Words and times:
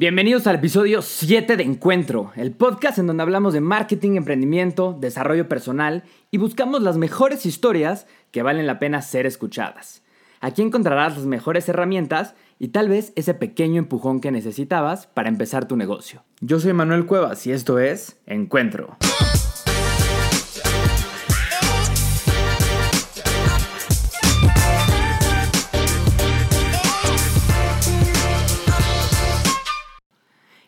Bienvenidos 0.00 0.46
al 0.46 0.54
episodio 0.54 1.02
7 1.02 1.56
de 1.56 1.64
Encuentro, 1.64 2.30
el 2.36 2.52
podcast 2.52 2.98
en 2.98 3.08
donde 3.08 3.24
hablamos 3.24 3.52
de 3.52 3.60
marketing, 3.60 4.12
emprendimiento, 4.12 4.96
desarrollo 4.96 5.48
personal 5.48 6.04
y 6.30 6.38
buscamos 6.38 6.82
las 6.82 6.96
mejores 6.96 7.44
historias 7.44 8.06
que 8.30 8.44
valen 8.44 8.68
la 8.68 8.78
pena 8.78 9.02
ser 9.02 9.26
escuchadas. 9.26 10.04
Aquí 10.40 10.62
encontrarás 10.62 11.16
las 11.16 11.26
mejores 11.26 11.68
herramientas 11.68 12.36
y 12.60 12.68
tal 12.68 12.88
vez 12.88 13.12
ese 13.16 13.34
pequeño 13.34 13.80
empujón 13.80 14.20
que 14.20 14.30
necesitabas 14.30 15.08
para 15.08 15.30
empezar 15.30 15.66
tu 15.66 15.76
negocio. 15.76 16.22
Yo 16.40 16.60
soy 16.60 16.74
Manuel 16.74 17.04
Cuevas 17.04 17.44
y 17.48 17.50
esto 17.50 17.80
es 17.80 18.20
Encuentro. 18.26 18.98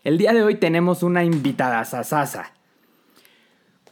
El 0.02 0.16
día 0.16 0.32
de 0.32 0.42
hoy 0.42 0.54
tenemos 0.54 1.02
una 1.02 1.24
invitada 1.24 1.84
sasasa. 1.84 2.54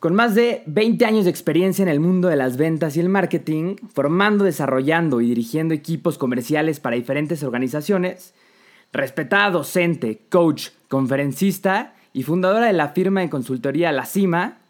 Con 0.00 0.14
más 0.14 0.34
de 0.34 0.62
20 0.64 1.04
años 1.04 1.24
de 1.24 1.30
experiencia 1.30 1.82
en 1.82 1.90
el 1.90 2.00
mundo 2.00 2.28
de 2.28 2.36
las 2.36 2.56
ventas 2.56 2.96
y 2.96 3.00
el 3.00 3.10
marketing, 3.10 3.76
formando, 3.92 4.44
desarrollando 4.44 5.20
y 5.20 5.26
dirigiendo 5.26 5.74
equipos 5.74 6.16
comerciales 6.16 6.80
para 6.80 6.96
diferentes 6.96 7.42
organizaciones, 7.42 8.32
respetada 8.90 9.50
docente, 9.50 10.22
coach, 10.30 10.68
conferencista 10.88 11.94
y 12.14 12.22
fundadora 12.22 12.68
de 12.68 12.72
la 12.72 12.88
firma 12.88 13.20
de 13.20 13.28
consultoría 13.28 13.92
La 13.92 14.06
Cima, 14.06 14.60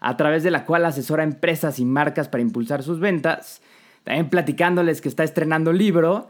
a 0.00 0.18
través 0.18 0.42
de 0.42 0.50
la 0.50 0.66
cual 0.66 0.84
asesora 0.84 1.22
empresas 1.22 1.78
y 1.78 1.86
marcas 1.86 2.28
para 2.28 2.42
impulsar 2.42 2.82
sus 2.82 3.00
ventas, 3.00 3.62
también 4.02 4.28
platicándoles 4.28 5.00
que 5.00 5.08
está 5.08 5.24
estrenando 5.24 5.72
libro. 5.72 6.28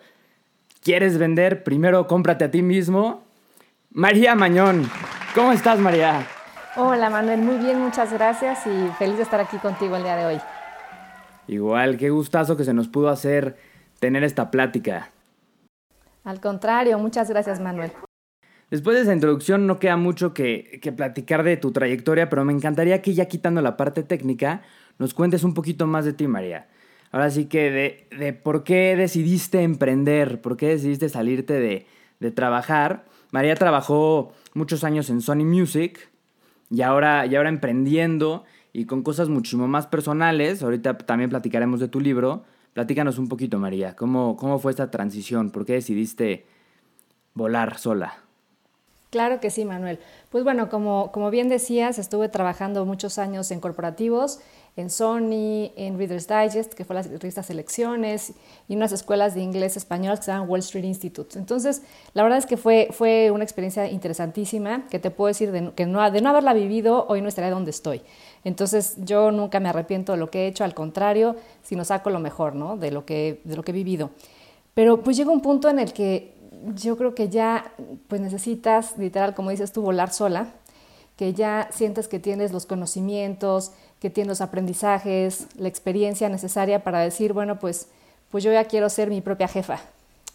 ¿Quieres 0.80 1.18
vender? 1.18 1.65
Primero 1.65 2.07
cómprate 2.07 2.45
a 2.45 2.51
ti 2.52 2.62
mismo 2.62 3.23
María 3.97 4.34
Mañón. 4.34 4.91
¿Cómo 5.37 5.53
estás, 5.53 5.79
María? 5.79 6.27
Hola, 6.75 7.11
Manuel. 7.11 7.41
Muy 7.43 7.59
bien, 7.59 7.79
muchas 7.79 8.13
gracias 8.13 8.66
y 8.66 8.88
feliz 8.99 9.18
de 9.18 9.23
estar 9.23 9.41
aquí 9.41 9.57
contigo 9.59 9.95
el 9.95 10.02
día 10.02 10.16
de 10.16 10.27
hoy. 10.27 10.41
Igual, 11.46 11.96
qué 11.96 12.10
gustazo 12.10 12.57
que 12.57 12.65
se 12.65 12.74
nos 12.74 12.88
pudo 12.88 13.09
hacer 13.09 13.57
tener 14.01 14.24
esta 14.24 14.51
plática. 14.51 15.13
Al 16.24 16.41
contrario, 16.41 16.99
muchas 16.99 17.30
gracias, 17.30 17.60
Manuel. 17.60 17.93
Después 18.68 18.96
de 18.96 19.02
esa 19.02 19.15
introducción 19.15 19.68
no 19.68 19.79
queda 19.79 19.96
mucho 19.96 20.35
que, 20.35 20.80
que, 20.83 20.90
platicar 20.90 21.45
de 21.45 21.57
tu 21.57 21.71
trayectoria, 21.71 22.29
pero 22.29 22.45
me 22.45 22.52
encantaría 22.52 23.01
que 23.01 23.15
ya 23.15 23.27
quitando 23.27 23.63
la 23.63 23.77
parte 23.77 24.02
técnica, 24.02 24.63
nos 24.99 25.15
cuentes 25.15 25.45
un 25.45 25.55
poquito 25.55 25.87
más 25.87 26.05
de 26.05 26.15
ti, 26.15 26.27
María. 26.27 26.66
Ahora 27.13 27.30
sí 27.30 27.45
que 27.45 27.71
de, 27.71 28.09
de 28.18 28.33
por 28.33 28.65
qué 28.65 28.96
decidiste 28.96 29.63
emprender, 29.63 30.40
por 30.40 30.57
qué 30.57 30.71
decidiste 30.71 31.09
salirte 31.09 31.52
de, 31.52 31.87
de 32.18 32.33
trabajar 32.33 33.05
María 33.35 33.57
trabajó 33.57 34.32
muchos 34.52 34.85
años 34.85 35.10
en 35.10 35.21
Sony 35.21 35.45
Music 35.45 36.09
y 36.71 36.82
ahora, 36.82 37.27
y 37.27 37.35
ahora 37.35 37.49
emprendiendo 37.49 38.45
y 38.73 38.85
con 38.85 39.02
cosas 39.02 39.29
muchísimo 39.29 39.66
más 39.66 39.88
personales. 39.88 40.63
Ahorita 40.63 40.96
también 40.99 41.30
platicaremos 41.30 41.80
de 41.80 41.88
tu 41.88 41.99
libro. 41.99 42.45
Platícanos 42.74 43.18
un 43.18 43.29
poquito, 43.29 43.59
María. 43.59 43.96
¿Cómo, 43.96 44.37
cómo 44.37 44.60
fue 44.60 44.71
esta 44.71 44.88
transición? 44.93 45.51
¿Por 45.51 45.66
qué 45.66 45.73
decidiste 45.73 46.46
volar 47.35 47.77
sola? 47.77 48.18
Claro 49.10 49.40
que 49.40 49.51
sí, 49.51 49.65
Manuel. 49.65 49.99
Pues 50.30 50.45
bueno, 50.45 50.68
como, 50.68 51.10
como 51.10 51.32
bien 51.32 51.49
decías, 51.49 51.99
estuve 51.99 52.29
trabajando 52.29 52.85
muchos 52.85 53.18
años 53.18 53.51
en 53.51 53.59
corporativos 53.59 54.38
en 54.77 54.91
Sony, 54.91 55.71
en 55.77 55.97
Reader's 55.99 56.27
Digest, 56.27 56.75
que 56.75 56.85
fue 56.85 56.95
la 56.95 57.03
revista 57.03 57.43
Selecciones, 57.43 58.33
y 58.69 58.75
unas 58.75 58.91
escuelas 58.91 59.35
de 59.35 59.41
inglés 59.41 59.77
español 59.77 60.17
que 60.19 60.25
se 60.25 60.33
llaman 60.33 60.49
Wall 60.49 60.61
Street 60.61 60.85
Institute. 60.85 61.39
Entonces, 61.39 61.83
la 62.13 62.25
verdad 62.25 62.39
es 62.39 62.47
que 62.47 62.57
fue, 62.57 62.89
fue 62.91 63.30
una 63.30 63.45
experiencia 63.45 63.89
interesantísima, 63.89 64.89
que 64.89 64.99
te 64.99 65.11
puedo 65.11 65.28
decir 65.28 65.53
de, 65.53 65.72
que 65.75 65.87
no, 65.87 66.11
de 66.11 66.21
no 66.21 66.31
haberla 66.31 66.55
vivido, 66.55 67.06
hoy 67.09 67.22
no 67.22 67.28
estaría 67.28 67.50
donde 67.50 67.71
estoy. 67.71 68.03
Entonces, 68.43 68.97
yo 68.99 69.31
nunca 69.31 69.61
me 69.61 69.69
arrepiento 69.69 70.12
de 70.12 70.19
lo 70.19 70.31
que 70.31 70.45
he 70.45 70.47
hecho, 70.49 70.65
al 70.65 70.75
contrario, 70.75 71.37
sino 71.63 71.84
saco 71.84 72.11
lo 72.11 72.19
mejor 72.19 72.57
¿no? 72.57 72.77
de, 72.77 72.91
lo 72.91 73.05
que, 73.05 73.41
de 73.45 73.57
lo 73.57 73.63
que 73.63 73.71
he 73.71 73.75
vivido. 73.75 74.11
Pero 74.75 75.03
pues 75.03 75.17
llega 75.17 75.31
un 75.31 75.41
punto 75.41 75.69
en 75.69 75.79
el 75.79 75.93
que 75.93 76.34
yo 76.75 76.97
creo 76.97 77.15
que 77.15 77.29
ya 77.29 77.73
pues 78.09 78.21
necesitas, 78.21 78.99
literal, 78.99 79.34
como 79.34 79.51
dices 79.51 79.73
tú, 79.73 79.83
volar 79.83 80.13
sola, 80.13 80.55
que 81.17 81.33
ya 81.33 81.69
sientes 81.71 82.09
que 82.09 82.19
tienes 82.19 82.53
los 82.53 82.67
conocimientos, 82.67 83.73
que 84.04 84.10
tiene 84.10 84.28
los 84.28 84.42
aprendizajes, 84.42 85.47
la 85.56 85.66
experiencia 85.66 86.28
necesaria 86.28 86.84
para 86.84 87.00
decir, 87.00 87.32
bueno, 87.32 87.59
pues, 87.59 87.88
pues 88.31 88.44
yo 88.44 88.53
ya 88.53 88.66
quiero 88.66 88.91
ser 88.91 89.09
mi 89.09 89.22
propia 89.22 89.48
jefa. 89.48 89.81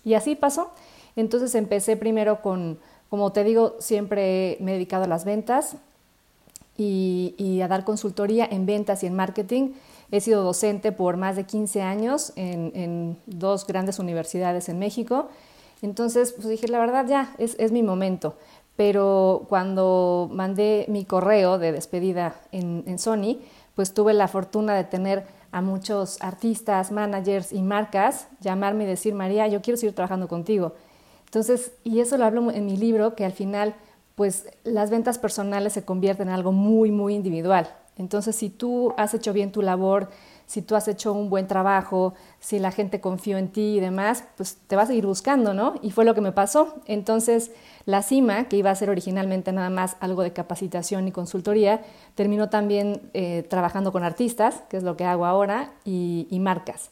Y 0.03 0.15
así 0.15 0.33
pasó. 0.33 0.71
Entonces 1.15 1.53
empecé 1.53 1.95
primero 1.95 2.41
con, 2.41 2.79
como 3.11 3.31
te 3.31 3.43
digo, 3.43 3.75
siempre 3.77 4.57
me 4.59 4.71
he 4.71 4.73
dedicado 4.73 5.03
a 5.03 5.07
las 5.07 5.23
ventas 5.23 5.75
y, 6.77 7.61
a 7.63 7.67
dar 7.67 7.83
consultoría 7.83 8.47
en 8.49 8.65
ventas 8.65 9.03
y 9.03 9.05
en 9.05 9.13
marketing. 9.13 9.73
He 10.09 10.19
sido 10.19 10.41
docente 10.41 10.91
por 10.91 11.17
más 11.17 11.35
de 11.35 11.43
15 11.43 11.83
años 11.83 12.33
en, 12.35 13.19
dos 13.27 13.67
grandes 13.67 13.99
universidades 13.99 14.67
en 14.67 14.79
México. 14.79 15.29
Entonces, 15.83 16.33
pues 16.33 16.47
dije, 16.47 16.67
la 16.69 16.79
verdad 16.79 17.05
ya, 17.07 17.35
es, 17.37 17.55
es 17.59 17.71
mi 17.71 17.83
momento 17.83 18.35
pero 18.79 19.45
cuando 19.49 20.29
mandé 20.31 20.85
mi 20.87 21.03
correo 21.03 21.59
de 21.59 21.73
despedida 21.73 22.39
en, 22.53 22.97
Sony, 22.97 23.39
pues 23.75 23.93
tuve 23.93 24.13
la 24.13 24.29
fortuna 24.29 24.73
de 24.73 24.85
tener 24.85 25.25
a 25.51 25.61
muchos 25.61 26.15
artistas, 26.21 26.89
managers 26.89 27.51
y 27.51 27.61
marcas 27.61 28.29
llamarme 28.39 28.85
y 28.85 28.87
decir, 28.87 29.13
María, 29.13 29.49
yo 29.49 29.61
quiero 29.61 29.75
seguir 29.75 29.95
trabajando 29.95 30.29
contigo. 30.29 30.75
Entonces, 31.25 31.73
y 31.83 31.99
eso 31.99 32.15
lo 32.15 32.23
hablo 32.23 32.51
en 32.51 32.65
mi 32.65 32.77
libro, 32.77 33.15
que 33.15 33.25
al 33.25 33.33
final, 33.33 33.75
pues 34.15 34.47
las 34.63 34.89
ventas 34.89 35.19
personales 35.19 35.73
se 35.73 35.83
convierten 35.83 36.29
en 36.29 36.35
algo 36.35 36.53
muy, 36.53 36.89
muy 36.89 37.15
individual. 37.15 37.67
Entonces, 37.97 38.37
si 38.37 38.49
tú 38.49 38.93
has 38.95 39.13
hecho 39.13 39.33
bien 39.33 39.51
tu 39.51 39.61
labor, 39.61 40.07
si 40.49 40.63
tú 40.63 40.75
has 40.75 40.87
hecho 40.87 41.13
un 41.13 41.29
buen 41.29 41.45
trabajo, 41.45 42.15
si 42.39 42.57
la 42.57 42.71
gente 42.71 42.99
confió 42.99 43.37
en 43.37 43.49
ti 43.49 43.77
y 43.77 43.79
demás, 43.79 44.23
pues 44.35 44.57
te 44.65 44.75
vas 44.75 44.85
a 44.85 44.87
seguir 44.87 45.05
buscando, 45.05 45.53
¿no? 45.53 45.75
Y 45.83 45.91
fue 45.91 46.05
lo 46.05 46.15
que 46.15 46.21
me 46.21 46.31
pasó. 46.31 46.73
Entonces, 46.87 47.51
la 47.85 48.01
CIMA, 48.01 48.45
que 48.45 48.57
iba 48.57 48.71
a 48.71 48.75
ser 48.75 48.89
originalmente 48.89 49.51
nada 49.51 49.69
más 49.69 49.95
algo 49.99 50.23
de 50.23 50.33
capacitación 50.33 51.07
y 51.07 51.11
consultoría, 51.11 51.83
terminó 52.15 52.49
también 52.49 53.11
eh, 53.13 53.45
trabajando 53.47 53.91
con 53.91 54.03
artistas, 54.03 54.63
que 54.69 54.77
es 54.77 54.81
lo 54.81 54.97
que 54.97 55.05
hago 55.05 55.27
ahora, 55.27 55.71
y, 55.85 56.25
marcas. 56.41 56.89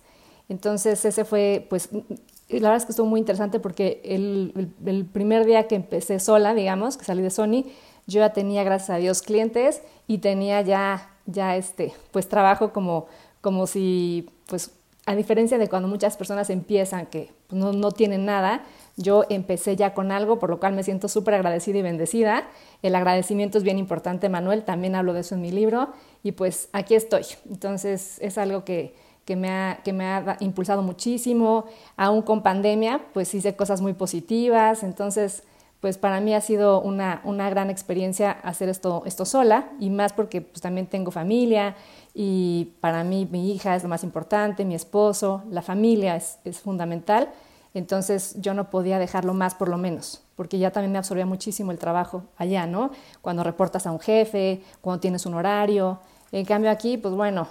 Entonces 0.49 1.03
ese 1.03 1.25
fue, 1.25 1.65
pues, 1.67 1.89
la 1.91 2.59
verdad 2.59 2.75
es 2.75 2.85
que 2.85 2.91
estuvo 2.91 3.07
muy 3.07 3.19
interesante 3.19 3.59
porque 3.59 4.01
el, 4.05 4.69
primer 5.11 5.47
día 5.47 5.67
que 5.67 5.73
empecé 5.73 6.19
sola, 6.19 6.53
digamos, 6.53 6.95
que 6.95 7.05
salí 7.05 7.23
de 7.23 7.31
Sony, 7.31 7.63
yo 8.05 8.19
ya 8.19 8.33
tenía, 8.33 8.63
gracias 8.63 8.91
a 8.91 8.97
Dios, 8.97 9.23
clientes 9.23 9.81
y 10.05 10.19
tenía 10.19 10.61
ya, 10.61 11.09
ya 11.25 11.55
este, 11.55 11.91
pues, 12.11 12.29
trabajo 12.29 12.71
como, 12.71 13.07
como 13.41 13.67
si, 13.67 14.29
pues, 14.47 14.71
a 15.07 15.15
diferencia 15.15 15.57
de 15.57 15.69
cuando 15.69 15.87
muchas 15.87 16.17
personas 16.17 16.49
empiezan 16.49 17.05
que 17.05 17.31
no, 17.49 17.71
no 17.71 17.91
tienen 17.91 18.25
nada, 18.25 18.65
yo 18.97 19.23
empecé 19.29 19.77
ya 19.77 19.93
con 19.93 20.11
algo, 20.11 20.37
por 20.37 20.49
lo 20.49 20.59
cual 20.59 20.73
me 20.73 20.83
siento 20.83 21.07
súper 21.07 21.35
agradecida 21.35 21.77
y 21.77 21.81
bendecida. 21.81 22.49
El 22.81 22.93
agradecimiento 22.93 23.57
es 23.57 23.63
bien 23.63 23.77
importante, 23.77 24.27
Manuel, 24.27 24.63
también 24.63 24.95
hablo 24.95 25.13
de 25.13 25.21
eso 25.21 25.35
en 25.35 25.41
mi 25.41 25.51
libro 25.51 25.93
y 26.23 26.33
pues 26.33 26.67
aquí 26.73 26.93
estoy. 26.95 27.23
Entonces 27.49 28.17
es 28.19 28.37
algo 28.37 28.65
que, 28.65 28.95
me, 29.29 29.49
ha, 29.49 29.79
que 29.81 29.93
me 29.93 30.03
ha 30.03 30.35
impulsado 30.41 30.81
muchísimo, 30.81 31.65
aún 31.95 32.21
con 32.21 32.43
pandemia, 32.43 33.05
pues 33.13 33.33
hice 33.33 33.55
cosas 33.55 33.79
muy 33.79 33.93
positivas, 33.93 34.83
entonces 34.83 35.43
pues 35.79 35.97
para 35.97 36.19
mí 36.19 36.33
ha 36.33 36.41
sido 36.41 36.81
una, 36.81 37.21
una 37.23 37.49
gran 37.49 37.69
experiencia 37.69 38.31
hacer 38.31 38.67
esto, 38.67 39.03
esto 39.05 39.25
sola 39.25 39.69
y 39.79 39.89
más 39.89 40.11
porque 40.11 40.41
pues 40.41 40.59
también 40.59 40.87
tengo 40.87 41.11
familia 41.11 41.75
y 42.19 42.73
para 42.81 43.03
mí 43.03 43.27
mi 43.31 43.51
hija 43.51 43.75
es 43.75 43.83
lo 43.83 43.89
más 43.89 44.03
importante, 44.03 44.65
mi 44.65 44.73
esposo, 44.73 45.43
la 45.51 45.61
familia 45.61 46.15
es, 46.15 46.39
es 46.45 46.59
fundamental. 46.59 47.29
Entonces 47.75 48.35
yo 48.41 48.55
no 48.55 48.71
podía 48.71 48.97
dejarlo 48.97 49.35
más 49.35 49.53
por 49.53 49.69
lo 49.69 49.77
menos, 49.77 50.23
porque 50.35 50.57
ya 50.57 50.71
también 50.71 50.91
me 50.91 50.97
absorbía 50.97 51.27
muchísimo 51.27 51.71
el 51.71 51.77
trabajo 51.77 52.23
allá, 52.35 52.65
¿no? 52.65 52.89
Cuando 53.21 53.43
reportas 53.43 53.85
a 53.85 53.91
un 53.91 53.99
jefe, 53.99 54.61
cuando 54.81 54.99
tienes 54.99 55.27
un 55.27 55.35
horario. 55.35 55.99
En 56.31 56.43
cambio 56.43 56.71
aquí, 56.71 56.97
pues 56.97 57.13
bueno, 57.13 57.47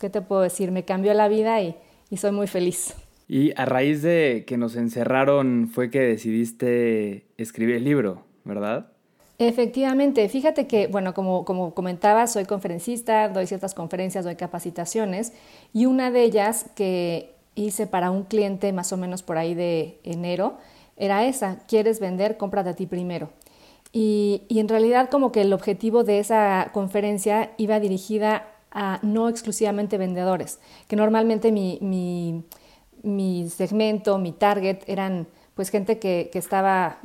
¿qué 0.00 0.10
te 0.10 0.20
puedo 0.20 0.42
decir? 0.42 0.72
Me 0.72 0.84
cambió 0.84 1.14
la 1.14 1.28
vida 1.28 1.62
y, 1.62 1.76
soy 2.16 2.32
muy 2.32 2.48
feliz. 2.48 2.96
Y 3.28 3.52
a 3.54 3.66
raíz 3.66 4.02
de 4.02 4.42
que 4.48 4.56
nos 4.56 4.74
encerraron 4.74 5.70
fue 5.72 5.90
que 5.90 6.00
decidiste 6.00 7.28
escribir 7.36 7.76
el 7.76 7.84
libro, 7.84 8.24
¿verdad? 8.42 8.90
Efectivamente, 9.40 10.28
fíjate 10.28 10.66
que, 10.66 10.88
bueno, 10.88 11.14
como, 11.14 11.44
como 11.44 11.72
comentaba, 11.72 12.26
soy 12.26 12.44
conferencista, 12.44 13.28
doy 13.28 13.46
ciertas 13.46 13.72
conferencias, 13.72 14.24
doy 14.24 14.34
capacitaciones 14.34 15.32
y 15.72 15.86
una 15.86 16.10
de 16.10 16.24
ellas 16.24 16.66
que 16.74 17.34
hice 17.54 17.86
para 17.86 18.10
un 18.10 18.24
cliente 18.24 18.72
más 18.72 18.92
o 18.92 18.96
menos 18.96 19.22
por 19.22 19.38
ahí 19.38 19.54
de 19.54 20.00
enero 20.02 20.58
era 20.96 21.24
esa, 21.24 21.60
quieres 21.68 22.00
vender, 22.00 22.36
cómprate 22.36 22.70
a 22.70 22.74
ti 22.74 22.86
primero. 22.86 23.30
Y, 23.92 24.42
en 24.50 24.68
realidad 24.68 25.08
como 25.08 25.30
que 25.32 25.42
el 25.42 25.52
objetivo 25.52 26.02
de 26.02 26.18
esa 26.18 26.70
conferencia 26.72 27.52
iba 27.58 27.78
dirigida 27.78 28.48
a 28.72 28.98
no 29.02 29.28
exclusivamente 29.28 29.98
vendedores, 29.98 30.58
que 30.88 30.96
normalmente 30.96 31.52
mi, 31.52 31.78
mi, 31.80 32.42
mi 33.02 33.48
segmento, 33.48 34.18
mi 34.18 34.32
target 34.32 34.80
eran 34.88 35.28
pues 35.58 35.70
gente 35.70 35.98
que, 35.98 36.30
estaba, 36.34 36.98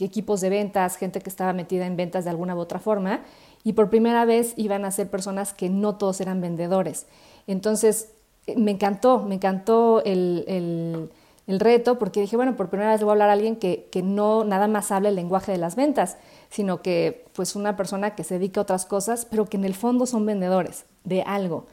equipos 0.00 0.40
de 0.40 0.50
ventas, 0.50 0.96
gente 0.96 1.20
que 1.20 1.30
estaba 1.30 1.52
metida 1.52 1.86
en 1.86 1.94
ventas 1.96 2.24
de 2.24 2.30
alguna 2.30 2.56
u 2.56 2.58
otra 2.58 2.80
forma, 2.80 3.20
y 3.62 3.74
por 3.74 3.88
primera 3.88 4.24
vez 4.24 4.52
iban 4.56 4.84
a 4.84 4.90
ser 4.90 5.08
personas 5.08 5.54
que 5.54 5.70
no 5.70 5.94
todos 5.94 6.20
eran 6.20 6.40
vendedores. 6.40 7.06
Entonces, 7.46 8.10
eh, 8.48 8.56
me 8.56 8.72
encantó, 8.72 9.20
me 9.20 9.36
encantó 9.36 10.02
el, 10.04 11.08
reto, 11.46 12.00
porque 12.00 12.20
dije, 12.20 12.34
bueno, 12.34 12.56
por 12.56 12.68
primera 12.68 12.90
vez 12.90 13.00
le 13.00 13.04
voy 13.04 13.12
a 13.12 13.14
hablar 13.14 13.28
a 13.28 13.34
alguien 13.34 13.54
que, 13.54 13.86
que 13.92 14.02
no 14.02 14.42
nada 14.42 14.66
más 14.66 14.90
hable 14.90 15.10
el 15.10 15.14
lenguaje 15.14 15.52
de 15.52 15.58
las 15.58 15.76
ventas, 15.76 16.16
sino 16.50 16.82
que 16.82 17.26
pues 17.32 17.54
una 17.54 17.76
persona 17.76 18.16
que 18.16 18.24
se 18.24 18.40
dedica 18.40 18.60
a 18.60 18.62
otras 18.62 18.86
cosas, 18.86 19.24
pero 19.24 19.46
que 19.46 19.56
en 19.56 19.64
el 19.64 19.74
fondo 19.76 20.06
son 20.06 20.26
vendedores 20.26 20.84
de 21.04 21.22
algo. 21.22 21.66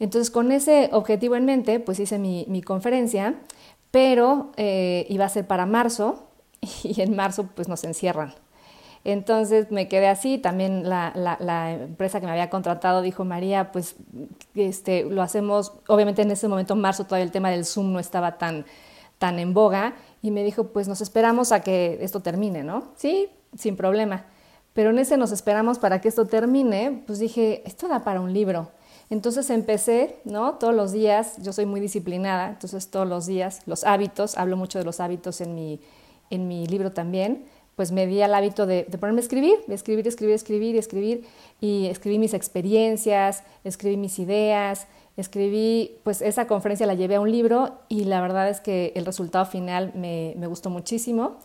Entonces, 0.00 0.30
con 0.30 0.52
ese 0.52 0.90
objetivo 0.92 1.36
en 1.36 1.44
mente, 1.44 1.80
pues 1.80 1.98
hice 1.98 2.18
mi, 2.18 2.62
conferencia, 2.62 3.34
pero 3.90 4.52
eh, 4.56 5.06
iba 5.08 5.24
a 5.24 5.28
ser 5.28 5.46
para 5.46 5.66
marzo 5.66 6.28
y 6.82 7.00
en 7.00 7.16
marzo 7.16 7.48
pues 7.54 7.68
nos 7.68 7.84
encierran. 7.84 8.34
Entonces 9.04 9.70
me 9.70 9.88
quedé 9.88 10.08
así, 10.08 10.38
también 10.38 10.88
la, 10.88 11.12
empresa 11.72 12.20
que 12.20 12.26
me 12.26 12.32
había 12.32 12.50
contratado 12.50 13.00
dijo, 13.00 13.24
María, 13.24 13.72
pues 13.72 13.96
este, 14.54 15.04
lo 15.04 15.22
hacemos, 15.22 15.72
obviamente 15.86 16.22
en 16.22 16.30
ese 16.30 16.48
momento, 16.48 16.74
en 16.74 16.80
marzo, 16.80 17.04
todavía 17.04 17.24
el 17.24 17.30
tema 17.30 17.50
del 17.50 17.64
Zoom 17.64 17.92
no 17.92 18.00
estaba 18.00 18.38
tan, 18.38 18.66
tan 19.18 19.38
en 19.38 19.54
boga, 19.54 19.94
y 20.20 20.30
me 20.30 20.42
dijo, 20.42 20.68
pues 20.68 20.88
nos 20.88 21.00
esperamos 21.00 21.52
a 21.52 21.60
que 21.60 21.98
esto 22.02 22.20
termine, 22.20 22.64
¿no? 22.64 22.88
Sí, 22.96 23.28
sin 23.56 23.76
problema. 23.76 24.26
Pero 24.72 24.90
en 24.90 24.98
ese 24.98 25.16
nos 25.16 25.32
esperamos 25.32 25.78
para 25.78 26.00
que 26.00 26.08
esto 26.08 26.26
termine, 26.26 27.02
pues 27.06 27.18
dije, 27.18 27.62
esto 27.66 27.88
da 27.88 28.04
para 28.04 28.20
un 28.20 28.32
libro. 28.32 28.70
Entonces 29.10 29.48
empecé, 29.50 30.16
¿no? 30.24 30.54
Todos 30.54 30.74
los 30.74 30.92
días, 30.92 31.36
yo 31.42 31.52
soy 31.52 31.66
muy 31.66 31.80
disciplinada, 31.80 32.50
entonces 32.50 32.90
todos 32.90 33.08
los 33.08 33.26
días, 33.26 33.62
los 33.66 33.84
hábitos, 33.84 34.36
hablo 34.36 34.56
mucho 34.56 34.78
de 34.78 34.84
los 34.84 35.00
hábitos 35.00 35.40
en 35.40 35.54
mi, 35.54 35.80
en 36.30 36.46
mi 36.46 36.66
libro 36.66 36.92
también, 36.92 37.46
pues 37.74 37.92
me 37.92 38.06
di 38.06 38.20
al 38.20 38.34
hábito 38.34 38.66
de, 38.66 38.84
ponerme 39.00 39.20
a 39.20 39.22
escribir, 39.22 39.54
de 39.66 39.74
escribir, 39.74 40.06
escribir, 40.06 40.34
escribir, 40.34 40.76
escribir, 40.76 41.24
y 41.60 41.86
escribí 41.86 42.18
mis 42.18 42.34
experiencias, 42.34 43.44
escribí 43.64 43.96
mis 43.96 44.18
ideas, 44.18 44.88
escribí, 45.16 45.96
pues 46.02 46.20
esa 46.20 46.46
conferencia 46.46 46.86
la 46.86 46.94
llevé 46.94 47.14
a 47.14 47.20
un 47.20 47.30
libro 47.30 47.78
y 47.88 48.04
la 48.04 48.20
verdad 48.20 48.48
es 48.48 48.60
que 48.60 48.92
el 48.94 49.06
resultado 49.06 49.46
final 49.46 49.92
me, 49.94 50.34
me 50.36 50.48
gustó 50.48 50.70
muchísimo 50.70 51.38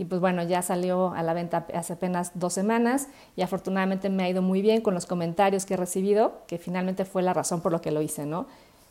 y 0.00 0.06
pues 0.06 0.18
bueno, 0.18 0.42
ya 0.42 0.62
salió 0.62 1.12
a 1.12 1.22
la 1.22 1.34
venta 1.34 1.66
hace 1.74 1.92
apenas 1.92 2.32
dos 2.32 2.54
semanas 2.54 3.08
y 3.36 3.42
afortunadamente 3.42 4.08
me 4.08 4.22
ha 4.22 4.30
ido 4.30 4.40
muy 4.40 4.62
bien 4.62 4.80
con 4.80 4.94
los 4.94 5.04
comentarios 5.04 5.66
que 5.66 5.74
he 5.74 5.76
recibido, 5.76 6.38
que 6.46 6.56
finalmente 6.56 7.04
fue 7.04 7.20
la 7.20 7.34
razón 7.34 7.60
por 7.60 7.70
lo 7.70 7.82
que 7.82 7.90
lo 7.90 8.00
hice, 8.00 8.24
¿no? 8.24 8.46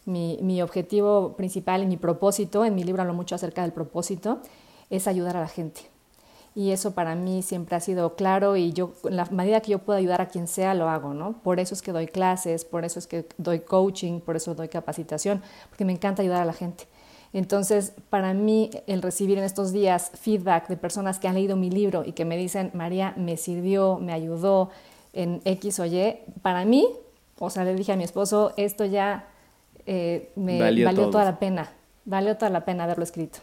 Mi, 0.06 0.38
mi 0.44 0.62
objetivo 0.62 1.36
principal 1.36 1.82
y 1.82 1.88
mi 1.88 1.98
propósito, 1.98 2.64
en 2.64 2.76
mi 2.76 2.84
libro 2.84 3.02
hablo 3.02 3.16
mucho 3.16 3.34
acerca 3.34 3.64
del 3.64 3.72
propósito, 3.72 4.42
es 4.92 5.08
ayudar 5.08 5.36
a 5.36 5.42
la 5.42 5.48
gente. 5.48 5.82
Y 6.54 6.74
eso 6.74 6.92
para 6.92 7.16
mí 7.16 7.42
siempre 7.42 7.76
ha 7.76 7.80
sido 7.80 8.16
claro 8.16 8.56
y 8.56 8.72
yo, 8.72 8.94
en 9.06 9.16
la 9.16 9.26
medida 9.32 9.62
que 9.62 9.72
yo 9.72 9.80
pueda 9.80 9.98
ayudar 9.98 10.22
a 10.22 10.28
quien 10.28 10.48
sea, 10.48 10.76
lo 10.76 10.90
hago, 10.90 11.16
¿no? 11.16 11.42
Por 11.42 11.60
eso 11.60 11.74
es 11.74 11.82
que 11.82 11.92
doy 11.92 12.06
clases, 12.06 12.66
por 12.66 12.86
eso 12.86 13.00
es 13.00 13.08
que 13.08 13.26
doy 13.40 13.62
coaching, 13.62 14.20
por 14.20 14.36
eso 14.36 14.54
doy 14.54 14.70
capacitación, 14.70 15.42
porque 15.70 15.86
me 15.86 15.94
encanta 15.94 16.22
ayudar 16.22 16.44
a 16.44 16.46
la 16.46 16.54
gente. 16.54 16.86
Entonces, 17.32 17.94
para 18.10 18.34
mí, 18.34 18.72
el 18.88 19.02
recibir 19.02 19.38
en 19.38 19.44
estos 19.44 19.72
días 19.72 20.12
feedback 20.20 20.68
de 20.68 20.78
personas 20.78 21.20
que 21.20 21.28
han 21.28 21.36
leído 21.36 21.56
mi 21.56 21.70
libro 21.70 22.04
y 22.06 22.14
que 22.14 22.26
me 22.26 22.38
dicen, 22.38 22.72
María, 22.74 23.14
me 23.18 23.38
sirvió, 23.38 24.00
me 24.00 24.14
ayudó 24.14 24.72
en 25.14 25.42
X 25.46 25.80
o 25.80 25.86
Y, 25.86 26.16
para 26.42 26.66
mí, 26.66 26.88
o 27.38 27.50
sea, 27.50 27.64
le 27.64 27.76
dije 27.76 27.92
a 27.92 27.96
mi 27.96 28.04
esposo, 28.04 28.54
esto 28.58 28.86
ya 28.86 29.28
eh, 29.86 30.32
me 30.36 30.60
valió, 30.60 31.10
toda 31.10 31.26
la 31.26 31.40
pena, 31.40 31.72
valió 32.06 32.36
toda 32.36 32.50
la 32.50 32.66
pena 32.66 32.86
haberlo 32.86 33.04
escrito. 33.04 33.40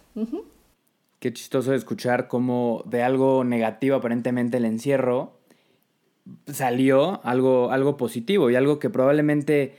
Qué 1.18 1.32
chistoso 1.32 1.72
escuchar 1.72 2.28
cómo 2.28 2.82
de 2.86 3.02
algo 3.02 3.44
negativo 3.44 3.96
aparentemente 3.96 4.58
el 4.58 4.64
encierro 4.64 5.32
salió 6.46 7.20
algo, 7.24 7.70
algo 7.70 7.96
positivo 7.96 8.50
y 8.50 8.56
algo 8.56 8.78
que 8.78 8.90
probablemente 8.90 9.76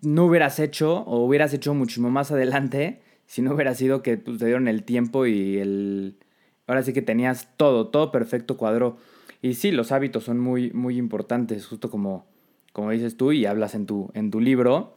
no 0.00 0.26
hubieras 0.26 0.58
hecho 0.58 1.00
o 1.02 1.24
hubieras 1.24 1.52
hecho 1.54 1.74
muchísimo 1.74 2.10
más 2.10 2.30
adelante 2.30 3.02
si 3.32 3.40
no 3.40 3.54
hubiera 3.54 3.74
sido 3.74 4.02
que 4.02 4.18
pues, 4.18 4.36
te 4.36 4.44
dieron 4.44 4.68
el 4.68 4.82
tiempo 4.82 5.24
y 5.24 5.56
el... 5.56 6.18
Ahora 6.66 6.82
sí 6.82 6.92
que 6.92 7.00
tenías 7.00 7.48
todo, 7.56 7.88
todo 7.88 8.12
perfecto 8.12 8.58
cuadro. 8.58 8.98
Y 9.40 9.54
sí, 9.54 9.72
los 9.72 9.90
hábitos 9.90 10.24
son 10.24 10.38
muy, 10.38 10.70
muy 10.72 10.98
importantes, 10.98 11.64
justo 11.64 11.88
como, 11.90 12.26
como 12.74 12.90
dices 12.90 13.16
tú 13.16 13.32
y 13.32 13.46
hablas 13.46 13.74
en 13.74 13.86
tu, 13.86 14.10
en 14.12 14.30
tu 14.30 14.38
libro. 14.38 14.92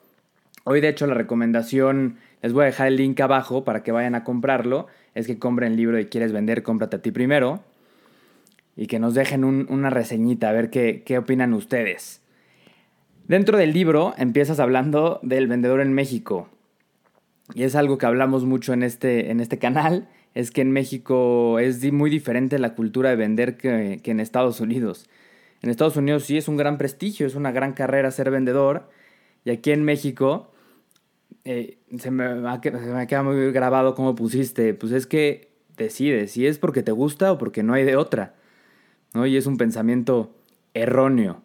Hoy, 0.66 0.82
de 0.82 0.90
hecho, 0.90 1.08
la 1.08 1.14
recomendación, 1.14 2.18
les 2.42 2.52
voy 2.52 2.64
a 2.64 2.66
dejar 2.66 2.88
el 2.88 2.98
link 2.98 3.18
abajo 3.22 3.64
para 3.64 3.84
que 3.84 3.94
vayan 3.94 4.16
a 4.16 4.26
comprarlo, 4.26 4.88
es 5.14 5.28
que 5.28 5.40
compren 5.40 5.72
el 5.72 5.78
libro 5.78 5.98
y 5.98 6.08
quieres 6.08 6.34
vender, 6.34 6.62
cómprate 6.62 6.98
a 6.98 7.02
ti 7.02 7.12
primero. 7.12 7.64
Y 8.76 8.88
que 8.88 9.00
nos 9.00 9.14
dejen 9.14 9.46
una 9.46 9.90
reseñita, 9.90 10.50
a 10.50 10.52
ver 10.52 10.70
qué, 10.70 11.04
qué 11.06 11.20
opinan 11.20 11.54
ustedes. 11.54 12.22
Dentro 13.30 13.58
del 13.58 13.72
libro 13.72 14.14
empiezas 14.18 14.60
hablando 14.60 15.22
del 15.24 15.48
vendedor 15.48 15.80
en 15.80 15.94
México 15.94 16.50
y 17.54 17.64
es 17.64 17.76
algo 17.76 17.98
que 17.98 18.06
hablamos 18.06 18.46
mucho 18.46 18.74
en 18.74 18.84
este, 18.84 19.32
en 19.32 19.40
este 19.40 19.60
canal, 19.60 20.10
es 20.34 20.52
que 20.52 20.62
en 20.62 20.72
México 20.72 21.60
es 21.60 21.92
muy 21.92 22.10
diferente 22.10 22.60
la 22.60 22.76
cultura 22.76 23.10
de 23.10 23.16
vender 23.16 23.58
que, 23.58 24.02
en 24.04 24.20
Estados 24.20 24.60
Unidos. 24.60 25.08
En 25.62 25.70
Estados 25.70 25.96
Unidos 25.96 26.26
sí 26.26 26.38
es 26.38 26.48
un 26.48 26.58
gran 26.58 26.78
prestigio, 26.78 27.28
es 27.28 27.36
una 27.36 27.52
gran 27.52 27.74
carrera 27.74 28.12
ser 28.12 28.32
vendedor, 28.32 28.90
y 29.46 29.52
aquí 29.52 29.72
en 29.72 29.84
México 29.84 30.52
eh, 31.44 31.78
se, 31.98 32.12
me, 32.12 32.26
se 32.62 32.72
me 32.72 33.08
queda 33.08 33.24
muy 33.24 33.52
grabado 33.52 33.96
como 33.96 34.16
pusiste, 34.16 34.74
pues 34.74 34.92
es 34.92 35.06
que 35.06 35.56
decides 35.78 36.32
si 36.32 36.48
es 36.48 36.58
porque 36.58 36.84
te 36.84 36.92
gusta 36.92 37.32
o 37.32 37.38
porque 37.38 37.64
no 37.64 37.74
hay 37.74 37.84
de 37.84 37.96
otra, 37.96 38.36
¿no? 39.14 39.26
Y 39.26 39.38
es 39.38 39.46
un 39.46 39.58
pensamiento 39.58 40.36
erróneo. 40.74 41.45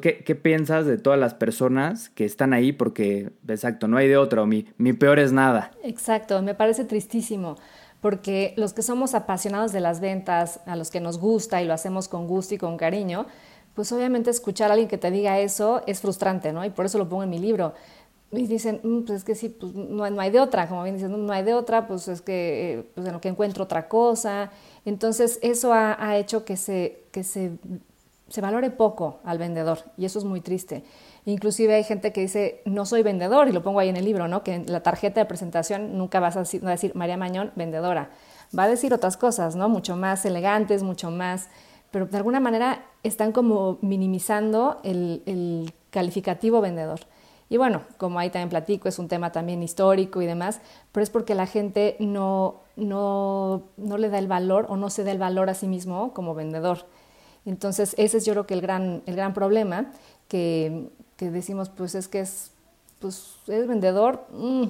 ¿Qué, 0.00 0.34
piensas 0.34 0.86
de 0.86 0.98
todas 0.98 1.18
las 1.18 1.34
personas 1.34 2.10
que 2.10 2.24
están 2.24 2.52
ahí? 2.52 2.72
Porque, 2.72 3.32
exacto, 3.48 3.88
no 3.88 3.96
hay 3.96 4.08
de 4.08 4.16
otra, 4.16 4.44
mi, 4.46 4.66
mi 4.78 4.92
peor 4.92 5.18
es 5.18 5.32
nada. 5.32 5.72
Exacto, 5.82 6.40
me 6.42 6.54
parece 6.54 6.84
tristísimo, 6.84 7.56
porque 8.00 8.54
los 8.56 8.72
que 8.72 8.82
somos 8.82 9.14
apasionados 9.14 9.72
de 9.72 9.80
las 9.80 10.00
ventas, 10.00 10.60
a 10.66 10.76
los 10.76 10.90
que 10.90 11.00
nos 11.00 11.18
gusta 11.18 11.62
y 11.62 11.66
lo 11.66 11.74
hacemos 11.74 12.08
con 12.08 12.26
gusto 12.26 12.54
y 12.54 12.58
con 12.58 12.76
cariño, 12.76 13.26
pues 13.74 13.92
obviamente 13.92 14.30
escuchar 14.30 14.70
a 14.70 14.74
alguien 14.74 14.88
que 14.88 14.98
te 14.98 15.10
diga 15.10 15.38
eso 15.38 15.82
es 15.86 16.00
frustrante, 16.00 16.52
¿no? 16.52 16.64
Y 16.64 16.70
por 16.70 16.86
eso 16.86 16.98
lo 16.98 17.08
pongo 17.08 17.24
en 17.24 17.30
mi 17.30 17.38
libro. 17.38 17.74
Y 18.32 18.46
dicen, 18.46 18.80
mm, 18.82 19.02
pues 19.02 19.18
es 19.18 19.24
que 19.24 19.34
sí, 19.34 19.50
pues 19.50 19.74
no, 19.74 20.02
hay 20.02 20.30
de 20.30 20.40
otra, 20.40 20.68
como 20.68 20.82
bien 20.82 20.96
dicen, 20.96 21.26
no, 21.26 21.32
hay 21.32 21.44
de 21.44 21.54
otra, 21.54 21.86
pues 21.86 22.08
es 22.08 22.22
que 22.22 22.90
pues 22.94 23.06
en 23.06 23.12
lo 23.12 23.20
que 23.20 23.28
encuentro 23.28 23.64
otra 23.64 23.88
cosa. 23.88 24.50
Entonces 24.84 25.38
eso 25.42 25.72
ha, 25.72 25.96
ha 26.02 26.16
hecho 26.16 26.44
que 26.44 26.56
se, 26.56 27.04
que 27.12 27.22
se 27.22 27.52
se 28.28 28.40
valore 28.40 28.70
poco 28.70 29.20
al 29.24 29.38
vendedor 29.38 29.78
y 29.96 30.04
eso 30.04 30.18
es 30.18 30.24
muy 30.24 30.40
triste. 30.40 30.84
Inclusive 31.24 31.74
hay 31.74 31.84
gente 31.84 32.12
que 32.12 32.20
dice, 32.20 32.62
no 32.64 32.86
soy 32.86 33.02
vendedor, 33.02 33.48
y 33.48 33.52
lo 33.52 33.62
pongo 33.62 33.80
ahí 33.80 33.88
en 33.88 33.96
el 33.96 34.04
libro, 34.04 34.28
¿no? 34.28 34.44
que 34.44 34.54
en 34.54 34.72
la 34.72 34.82
tarjeta 34.82 35.20
de 35.20 35.26
presentación 35.26 35.98
nunca 35.98 36.20
vas 36.20 36.36
a 36.36 36.44
decir, 36.44 36.94
María 36.94 37.16
Mañón, 37.16 37.52
vendedora. 37.56 38.10
Va 38.56 38.64
a 38.64 38.68
decir 38.68 38.94
otras 38.94 39.16
cosas, 39.16 39.56
¿no? 39.56 39.68
Mucho 39.68 39.96
más 39.96 40.24
elegantes, 40.24 40.84
mucho 40.84 41.10
más... 41.10 41.48
Pero 41.90 42.06
de 42.06 42.16
alguna 42.16 42.38
manera 42.38 42.84
están 43.02 43.32
como 43.32 43.78
minimizando 43.80 44.80
el, 44.84 45.22
el 45.26 45.72
calificativo 45.90 46.60
vendedor. 46.60 47.00
Y 47.48 47.56
bueno, 47.56 47.82
como 47.96 48.18
ahí 48.18 48.30
también 48.30 48.48
platico, 48.48 48.88
es 48.88 48.98
un 48.98 49.08
tema 49.08 49.32
también 49.32 49.62
histórico 49.62 50.20
y 50.20 50.26
demás, 50.26 50.60
pero 50.92 51.02
es 51.02 51.10
porque 51.10 51.34
la 51.34 51.46
gente 51.46 51.96
no, 52.00 52.60
no, 52.76 53.64
no 53.76 53.98
le 53.98 54.10
da 54.10 54.18
el 54.18 54.26
valor 54.26 54.66
o 54.68 54.76
no 54.76 54.90
se 54.90 55.04
da 55.04 55.12
el 55.12 55.18
valor 55.18 55.48
a 55.48 55.54
sí 55.54 55.68
mismo 55.68 56.12
como 56.12 56.34
vendedor. 56.34 56.86
Entonces, 57.46 57.94
ese 57.96 58.18
es 58.18 58.26
yo 58.26 58.32
creo 58.32 58.46
que 58.46 58.54
el 58.54 58.60
gran, 58.60 59.02
el 59.06 59.14
gran 59.14 59.32
problema, 59.32 59.92
que, 60.28 60.90
decimos, 61.18 61.70
pues 61.70 61.94
es 61.94 62.08
que 62.08 62.20
es, 62.20 62.50
pues, 62.98 63.36
es 63.46 63.66
vendedor, 63.68 64.26
mm, 64.32 64.64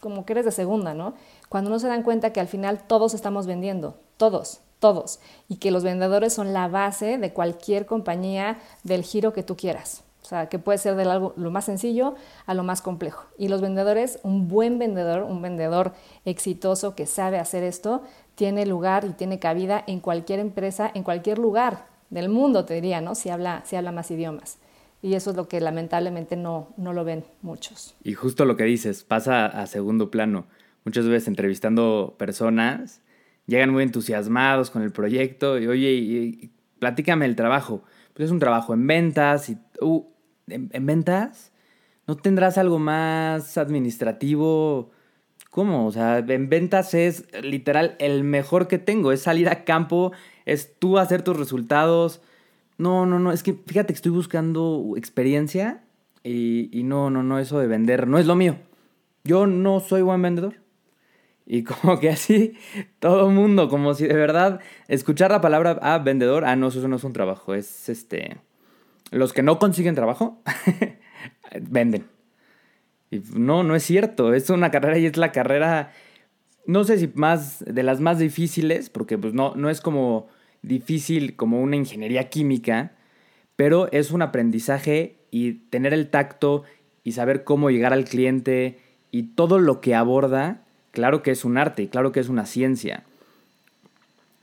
como 0.00 0.24
que 0.24 0.32
eres 0.32 0.44
de 0.44 0.52
segunda, 0.52 0.94
¿no? 0.94 1.14
Cuando 1.48 1.68
no 1.68 1.78
se 1.78 1.88
dan 1.88 2.04
cuenta 2.04 2.32
que 2.32 2.40
al 2.40 2.46
final 2.46 2.86
todos 2.86 3.14
estamos 3.14 3.46
vendiendo, 3.46 3.96
todos, 4.16 4.60
todos, 4.78 5.18
y 5.48 5.56
que 5.56 5.72
los 5.72 5.82
vendedores 5.82 6.32
son 6.32 6.52
la 6.52 6.68
base 6.68 7.18
de 7.18 7.32
cualquier 7.32 7.84
compañía 7.84 8.58
del 8.84 9.02
giro 9.02 9.32
que 9.32 9.42
tú 9.42 9.56
quieras. 9.56 10.04
O 10.22 10.26
sea, 10.30 10.48
que 10.48 10.60
puede 10.60 10.78
ser 10.78 10.94
de 10.94 11.02
algo, 11.02 11.34
lo 11.36 11.50
más 11.50 11.64
sencillo 11.64 12.14
a 12.46 12.54
lo 12.54 12.62
más 12.62 12.82
complejo. 12.82 13.24
Y 13.36 13.48
los 13.48 13.60
vendedores, 13.60 14.20
un 14.22 14.46
buen 14.46 14.78
vendedor, 14.78 15.24
un 15.24 15.42
vendedor 15.42 15.92
exitoso 16.24 16.94
que 16.94 17.06
sabe 17.06 17.40
hacer 17.40 17.64
esto, 17.64 18.02
tiene 18.36 18.64
lugar 18.64 19.04
y 19.04 19.12
tiene 19.12 19.40
cabida 19.40 19.82
en 19.88 19.98
cualquier 19.98 20.38
empresa, 20.38 20.88
en 20.94 21.02
cualquier 21.02 21.38
lugar 21.38 21.89
del 22.10 22.28
mundo, 22.28 22.64
te 22.64 22.74
diría, 22.74 23.00
¿no? 23.00 23.14
Si 23.14 23.30
habla, 23.30 23.62
si 23.64 23.76
habla 23.76 23.92
más 23.92 24.10
idiomas. 24.10 24.58
Y 25.02 25.14
eso 25.14 25.30
es 25.30 25.36
lo 25.36 25.48
que 25.48 25.60
lamentablemente 25.60 26.36
no, 26.36 26.68
no 26.76 26.92
lo 26.92 27.04
ven 27.04 27.24
muchos. 27.40 27.94
Y 28.04 28.12
justo 28.12 28.44
lo 28.44 28.56
que 28.56 28.64
dices, 28.64 29.02
pasa 29.04 29.46
a 29.46 29.66
segundo 29.66 30.10
plano. 30.10 30.46
Muchas 30.84 31.06
veces 31.06 31.28
entrevistando 31.28 32.16
personas, 32.18 33.00
llegan 33.46 33.70
muy 33.70 33.82
entusiasmados 33.82 34.70
con 34.70 34.82
el 34.82 34.92
proyecto 34.92 35.58
y, 35.58 35.66
oye, 35.66 36.50
platícame 36.78 37.26
el 37.26 37.36
trabajo. 37.36 37.82
Pues 38.14 38.26
es 38.26 38.32
un 38.32 38.38
trabajo 38.38 38.74
en 38.74 38.86
ventas 38.86 39.48
y... 39.48 39.58
Uh, 39.80 40.04
¿en, 40.48 40.86
ventas? 40.86 41.52
¿No 42.06 42.16
tendrás 42.16 42.58
algo 42.58 42.78
más 42.78 43.56
administrativo? 43.56 44.90
¿Cómo? 45.50 45.86
O 45.86 45.92
sea, 45.92 46.18
en 46.18 46.48
ventas 46.48 46.94
es 46.94 47.26
literal 47.42 47.96
el 47.98 48.24
mejor 48.24 48.68
que 48.68 48.78
tengo. 48.78 49.12
Es 49.12 49.22
salir 49.22 49.48
a 49.48 49.64
campo, 49.64 50.12
es 50.46 50.78
tú 50.78 50.98
hacer 50.98 51.22
tus 51.22 51.36
resultados. 51.36 52.20
No, 52.78 53.06
no, 53.06 53.18
no. 53.18 53.32
Es 53.32 53.42
que 53.42 53.54
fíjate 53.54 53.92
que 53.92 53.96
estoy 53.96 54.12
buscando 54.12 54.94
experiencia 54.96 55.84
y, 56.22 56.68
y 56.78 56.82
no, 56.82 57.10
no, 57.10 57.22
no. 57.22 57.38
Eso 57.38 57.58
de 57.58 57.66
vender 57.66 58.06
no 58.06 58.18
es 58.18 58.26
lo 58.26 58.36
mío. 58.36 58.56
Yo 59.24 59.46
no 59.46 59.80
soy 59.80 60.02
buen 60.02 60.22
vendedor. 60.22 60.56
Y 61.52 61.64
como 61.64 61.98
que 61.98 62.10
así, 62.10 62.54
todo 63.00 63.28
mundo, 63.28 63.68
como 63.68 63.94
si 63.94 64.06
de 64.06 64.14
verdad 64.14 64.60
escuchar 64.86 65.32
la 65.32 65.40
palabra, 65.40 65.80
ah, 65.82 65.98
vendedor, 65.98 66.44
ah, 66.44 66.54
no, 66.54 66.68
eso 66.68 66.86
no 66.86 66.94
es 66.96 67.04
un 67.04 67.12
trabajo, 67.12 67.54
es 67.54 67.88
este... 67.88 68.38
Los 69.10 69.32
que 69.32 69.42
no 69.42 69.58
consiguen 69.58 69.96
trabajo, 69.96 70.40
venden. 71.60 72.06
Y 73.10 73.20
no, 73.34 73.64
no 73.64 73.74
es 73.74 73.82
cierto, 73.82 74.32
es 74.32 74.48
una 74.50 74.70
carrera 74.70 74.98
y 74.98 75.06
es 75.06 75.16
la 75.16 75.32
carrera, 75.32 75.92
no 76.70 76.84
sé 76.84 76.98
si 76.98 77.10
más, 77.14 77.64
de 77.66 77.82
las 77.82 78.00
más 78.00 78.18
difíciles, 78.18 78.90
porque 78.90 79.18
pues 79.18 79.34
no, 79.34 79.54
no 79.54 79.70
es 79.70 79.80
como 79.80 80.28
difícil 80.62 81.36
como 81.36 81.60
una 81.60 81.76
ingeniería 81.76 82.28
química, 82.28 82.92
pero 83.56 83.90
es 83.92 84.10
un 84.10 84.22
aprendizaje 84.22 85.16
y 85.30 85.52
tener 85.52 85.92
el 85.94 86.08
tacto 86.08 86.64
y 87.04 87.12
saber 87.12 87.44
cómo 87.44 87.70
llegar 87.70 87.92
al 87.92 88.04
cliente 88.04 88.78
y 89.10 89.22
todo 89.34 89.58
lo 89.58 89.80
que 89.80 89.94
aborda 89.94 90.62
Claro 90.92 91.22
que 91.22 91.30
es 91.30 91.44
un 91.44 91.56
arte, 91.56 91.88
claro 91.88 92.12
que 92.12 92.20
es 92.20 92.28
una 92.28 92.46
ciencia. 92.46 93.04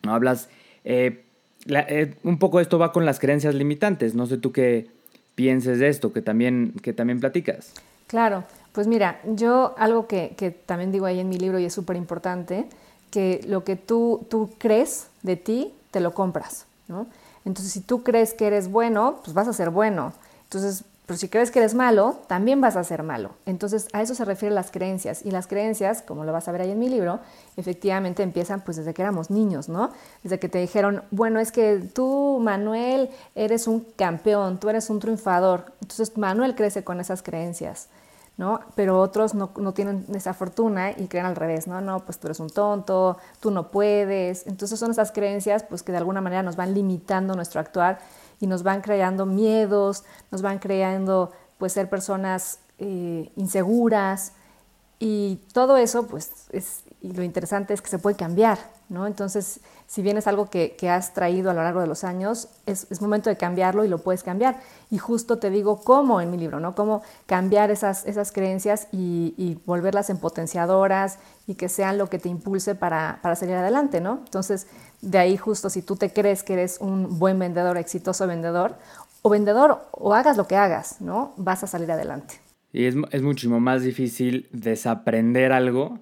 No 0.04 0.14
hablas. 0.14 0.50
Eh, 0.86 1.24
eh, 1.68 2.16
un 2.24 2.40
poco 2.40 2.62
esto 2.62 2.80
va 2.80 2.94
con 2.94 3.06
las 3.06 3.20
creencias 3.20 3.54
limitantes. 3.54 4.16
No 4.16 4.28
sé 4.28 4.38
tú 4.38 4.54
qué 4.54 4.88
pienses 5.36 5.80
de 5.80 5.90
esto, 5.90 6.14
que 6.14 6.22
también, 6.22 6.74
que 6.82 6.94
también 6.94 7.20
platicas. 7.20 7.74
Claro, 8.08 8.46
pues 8.72 8.88
mira, 8.88 9.20
yo 9.26 9.76
algo 9.78 10.08
que, 10.08 10.62
también 10.66 10.92
digo 10.92 11.06
ahí 11.06 11.20
en 11.20 11.30
mi 11.30 11.38
libro 11.38 11.60
y 11.60 11.66
es 11.66 11.74
súper 11.74 11.96
importante, 11.96 12.68
que 13.12 13.42
lo 13.48 13.64
que 13.64 13.76
tú, 13.76 14.26
tú 14.30 14.52
crees 14.58 15.08
de 15.24 15.36
ti, 15.36 15.74
te 15.92 16.00
lo 16.00 16.14
compras, 16.14 16.66
¿no? 16.88 17.08
Entonces, 17.46 17.72
si 17.72 17.80
tú 17.80 18.04
crees 18.04 18.34
que 18.34 18.48
eres 18.48 18.70
bueno, 18.70 19.20
pues 19.24 19.34
vas 19.34 19.48
a 19.48 19.54
ser 19.54 19.70
bueno. 19.70 20.12
Entonces, 20.44 20.84
pero 21.08 21.18
si 21.18 21.30
crees 21.30 21.52
que 21.52 21.60
eres 21.60 21.74
malo, 21.74 22.18
también 22.28 22.60
vas 22.60 22.76
a 22.76 22.84
ser 22.84 23.02
malo. 23.02 23.32
Entonces 23.46 23.88
a 23.94 24.02
eso 24.02 24.14
se 24.14 24.26
refieren 24.26 24.56
las 24.56 24.72
creencias. 24.72 25.26
Y 25.26 25.32
las 25.32 25.48
creencias, 25.48 26.02
como 26.02 26.26
lo 26.26 26.34
vas 26.34 26.50
a 26.50 26.52
ver 26.52 26.60
ahí 26.60 26.72
en 26.72 26.80
mi 26.80 26.90
libro, 26.90 27.22
efectivamente 27.56 28.24
empiezan 28.24 28.60
pues 28.60 28.76
desde 28.76 28.94
que 28.94 29.04
éramos 29.04 29.32
niños, 29.32 29.70
¿no? 29.70 29.92
Desde 30.22 30.38
que 30.38 30.50
te 30.50 30.58
dijeron, 30.58 31.04
bueno, 31.12 31.40
es 31.40 31.54
que 31.54 31.78
tú, 31.96 32.40
Manuel, 32.42 33.10
eres 33.36 33.68
un 33.68 33.88
campeón, 33.96 34.60
tú 34.60 34.68
eres 34.68 34.90
un 34.90 35.00
triunfador. 35.00 35.72
Entonces 35.82 36.18
Manuel 36.18 36.56
crece 36.56 36.84
con 36.84 37.00
esas 37.00 37.24
creencias. 37.24 37.88
¿No? 38.38 38.60
Pero 38.75 39.00
otros 39.00 39.34
no, 39.34 39.50
no, 39.58 39.74
tienen 39.74 40.06
esa 40.13 40.34
fortuna 40.34 40.91
y 40.91 41.08
creen 41.08 41.25
al 41.25 41.36
revés, 41.36 41.67
¿no? 41.67 41.82
No, 41.82 42.00
pues 42.06 42.20
tú 42.20 42.27
eres 42.27 42.39
un 42.39 42.50
tonto, 42.50 43.17
tú 43.39 43.50
no 43.51 43.70
puedes. 43.70 44.46
Entonces 44.46 44.79
son 44.79 44.91
esas 44.91 45.12
creencias 45.12 45.63
pues 45.63 45.82
que 45.84 45.91
de 45.91 45.98
alguna 45.98 46.22
manera 46.22 46.44
nos 46.44 46.56
van 46.56 46.74
limitando 46.74 47.36
nuestro 47.36 47.60
actuar 47.60 48.00
y 48.39 48.48
nos 48.48 48.62
van 48.62 48.82
creando 48.82 49.25
miedos, 49.25 50.03
nos 50.32 50.44
van 50.44 50.60
creando 50.60 51.32
pues 51.58 51.74
ser 51.74 51.89
personas 51.89 52.60
eh, 52.77 53.32
inseguras 53.36 54.34
y 55.00 55.41
todo 55.53 55.77
eso 55.77 56.06
pues 56.06 56.32
es, 56.51 56.84
y 57.00 57.13
lo 57.13 57.24
interesante 57.24 57.74
es 57.74 57.82
que 57.82 57.89
se 57.89 58.00
puede 58.00 58.16
cambiar, 58.16 58.58
¿no? 58.89 59.06
Entonces, 59.06 59.60
si 59.86 60.01
bien 60.01 60.18
es 60.18 60.25
algo 60.25 60.50
que, 60.50 60.75
has 60.89 61.13
traído 61.13 61.51
a 61.51 61.54
lo 61.54 61.62
largo 61.62 61.80
de 61.80 61.88
los 61.88 62.04
años, 62.04 62.48
es, 62.66 63.01
momento 63.01 63.30
de 63.30 63.38
cambiarlo 63.38 63.86
y 63.86 63.88
lo 63.88 64.00
puedes 64.00 64.24
cambiar. 64.24 64.60
Y 64.89 64.98
justo 64.98 65.38
te 65.38 65.51
digo 65.51 65.82
cómo 65.84 66.22
en 66.22 66.32
mi 66.32 66.38
libro, 66.38 66.60
¿no? 66.60 66.74
Cómo 66.74 67.04
cambiar 67.27 67.70
esas, 67.70 68.06
esas 68.08 68.32
creencias 68.32 68.88
y, 68.92 69.60
volverlas 69.66 70.10
en 70.10 70.18
potenciadoras 70.18 71.20
y 71.46 71.56
que 71.56 71.70
sean 71.70 71.98
lo 71.98 72.10
que 72.10 72.18
te 72.18 72.30
impulse 72.30 72.74
para, 72.74 73.20
para 73.22 73.36
salir 73.36 73.56
adelante, 73.56 74.01
¿no? 74.01 74.22
Entonces, 74.25 74.68
de 75.01 75.20
ahí 75.20 75.38
justo 75.38 75.70
si 75.70 75.84
tú 75.84 75.98
te 75.98 76.12
crees 76.12 76.42
que 76.44 76.54
eres 76.54 76.80
un 76.80 77.20
buen 77.20 77.38
vendedor, 77.38 77.77
exitoso 77.77 78.25
vendedor, 78.25 78.75
o 79.22 79.30
vendedor, 79.30 79.88
o 79.92 80.13
hagas 80.13 80.36
lo 80.36 80.48
que 80.48 80.56
hagas, 80.56 81.00
¿no? 81.00 81.34
Vas 81.38 81.63
a 81.63 81.68
salir 81.68 81.92
adelante. 81.92 82.36
Y 82.74 82.86
es, 82.86 82.96
es 83.12 83.22
muchísimo 83.22 83.60
más 83.60 83.84
difícil 83.84 84.48
desaprender 84.51 85.51
algo 85.51 86.00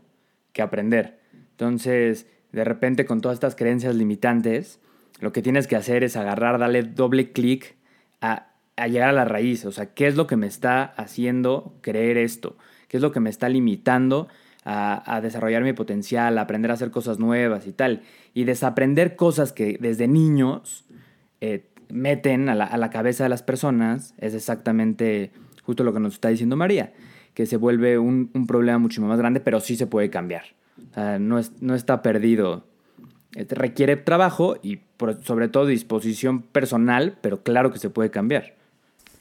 que 0.56 0.64
aprender. 0.64 1.20
Entonces, 1.52 2.26
de 2.52 2.64
repente 2.64 3.06
con 3.06 3.22
todas 3.22 3.36
estas 3.36 3.56
creencias 3.56 3.94
limitantes, 3.94 4.80
lo 5.20 5.32
que 5.32 5.44
tienes 5.44 5.68
que 5.68 5.76
hacer 5.76 6.04
es 6.04 6.16
agarrar, 6.16 6.58
darle 6.58 6.82
doble 6.82 7.32
clic 7.32 7.76
a, 8.22 8.48
a, 8.76 8.88
llegar 8.88 9.10
a 9.10 9.14
la 9.14 9.26
raíz. 9.26 9.66
O 9.66 9.72
sea, 9.72 9.94
¿qué 9.94 10.08
es 10.08 10.16
lo 10.16 10.26
que 10.26 10.36
me 10.36 10.48
está 10.48 10.84
haciendo 10.84 11.78
creer 11.82 12.18
esto? 12.18 12.58
¿Qué 12.88 12.98
es 12.98 13.04
lo 13.04 13.12
que 13.12 13.20
me 13.20 13.30
está 13.30 13.50
limitando 13.50 14.28
a, 14.66 15.20
desarrollar 15.22 15.64
mi 15.64 15.74
potencial, 15.74 16.38
a 16.38 16.42
aprender 16.42 16.72
a 16.72 16.74
hacer 16.74 16.90
cosas 16.90 17.20
nuevas 17.20 17.68
y 17.68 17.72
tal. 17.72 18.02
Y 18.34 18.46
desaprender 18.46 19.16
cosas 19.16 19.54
que 19.54 19.78
desde 19.80 20.08
niños 20.08 20.86
eh, 21.40 21.68
meten 21.90 22.50
a 22.50 22.56
la, 22.56 22.90
cabeza 22.90 23.24
de 23.24 23.30
las 23.30 23.44
personas 23.44 24.16
es 24.18 24.34
exactamente 24.34 25.32
justo 25.64 25.84
lo 25.84 25.94
que 25.94 26.00
nos 26.00 26.16
está 26.16 26.30
diciendo 26.30 26.56
María, 26.56 26.94
que 27.36 27.46
se 27.46 27.58
vuelve 27.58 28.00
un, 28.00 28.32
problema 28.48 28.80
mucho 28.80 29.00
más 29.04 29.20
grande, 29.20 29.40
pero 29.40 29.60
sí 29.60 29.76
se 29.76 29.86
puede 29.86 30.10
cambiar. 30.10 30.46
no, 31.20 31.40
no 31.62 31.76
está 31.76 32.02
perdido. 32.02 32.64
Requiere 33.34 33.98
trabajo 33.98 34.56
y 34.64 34.80
sobre 35.22 35.50
todo 35.50 35.68
disposición 35.68 36.42
personal, 36.42 37.18
pero 37.22 37.44
claro 37.44 37.72
que 37.72 37.78
se 37.78 37.92
puede 37.92 38.10
cambiar. 38.10 38.56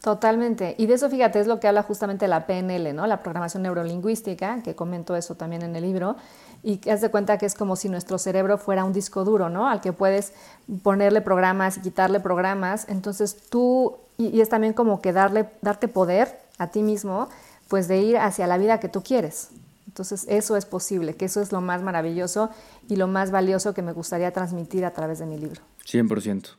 Totalmente. 0.05 0.75
Y 0.77 0.85
de 0.85 0.95
eso, 0.95 1.09
fíjate, 1.09 1.41
es 1.41 1.47
lo 1.47 1.61
que 1.61 1.67
habla 1.67 1.83
justamente 1.83 2.29
la 2.29 2.47
PNL, 2.47 2.95
¿no? 2.95 3.07
La 3.07 3.23
programación 3.23 3.63
neurolingüística, 3.63 4.63
que 4.63 4.75
comento 4.75 5.17
eso 5.17 5.35
también 5.35 5.63
en 5.63 5.75
el 5.75 5.83
libro, 5.83 6.17
y 6.63 6.77
que 6.77 6.93
haz 6.93 7.01
de 7.01 7.11
cuenta 7.11 7.39
que 7.39 7.47
es 7.47 7.55
como 7.55 7.75
si 7.75 7.89
nuestro 7.89 8.19
cerebro 8.19 8.59
fuera 8.59 8.85
un 8.85 8.93
disco 8.93 9.25
duro, 9.25 9.49
¿no? 9.49 9.67
Al 9.67 9.81
que 9.81 9.95
puedes 9.95 10.35
ponerle 10.83 11.23
programas 11.23 11.79
y 11.79 11.81
quitarle 11.81 12.21
programas. 12.21 12.87
Entonces 12.91 13.49
tú, 13.49 13.97
y, 14.19 14.43
es 14.43 14.51
también 14.51 14.75
como 14.75 15.01
que 15.01 15.15
darle, 15.15 15.49
darte 15.63 15.89
poder 15.89 16.39
a 16.59 16.67
ti 16.67 16.83
mismo, 16.83 17.31
pues 17.75 17.89
de 17.89 18.01
ir 18.01 18.19
hacia 18.19 18.47
la 18.47 18.57
vida 18.57 18.79
que 18.79 18.89
tú 18.89 19.03
quieres. 19.03 19.51
Entonces 19.89 20.27
eso 20.29 20.57
es 20.57 20.65
posible, 20.65 21.15
que 21.15 21.25
eso 21.25 21.43
es 21.43 21.51
lo 21.51 21.61
más 21.61 21.83
maravilloso 21.83 22.49
y 22.89 22.95
lo 22.95 23.09
más 23.09 23.33
valioso 23.33 23.75
que 23.75 23.83
me 23.83 23.91
gustaría 23.91 24.31
transmitir 24.31 24.85
a 24.85 24.93
través 24.93 25.19
de 25.19 25.27
mi 25.27 25.39
libro. 25.39 25.61
100%. 25.85 26.51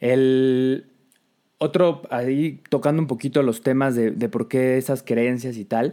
El 0.00 0.90
otro, 1.58 2.00
ahí 2.08 2.62
tocando 2.70 3.02
un 3.02 3.06
poquito 3.06 3.42
los 3.42 3.60
temas 3.60 3.96
de, 3.96 4.28
por 4.30 4.48
qué 4.48 4.78
esas 4.78 5.02
creencias 5.02 5.58
y 5.58 5.66
tal, 5.66 5.92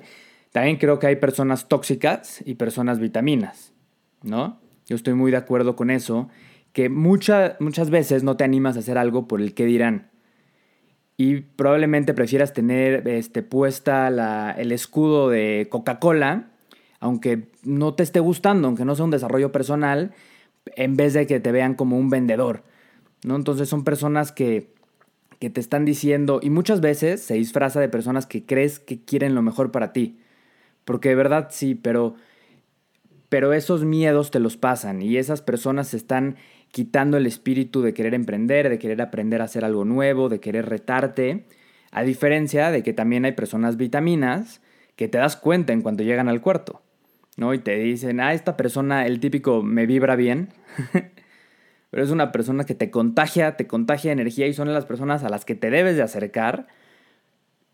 también 0.54 0.78
creo 0.78 0.98
que 0.98 1.08
hay 1.08 1.18
personas 1.18 1.68
tóxicas 1.68 2.42
y 2.46 2.56
personas 2.56 3.00
vitaminas, 3.00 3.74
¿no? 4.22 4.62
Yo 4.86 4.96
estoy 4.96 5.14
muy 5.14 5.30
de 5.30 5.36
acuerdo 5.36 5.76
con 5.76 5.90
eso, 5.90 6.30
que 6.72 6.88
muchas 6.88 7.90
veces 7.90 8.24
no 8.24 8.38
te 8.38 8.46
animas 8.46 8.78
a 8.78 8.80
hacer 8.80 8.98
algo 8.98 9.28
por 9.28 9.42
el 9.42 9.54
que 9.54 9.66
dirán. 9.66 10.13
Y 11.24 11.40
probablemente 11.56 12.14
prefieras 12.14 12.52
tener 12.52 13.08
este, 13.08 13.44
puesta 13.44 14.10
la, 14.10 14.52
el 14.52 14.74
escudo 14.74 15.30
de 15.30 15.68
Coca-Cola, 15.70 16.50
aunque 17.00 17.48
no 17.64 17.94
te 17.94 18.04
esté 18.04 18.20
gustando, 18.20 18.68
aunque 18.68 18.84
no 18.84 18.94
sea 18.94 19.06
un 19.06 19.12
desarrollo 19.12 19.54
personal, 19.54 20.12
en 20.76 20.98
vez 20.98 21.14
de 21.14 21.26
que 21.26 21.40
te 21.40 21.54
vean 21.54 21.76
como 21.76 21.98
un 21.98 22.10
vendedor, 22.10 22.64
¿no? 23.24 23.38
Entonces 23.38 23.70
son 23.70 23.86
personas 23.86 24.34
que 24.34 24.74
que 25.40 25.50
te 25.50 25.60
están 25.60 25.84
diciendo, 25.84 26.40
y 26.42 26.50
muchas 26.50 26.80
veces 26.80 27.22
se 27.22 27.34
disfraza 27.34 27.82
de 27.82 27.90
personas 27.90 28.26
que 28.26 28.46
crees 28.46 28.80
que 28.80 29.04
quieren 29.04 29.36
lo 29.36 29.42
mejor 29.42 29.72
para 29.72 29.92
ti. 29.92 30.18
Porque 30.86 31.10
de 31.10 31.16
verdad 31.16 31.50
sí, 31.52 31.76
pero, 31.76 32.16
pero 33.28 33.52
esos 33.52 33.84
miedos 33.84 34.32
te 34.32 34.40
los 34.40 34.56
pasan 34.56 35.02
y 35.02 35.18
esas 35.18 35.42
personas 35.42 35.94
están 35.94 36.38
quitando 36.74 37.18
el 37.18 37.28
espíritu 37.28 37.84
de 37.84 37.94
querer 37.94 38.16
emprender, 38.16 38.68
de 38.68 38.80
querer 38.80 39.00
aprender 39.00 39.42
a 39.42 39.46
hacer 39.46 39.64
algo 39.64 39.86
nuevo, 39.86 40.28
de 40.28 40.40
querer 40.40 40.68
retarte. 40.68 41.46
A 41.92 42.02
diferencia 42.02 42.72
de 42.72 42.82
que 42.82 42.94
también 42.94 43.26
hay 43.26 43.34
personas 43.34 43.78
vitaminas 43.78 44.60
que 44.96 45.08
te 45.08 45.20
das 45.20 45.36
cuenta 45.36 45.72
en 45.72 45.84
cuanto 45.84 46.02
llegan 46.02 46.30
al 46.30 46.42
cuarto, 46.42 46.82
¿no? 47.38 47.54
Y 47.54 47.60
te 47.60 47.78
dicen, 47.78 48.20
ah, 48.20 48.34
esta 48.34 48.58
persona, 48.58 49.06
el 49.06 49.20
típico 49.20 49.62
me 49.62 49.86
vibra 49.86 50.16
bien. 50.16 50.50
pero 51.92 52.04
es 52.04 52.10
una 52.10 52.32
persona 52.32 52.64
que 52.64 52.74
te 52.74 52.90
contagia, 52.90 53.56
te 53.56 53.68
contagia 53.68 54.12
energía 54.12 54.48
y 54.48 54.54
son 54.56 54.74
las 54.74 54.86
personas 54.86 55.24
a 55.24 55.30
las 55.30 55.46
que 55.46 55.54
te 55.54 55.70
debes 55.70 55.96
de 55.96 56.02
acercar 56.02 56.66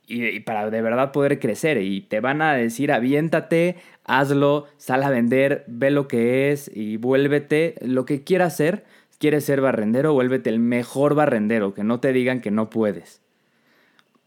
y, 0.10 0.40
para 0.42 0.70
de 0.70 0.82
verdad 0.82 1.12
poder 1.12 1.40
crecer. 1.40 1.78
Y 1.82 2.02
te 2.02 2.20
van 2.20 2.42
a 2.42 2.54
decir, 2.54 2.92
aviéntate, 2.92 3.78
hazlo, 4.04 4.66
sal 4.78 5.04
a 5.04 5.10
vender, 5.10 5.64
ve 5.68 5.92
lo 5.92 6.08
que 6.08 6.52
es 6.52 6.70
y 6.74 6.98
vuélvete 6.98 7.76
lo 7.82 8.06
que 8.06 8.24
quieras 8.24 8.58
ser. 8.58 8.84
Quieres 9.20 9.46
ser 9.46 9.62
barrendero, 9.62 10.14
vuélvete 10.14 10.50
el 10.50 10.60
mejor 10.60 11.14
barrendero, 11.14 11.74
que 11.74 11.84
no 11.84 12.00
te 12.00 12.14
digan 12.14 12.42
que 12.42 12.52
no 12.52 12.70
puedes. 12.70 13.22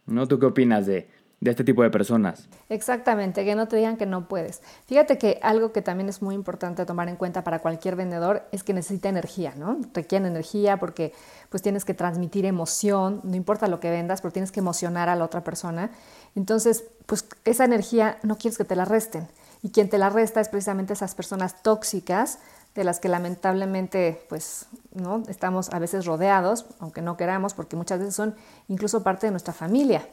¿No? 0.07 0.29
¿Tú 0.29 0.39
qué 0.39 0.47
opinas 0.47 0.87
de, 0.87 1.07
de 1.43 1.51
este 1.51 1.65
tipo 1.65 1.83
de 1.83 1.91
personas. 1.91 2.47
Exactamente, 2.69 3.45
que 3.45 3.57
no 3.57 3.67
te 3.67 3.77
digan 3.77 3.97
que 3.97 4.07
no 4.07 4.29
puedes. 4.29 4.63
Fíjate 4.87 5.19
que 5.19 5.41
algo 5.43 5.73
que 5.73 5.83
también 5.83 6.09
es 6.09 6.23
muy 6.23 6.37
importante 6.37 6.87
tomar 6.87 7.09
en 7.09 7.17
cuenta 7.17 7.43
para 7.43 7.59
cualquier 7.59 7.97
vendedor 7.97 8.45
es 8.53 8.63
que 8.63 8.73
necesita 8.73 9.09
energía, 9.09 9.53
¿no? 9.57 9.77
Requiere 9.93 10.29
energía 10.29 10.77
porque 10.77 11.13
pues 11.51 11.61
tienes 11.61 11.85
que 11.85 11.95
transmitir 11.95 12.47
emoción, 12.47 13.21
no 13.25 13.35
importa 13.35 13.67
lo 13.67 13.81
que 13.81 13.91
vendas, 13.91 14.21
pero 14.21 14.31
tienes 14.31 14.53
que 14.53 14.61
emocionar 14.61 15.09
a 15.09 15.17
la 15.17 15.25
otra 15.25 15.43
persona. 15.43 15.91
Entonces, 16.37 16.85
pues 17.07 17.27
esa 17.45 17.65
energía 17.65 18.19
no 18.23 18.39
quieres 18.39 18.57
que 18.57 18.65
te 18.65 18.77
la 18.77 18.85
resten. 18.85 19.27
y 19.65 19.71
quien 19.71 19.89
te 19.89 19.99
la 19.99 20.11
resta 20.11 20.41
es 20.41 20.49
precisamente 20.49 20.93
esas 20.93 21.15
personas 21.15 21.63
tóxicas 21.63 22.39
de 22.75 22.85
las 22.85 23.01
que 23.01 23.09
lamentablemente 23.09 24.25
pues 24.29 24.67
no 24.93 25.23
estamos 25.29 25.73
a 25.73 25.79
veces 25.79 26.07
rodeados, 26.07 26.67
aunque 26.79 27.03
no 27.03 27.17
queramos, 27.17 27.55
porque 27.55 27.77
muchas 27.77 27.99
veces 27.99 28.15
son 28.15 28.35
incluso 28.69 29.03
parte 29.03 29.27
de 29.27 29.31
nuestra 29.33 29.53
familia. 29.53 30.07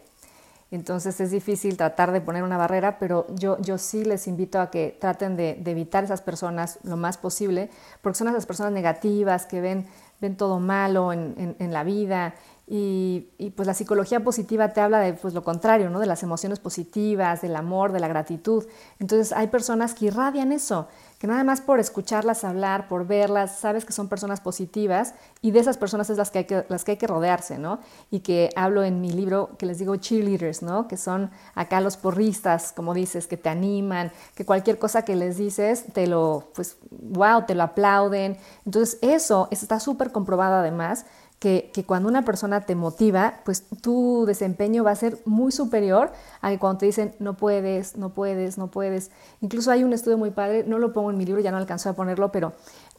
Entonces 0.72 1.20
es 1.20 1.32
difícil 1.32 1.78
tratar 1.78 2.12
de 2.12 2.22
poner 2.22 2.44
una 2.44 2.58
barrera, 2.58 3.00
pero 3.00 3.26
yo, 3.34 3.60
yo 3.60 3.78
sí 3.80 4.06
les 4.06 4.28
invito 4.28 4.60
a 4.60 4.70
que 4.70 4.96
traten 5.00 5.36
de, 5.36 5.62
evitar 5.66 6.04
esas 6.04 6.22
personas 6.22 6.78
lo 6.84 6.96
más 6.96 7.18
posible, 7.18 7.70
porque 8.02 8.18
son 8.18 8.28
esas 8.28 8.46
personas 8.46 8.72
negativas 8.72 9.48
que 9.48 9.62
ven, 9.62 9.88
ven 10.22 10.38
todo 10.38 10.60
malo 10.60 11.12
en, 11.12 11.56
en 11.58 11.74
la 11.74 11.84
vida 11.84 12.36
y, 12.72 13.50
pues 13.56 13.66
la 13.66 13.74
psicología 13.74 14.20
positiva 14.20 14.70
te 14.74 14.80
habla 14.80 15.00
de 15.00 15.14
pues, 15.14 15.34
lo 15.34 15.44
contrario, 15.44 15.90
¿no? 15.90 16.00
de 16.00 16.06
las 16.06 16.22
emociones 16.22 16.60
positivas, 16.60 17.42
del 17.42 17.56
amor, 17.56 17.92
de 17.92 18.00
la 18.00 18.08
gratitud. 18.08 18.64
Entonces 19.00 19.34
hay 19.34 19.48
personas 19.48 19.96
que 19.96 20.06
irradian 20.06 20.52
eso, 20.52 20.88
que 21.18 21.26
nada 21.26 21.44
más 21.44 21.62
por 21.62 21.80
escucharlas 21.80 22.44
hablar, 22.44 22.88
por 22.88 23.08
verlas, 23.08 23.58
sabes 23.58 23.86
que 23.86 23.92
son 23.92 24.08
personas 24.08 24.40
positivas 24.40 25.16
y 25.42 25.50
de 25.50 25.62
esas 25.62 25.78
personas 25.78 26.12
es 26.12 26.18
las 26.18 26.30
que 26.30 26.38
hay 26.40 26.46
que, 26.46 26.64
las 26.70 26.84
que, 26.84 26.92
hay 26.92 26.98
que 26.98 27.08
rodearse, 27.08 27.58
¿no? 27.58 27.80
Y 28.12 28.20
que 28.20 28.52
hablo 28.56 28.84
en 28.84 29.02
mi 29.02 29.12
libro 29.12 29.50
que 29.58 29.66
les 29.66 29.80
digo 29.80 29.96
cheerleaders, 29.96 30.62
¿no? 30.62 30.88
Que 30.88 30.96
son 30.96 31.32
acá 31.56 31.82
los 31.82 31.98
porristas, 31.98 32.72
como 32.72 32.94
dices, 32.94 33.26
que 33.26 33.36
te 33.36 33.50
animan, 33.50 34.12
que 34.36 34.46
cualquier 34.46 34.78
cosa 34.78 35.02
que 35.02 35.16
les 35.16 35.38
dices 35.38 35.86
te 35.92 36.06
lo, 36.06 36.52
pues, 36.54 36.78
wow, 36.92 37.46
te 37.48 37.56
lo 37.56 37.64
aplauden. 37.64 38.38
Entonces 38.64 39.00
eso 39.02 39.48
está 39.50 39.80
súper 39.80 40.12
comprobado 40.12 40.58
además 40.58 41.08
que, 41.39 41.72
cuando 41.86 42.10
una 42.10 42.25
persona 42.25 42.62
te 42.62 42.75
motiva, 42.75 43.36
pues 43.46 43.63
tu 43.81 44.25
desempeño 44.25 44.84
va 44.84 44.91
a 44.91 44.96
ser 44.96 45.19
muy 45.25 45.51
superior 45.53 46.12
a 46.41 46.50
que 46.50 46.60
cuando 46.60 46.79
te 46.79 46.86
dicen 46.86 47.15
no 47.19 47.38
puedes, 47.38 47.96
no 47.96 48.10
puedes, 48.13 48.58
no 48.58 48.67
puedes. 48.67 49.10
Incluso 49.39 49.72
hay 49.72 49.84
un 49.86 49.93
estudio 49.93 50.17
muy 50.17 50.31
padre, 50.31 50.65
no 50.65 50.79
lo 50.79 50.91
pongo 50.91 51.12
en 51.12 51.17
mi 51.17 51.25
libro, 51.25 51.41
ya 51.41 51.51
no 51.51 51.58
alcanzó 51.58 51.89
a 51.89 51.93
ponerlo, 51.93 52.31
pero 52.31 52.53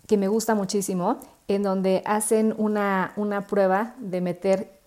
que 0.06 0.16
me 0.16 0.26
gusta 0.26 0.54
muchísimo, 0.54 1.18
en 1.48 1.62
donde 1.62 2.02
hacen 2.06 2.54
una, 2.56 3.12
una 3.16 3.46
prueba 3.46 3.94
de 3.98 4.20
meter 4.22 4.80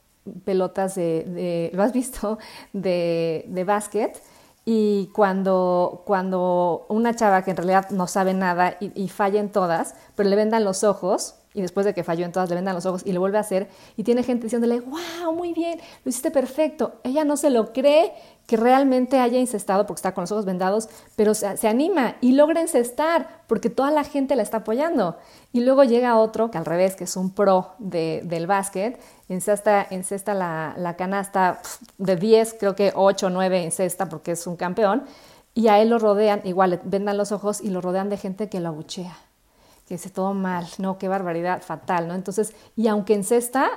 pelotas 0.46 0.96
de, 0.96 1.70
¿lo 1.74 1.84
has 1.84 1.94
visto?, 1.94 2.40
de, 2.74 3.46
de 3.48 3.64
básquet. 3.64 4.20
Y 4.66 5.12
cuando, 5.14 6.04
cuando 6.06 6.86
una 6.88 7.16
chava 7.16 7.44
que 7.44 7.52
en 7.52 7.58
realidad 7.58 7.90
no 7.92 8.08
sabe 8.08 8.34
nada 8.34 8.78
y, 8.80 8.92
y 9.00 9.10
falla 9.10 9.40
en 9.40 9.52
todas, 9.52 9.94
pero 10.16 10.30
le 10.30 10.38
vendan 10.38 10.64
los 10.64 10.86
ojos, 10.86 11.36
y 11.54 11.62
después 11.62 11.86
de 11.86 11.94
que 11.94 12.04
falló 12.04 12.26
en 12.26 12.32
todas 12.32 12.50
le 12.50 12.56
vendan 12.56 12.76
los 12.76 12.86
ojos 12.86 13.04
y 13.06 13.12
lo 13.12 13.20
vuelve 13.20 13.38
a 13.38 13.42
hacer 13.42 13.70
y 13.96 14.04
tiene 14.04 14.24
gente 14.24 14.44
diciéndole, 14.44 14.80
wow, 14.82 15.34
muy 15.34 15.54
bien, 15.54 15.80
lo 16.04 16.10
hiciste 16.10 16.32
perfecto. 16.32 16.96
Ella 17.04 17.24
no 17.24 17.38
se 17.38 17.50
lo 17.50 17.74
cree 17.74 18.14
que 18.48 18.58
realmente 18.58 19.20
haya 19.20 19.40
incestado 19.40 19.86
porque 19.86 20.00
está 20.00 20.14
con 20.14 20.24
los 20.24 20.32
ojos 20.32 20.46
vendados, 20.46 20.90
pero 21.16 21.34
se, 21.34 21.68
anima 21.68 22.16
y 22.22 22.34
logra 22.34 22.62
incestar 22.62 23.44
porque 23.48 23.70
toda 23.70 23.92
la 23.92 24.04
gente 24.04 24.36
la 24.36 24.44
está 24.44 24.58
apoyando. 24.58 25.18
Y 25.52 25.62
luego 25.62 25.84
llega 25.84 26.18
otro 26.18 26.52
que 26.52 26.58
al 26.58 26.66
revés, 26.66 26.96
que 26.96 27.06
es 27.06 27.16
un 27.16 27.30
pro 27.30 27.74
del 27.78 28.48
básquet, 28.48 29.00
incesta, 29.30 29.88
incesta 29.92 30.34
la, 30.34 30.74
la 30.78 30.96
canasta 30.96 31.62
de 31.98 32.16
10, 32.16 32.56
creo 32.60 32.76
que 32.76 32.92
8 32.96 33.28
o 33.28 33.30
9 33.30 33.64
incesta 33.64 34.10
porque 34.10 34.32
es 34.32 34.48
un 34.48 34.56
campeón, 34.56 35.04
y 35.54 35.68
a 35.68 35.80
él 35.80 35.90
lo 35.90 36.00
rodean, 36.00 36.42
igual 36.46 36.72
le 36.72 36.80
vendan 36.84 37.16
los 37.16 37.32
ojos 37.32 37.62
y 37.62 37.70
lo 37.70 37.80
rodean 37.80 38.10
de 38.10 38.18
gente 38.18 38.50
que 38.50 38.60
lo 38.60 38.70
abuchea 38.70 39.16
que 40.02 40.10
todo 40.10 40.34
mal, 40.34 40.66
no, 40.78 40.98
qué 40.98 41.08
barbaridad, 41.08 41.62
fatal, 41.62 42.08
¿no? 42.08 42.16
Entonces, 42.16 42.54
y 42.76 42.88
aunque 42.88 43.14
en 43.14 43.24
cesta, 43.24 43.70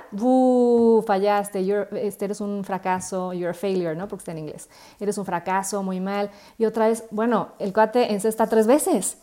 fallaste, 1.05 1.87
este, 2.01 2.25
eres 2.25 2.41
un 2.41 2.63
fracaso, 2.63 3.33
you're 3.33 3.49
a 3.49 3.53
failure, 3.53 3.95
¿no? 3.95 4.07
Porque 4.07 4.21
está 4.21 4.31
en 4.31 4.39
inglés, 4.39 4.69
eres 4.99 5.17
un 5.17 5.25
fracaso, 5.25 5.83
muy 5.83 5.99
mal, 5.99 6.29
y 6.57 6.65
otra 6.65 6.87
vez, 6.87 7.03
bueno, 7.11 7.49
el 7.59 7.73
cuate 7.73 8.11
en 8.11 8.21
cesta 8.21 8.47
tres 8.47 8.67
veces. 8.67 9.17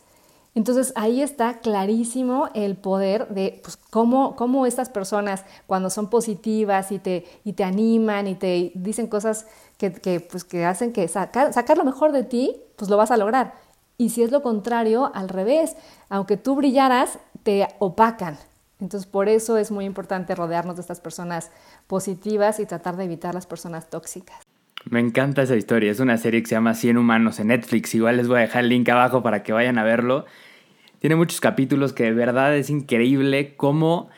Entonces 0.55 0.93
ahí 0.95 1.21
está 1.21 1.59
clarísimo 1.59 2.49
el 2.53 2.77
poder 2.77 3.27
de 3.27 3.59
pues, 3.61 3.75
cómo, 3.75 4.37
cómo, 4.37 4.65
estas 4.65 4.89
personas 4.89 5.43
cuando 5.67 5.89
son 5.89 6.09
positivas 6.09 6.93
y 6.93 6.99
te, 6.99 7.25
y 7.43 7.53
te 7.53 7.65
animan 7.65 8.27
y 8.27 8.35
te 8.35 8.71
dicen 8.73 9.07
cosas 9.07 9.47
que, 9.77 9.91
pues, 10.21 10.45
que 10.45 10.63
hacen 10.65 10.93
que 10.93 11.09
sacar, 11.09 11.51
sacar 11.51 11.77
lo 11.77 11.83
mejor 11.83 12.13
de 12.13 12.23
ti, 12.23 12.61
pues 12.77 12.89
lo 12.89 12.95
vas 12.95 13.11
a 13.11 13.17
lograr. 13.17 13.64
Y 13.97 14.09
si 14.09 14.23
es 14.23 14.31
lo 14.31 14.41
contrario, 14.41 15.11
al 15.13 15.29
revés, 15.29 15.75
aunque 16.09 16.37
tú 16.37 16.55
brillaras, 16.55 17.19
te 17.43 17.67
opacan. 17.79 18.37
Entonces, 18.81 19.09
por 19.09 19.29
eso 19.29 19.57
es 19.57 19.71
muy 19.71 19.85
importante 19.85 20.35
rodearnos 20.35 20.75
de 20.75 20.81
estas 20.81 20.99
personas 20.99 21.51
positivas 21.87 22.59
y 22.59 22.65
tratar 22.65 22.97
de 22.97 23.05
evitar 23.05 23.33
las 23.33 23.47
personas 23.47 23.89
tóxicas. 23.89 24.37
Me 24.89 24.99
encanta 24.99 25.41
esa 25.41 25.55
historia. 25.55 25.91
Es 25.91 25.99
una 25.99 26.17
serie 26.17 26.41
que 26.41 26.49
se 26.49 26.55
llama 26.55 26.73
100 26.73 26.97
Humanos 26.97 27.39
en 27.39 27.47
Netflix. 27.47 27.95
Igual 27.95 28.17
les 28.17 28.27
voy 28.27 28.37
a 28.37 28.41
dejar 28.41 28.63
el 28.65 28.69
link 28.69 28.87
abajo 28.89 29.23
para 29.23 29.43
que 29.43 29.53
vayan 29.53 29.77
a 29.77 29.83
verlo. 29.83 30.25
Tiene 30.99 31.15
muchos 31.15 31.39
capítulos 31.39 31.93
que 31.93 32.03
de 32.03 32.13
verdad 32.13 32.55
es 32.55 32.69
increíble 32.69 33.55
cómo 33.55 34.09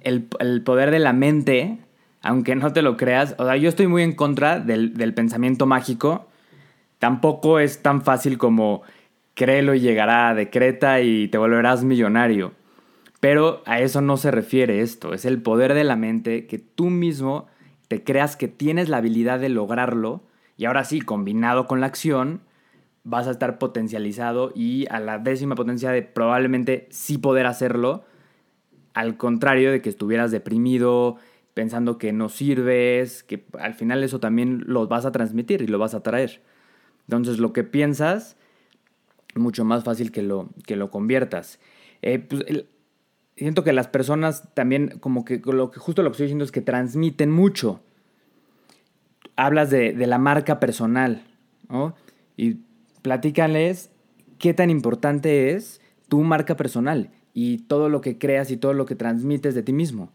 el, 0.00 0.22
poder 0.62 0.90
de 0.90 0.98
la 0.98 1.12
mente, 1.12 1.78
aunque 2.22 2.54
no 2.54 2.72
te 2.72 2.82
lo 2.82 2.96
creas, 2.96 3.34
o 3.38 3.44
sea, 3.44 3.56
yo 3.56 3.68
estoy 3.68 3.86
muy 3.86 4.02
en 4.02 4.12
contra 4.12 4.60
del, 4.60 4.94
del 4.94 5.14
pensamiento 5.14 5.66
mágico. 5.66 6.26
Tampoco 6.98 7.58
es 7.58 7.82
tan 7.82 8.02
fácil 8.02 8.38
como 8.38 8.82
créelo 9.34 9.74
y 9.74 9.80
llegará, 9.80 10.34
decreta 10.34 11.00
y 11.00 11.28
te 11.28 11.38
volverás 11.38 11.84
millonario. 11.84 12.52
Pero 13.20 13.62
a 13.66 13.80
eso 13.80 14.00
no 14.00 14.16
se 14.16 14.30
refiere 14.30 14.80
esto, 14.80 15.14
es 15.14 15.24
el 15.24 15.40
poder 15.42 15.74
de 15.74 15.84
la 15.84 15.96
mente 15.96 16.46
que 16.46 16.58
tú 16.58 16.90
mismo 16.90 17.46
te 17.88 18.04
creas 18.04 18.36
que 18.36 18.48
tienes 18.48 18.88
la 18.88 18.98
habilidad 18.98 19.40
de 19.40 19.48
lograrlo 19.48 20.22
y 20.56 20.66
ahora 20.66 20.84
sí, 20.84 21.00
combinado 21.00 21.66
con 21.66 21.80
la 21.80 21.86
acción, 21.86 22.40
vas 23.02 23.26
a 23.26 23.30
estar 23.30 23.58
potencializado 23.58 24.52
y 24.54 24.86
a 24.90 25.00
la 25.00 25.18
décima 25.18 25.54
potencia 25.54 25.90
de 25.90 26.02
probablemente 26.02 26.86
sí 26.90 27.18
poder 27.18 27.46
hacerlo, 27.46 28.04
al 28.94 29.16
contrario 29.16 29.72
de 29.72 29.82
que 29.82 29.88
estuvieras 29.90 30.30
deprimido, 30.30 31.16
pensando 31.52 31.98
que 31.98 32.12
no 32.12 32.28
sirves, 32.28 33.22
que 33.22 33.44
al 33.58 33.74
final 33.74 34.02
eso 34.04 34.20
también 34.20 34.64
lo 34.66 34.86
vas 34.86 35.04
a 35.04 35.12
transmitir 35.12 35.62
y 35.62 35.66
lo 35.66 35.78
vas 35.78 35.94
a 35.94 36.02
traer. 36.02 36.42
Entonces 37.06 37.38
lo 37.38 37.52
que 37.52 37.64
piensas 37.64 38.36
mucho 39.34 39.64
más 39.64 39.84
fácil 39.84 40.12
que 40.12 40.22
lo, 40.22 40.48
que 40.66 40.76
lo 40.76 40.90
conviertas. 40.90 41.58
Eh, 42.02 42.18
pues, 42.18 42.44
siento 43.36 43.64
que 43.64 43.72
las 43.72 43.88
personas 43.88 44.54
también, 44.54 44.98
como 45.00 45.24
que, 45.24 45.40
lo 45.44 45.70
que 45.70 45.80
justo 45.80 46.02
lo 46.02 46.10
que 46.10 46.14
estoy 46.14 46.26
diciendo 46.26 46.44
es 46.44 46.52
que 46.52 46.60
transmiten 46.60 47.30
mucho. 47.30 47.80
Hablas 49.36 49.70
de, 49.70 49.94
la 49.94 50.18
marca 50.18 50.60
personal, 50.60 51.24
¿no? 51.68 51.94
Y 52.36 52.58
platícales 53.02 53.90
qué 54.38 54.54
tan 54.54 54.70
importante 54.70 55.52
es 55.52 55.80
tu 56.08 56.22
marca 56.22 56.56
personal 56.56 57.10
y 57.32 57.58
todo 57.58 57.88
lo 57.88 58.00
que 58.00 58.18
creas 58.18 58.50
y 58.50 58.56
todo 58.56 58.74
lo 58.74 58.86
que 58.86 58.94
transmites 58.94 59.54
de 59.54 59.62
ti 59.62 59.72
mismo. 59.72 60.10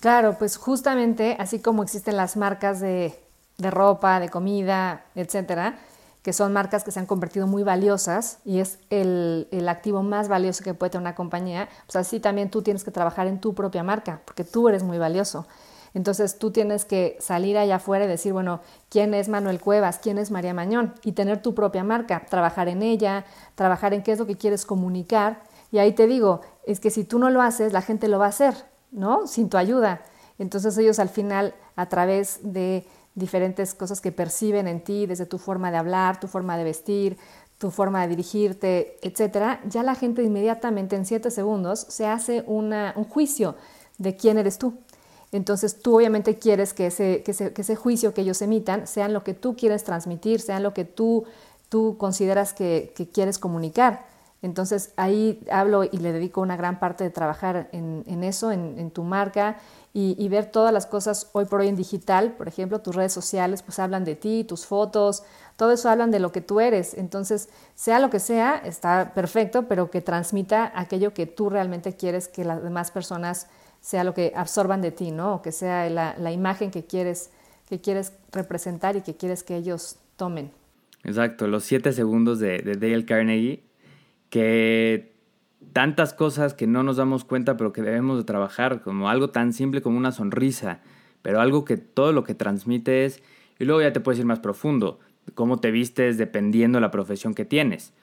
Claro, 0.00 0.36
pues 0.38 0.56
justamente 0.56 1.36
así 1.38 1.60
como 1.60 1.82
existen 1.82 2.16
las 2.16 2.36
marcas 2.36 2.80
de, 2.80 3.14
de 3.58 3.70
ropa, 3.70 4.20
de 4.20 4.28
comida, 4.28 5.04
etcétera, 5.14 5.78
que 6.24 6.32
son 6.32 6.54
marcas 6.54 6.84
que 6.84 6.90
se 6.90 6.98
han 6.98 7.04
convertido 7.04 7.46
muy 7.46 7.64
valiosas 7.64 8.38
y 8.46 8.60
es 8.60 8.78
el, 8.88 9.46
activo 9.68 10.02
más 10.02 10.26
valioso 10.28 10.64
que 10.64 10.72
puede 10.72 10.88
tener 10.88 11.02
una 11.02 11.14
compañía, 11.14 11.68
pues 11.84 11.96
así 11.96 12.18
también 12.18 12.48
tú 12.48 12.62
tienes 12.62 12.82
que 12.82 12.90
trabajar 12.90 13.26
en 13.26 13.42
tu 13.42 13.54
propia 13.54 13.82
marca, 13.82 14.22
porque 14.24 14.42
tú 14.42 14.70
eres 14.70 14.82
muy 14.82 14.96
valioso. 14.96 15.46
Entonces 15.92 16.38
tú 16.38 16.50
tienes 16.50 16.86
que 16.86 17.18
salir 17.20 17.58
allá 17.58 17.76
afuera 17.76 18.06
y 18.06 18.08
decir, 18.08 18.32
bueno, 18.32 18.60
¿quién 18.88 19.12
es 19.12 19.28
Manuel 19.28 19.60
Cuevas? 19.60 19.98
¿Quién 19.98 20.16
es 20.16 20.30
María 20.30 20.54
Mañón? 20.54 20.94
Y 21.04 21.12
tener 21.12 21.42
tu 21.42 21.54
propia 21.54 21.84
marca, 21.84 22.24
trabajar 22.30 22.68
en 22.68 22.82
ella, 22.82 23.26
trabajar 23.54 23.92
en 23.92 24.02
qué 24.02 24.12
es 24.12 24.18
lo 24.18 24.26
que 24.26 24.36
quieres 24.38 24.64
comunicar. 24.64 25.42
Y 25.70 25.78
ahí 25.78 25.92
te 25.92 26.06
digo, 26.06 26.40
es 26.66 26.80
que 26.80 26.88
si 26.88 27.04
tú 27.04 27.18
no 27.18 27.28
lo 27.28 27.42
haces, 27.42 27.74
la 27.74 27.82
gente 27.82 28.08
lo 28.08 28.18
va 28.18 28.26
a 28.26 28.30
hacer, 28.30 28.54
¿no? 28.90 29.26
Sin 29.26 29.50
tu 29.50 29.58
ayuda. 29.58 30.00
Entonces 30.38 30.76
ellos 30.78 30.98
al 30.98 31.10
final, 31.10 31.54
a 31.76 31.86
través 31.90 32.40
de 32.42 32.86
diferentes 33.14 33.74
cosas 33.74 34.00
que 34.00 34.12
perciben 34.12 34.66
en 34.66 34.82
ti, 34.82 35.06
desde 35.06 35.26
tu 35.26 35.38
forma 35.38 35.70
de 35.70 35.76
hablar, 35.76 36.20
tu 36.20 36.26
forma 36.26 36.56
de 36.56 36.64
vestir, 36.64 37.16
tu 37.58 37.70
forma 37.70 38.02
de 38.02 38.08
dirigirte, 38.08 38.98
etcétera, 39.02 39.60
ya 39.68 39.82
la 39.82 39.94
gente 39.94 40.22
inmediatamente 40.22 40.96
en 40.96 41.06
siete 41.06 41.30
segundos 41.30 41.80
se 41.88 42.06
hace 42.06 42.44
un 42.46 42.72
juicio 43.08 43.56
de 43.98 44.16
quién 44.16 44.38
eres 44.38 44.58
tú. 44.58 44.74
Entonces 45.34 45.80
tú 45.80 45.96
obviamente 45.96 46.38
quieres 46.38 46.74
que 46.74 46.86
ese, 46.86 47.24
que 47.24 47.32
ese, 47.32 47.74
juicio 47.76 48.14
que 48.14 48.20
ellos 48.20 48.40
emitan 48.40 48.86
sean 48.86 49.12
lo 49.12 49.24
que 49.24 49.34
tú 49.34 49.56
quieres 49.56 49.82
transmitir, 49.82 50.40
sean 50.40 50.62
lo 50.62 50.72
que 50.74 50.84
tú, 50.84 51.24
tú 51.68 51.96
consideras 51.98 52.52
que, 52.52 52.92
quieres 53.12 53.38
comunicar. 53.40 54.06
Entonces 54.44 54.92
ahí 54.96 55.40
hablo 55.50 55.84
y 55.84 55.96
le 55.96 56.12
dedico 56.12 56.42
una 56.42 56.58
gran 56.58 56.78
parte 56.78 57.02
de 57.02 57.08
trabajar 57.08 57.70
en, 57.72 58.24
eso, 58.24 58.52
en, 58.52 58.90
tu 58.90 59.02
marca 59.02 59.56
y, 59.94 60.28
ver 60.28 60.50
todas 60.50 60.70
las 60.70 60.84
cosas 60.84 61.30
hoy 61.32 61.46
por 61.46 61.60
hoy 61.60 61.68
en 61.68 61.76
digital, 61.76 62.32
por 62.32 62.46
ejemplo, 62.46 62.82
tus 62.82 62.94
redes 62.94 63.14
sociales 63.14 63.62
pues 63.62 63.78
hablan 63.78 64.04
de 64.04 64.16
ti, 64.16 64.44
tus 64.44 64.66
fotos, 64.66 65.22
todo 65.56 65.72
eso 65.72 65.88
hablan 65.88 66.10
de 66.10 66.18
lo 66.18 66.30
que 66.30 66.42
tú 66.42 66.60
eres. 66.60 66.92
Entonces, 66.92 67.48
sea 67.74 67.98
lo 68.00 68.10
que 68.10 68.18
sea, 68.18 68.58
está 68.58 69.14
perfecto, 69.14 69.66
pero 69.66 69.90
que 69.90 70.02
transmita 70.02 70.70
aquello 70.74 71.14
que 71.14 71.24
tú 71.24 71.48
realmente 71.48 71.96
quieres 71.96 72.28
que 72.28 72.44
las 72.44 72.62
demás 72.62 72.90
personas 72.90 73.46
sea 73.80 74.04
lo 74.04 74.12
que 74.12 74.34
absorban 74.36 74.82
de 74.82 74.90
ti, 74.90 75.10
¿no? 75.10 75.40
Que 75.40 75.52
sea 75.52 75.88
la, 75.88 76.16
la 76.18 76.32
imagen 76.32 76.70
que 76.70 76.84
quieres, 76.84 77.30
que 77.66 77.80
quieres 77.80 78.12
representar 78.30 78.94
y 78.96 79.00
que 79.00 79.16
quieres 79.16 79.42
que 79.42 79.56
ellos 79.56 79.96
tomen. 80.16 80.52
Exacto, 81.02 81.46
los 81.46 81.64
siete 81.64 81.94
segundos 81.94 82.40
de, 82.40 82.58
de 82.58 82.74
Dale 82.74 83.06
Carnegie, 83.06 83.63
que 84.34 85.12
tantas 85.72 86.12
cosas 86.12 86.54
que 86.54 86.66
no 86.66 86.82
nos 86.82 86.96
damos 86.96 87.22
cuenta 87.22 87.56
pero 87.56 87.72
que 87.72 87.82
debemos 87.82 88.18
de 88.18 88.24
trabajar, 88.24 88.82
como 88.82 89.08
algo 89.08 89.30
tan 89.30 89.52
simple 89.52 89.80
como 89.80 89.96
una 89.96 90.10
sonrisa, 90.10 90.80
pero 91.22 91.40
algo 91.40 91.64
que 91.64 91.76
todo 91.76 92.12
lo 92.12 92.24
que 92.24 92.34
transmites, 92.34 93.22
y 93.60 93.64
luego 93.64 93.80
ya 93.80 93.92
te 93.92 94.00
puedes 94.00 94.18
ir 94.18 94.26
más 94.26 94.40
profundo, 94.40 94.98
cómo 95.34 95.60
te 95.60 95.70
vistes 95.70 96.18
dependiendo 96.18 96.78
de 96.78 96.80
la 96.80 96.90
profesión 96.90 97.32
que 97.32 97.44
tienes. 97.44 97.94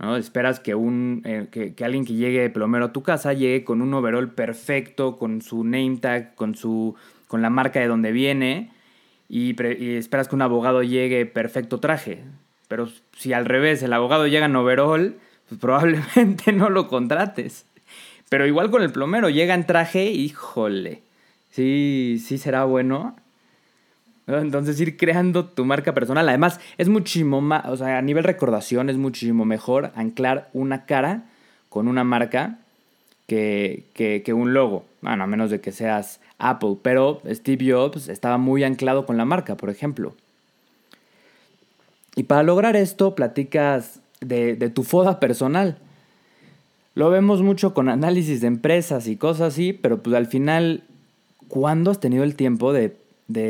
¿no? 0.00 0.16
Esperas 0.16 0.58
que, 0.58 0.74
un, 0.74 1.22
eh, 1.24 1.46
que, 1.52 1.84
alguien 1.84 2.04
que 2.04 2.14
llegue 2.14 2.40
de 2.40 2.50
plomero 2.50 2.86
a 2.86 2.92
tu 2.92 3.04
casa 3.04 3.32
llegue 3.32 3.62
con 3.62 3.80
un 3.80 3.94
overall 3.94 4.32
perfecto, 4.32 5.18
con 5.18 5.40
su 5.40 5.62
name 5.62 5.98
tag, 6.00 6.34
con, 6.34 6.56
su, 6.56 6.96
con 7.28 7.42
la 7.42 7.50
marca 7.50 7.78
de 7.78 7.86
donde 7.86 8.10
viene, 8.10 8.72
y, 9.28 9.54
y 9.62 9.94
esperas 9.94 10.26
que 10.26 10.34
un 10.34 10.42
abogado 10.42 10.82
llegue 10.82 11.26
perfecto 11.26 11.78
traje. 11.78 12.24
Pero 12.66 12.88
si 13.16 13.32
al 13.32 13.44
revés, 13.44 13.84
el 13.84 13.92
abogado 13.92 14.26
llega 14.26 14.46
en 14.46 14.56
overall, 14.56 15.16
probablemente 15.60 16.52
no 16.52 16.70
lo 16.70 16.88
contrates. 16.88 17.66
Pero 18.28 18.46
igual 18.46 18.70
con 18.70 18.82
el 18.82 18.92
plomero, 18.92 19.28
llega 19.28 19.54
en 19.54 19.66
traje, 19.66 20.04
híjole, 20.04 21.02
sí, 21.50 22.22
sí 22.24 22.38
será 22.38 22.64
bueno. 22.64 23.16
Entonces 24.28 24.80
ir 24.80 24.96
creando 24.96 25.46
tu 25.46 25.64
marca 25.64 25.92
personal. 25.92 26.28
Además, 26.28 26.60
es 26.78 26.88
muchísimo 26.88 27.40
más, 27.40 27.66
o 27.66 27.76
sea, 27.76 27.98
a 27.98 28.02
nivel 28.02 28.22
recordación 28.22 28.88
es 28.88 28.96
muchísimo 28.96 29.44
mejor 29.44 29.90
anclar 29.96 30.48
una 30.52 30.86
cara 30.86 31.24
con 31.68 31.88
una 31.88 32.04
marca 32.04 32.58
que, 33.26 33.84
que, 33.94 34.22
que, 34.24 34.32
un 34.32 34.54
logo. 34.54 34.84
Bueno, 35.02 35.24
a 35.24 35.26
menos 35.26 35.50
de 35.50 35.60
que 35.60 35.72
seas 35.72 36.20
Apple. 36.38 36.76
Pero 36.82 37.20
Steve 37.26 37.72
Jobs 37.72 38.08
estaba 38.08 38.38
muy 38.38 38.62
anclado 38.62 39.06
con 39.06 39.16
la 39.16 39.24
marca, 39.24 39.56
por 39.56 39.70
ejemplo. 39.70 40.14
Y 42.14 42.24
para 42.24 42.44
lograr 42.44 42.76
esto, 42.76 43.16
platicas 43.16 44.00
de, 44.20 44.70
tu 44.70 44.82
foda 44.82 45.20
personal. 45.20 45.78
Lo 46.94 47.10
vemos 47.10 47.42
mucho 47.42 47.72
con 47.72 47.88
análisis 47.88 48.40
de 48.40 48.48
empresas 48.48 49.06
y 49.06 49.16
cosas 49.16 49.54
así, 49.54 49.72
pero 49.72 50.02
pues 50.02 50.16
al 50.16 50.26
final, 50.26 50.84
¿cuándo 51.48 51.90
has 51.90 52.00
tenido 52.00 52.24
el 52.24 52.36
tiempo 52.36 52.72
de, 52.72 52.96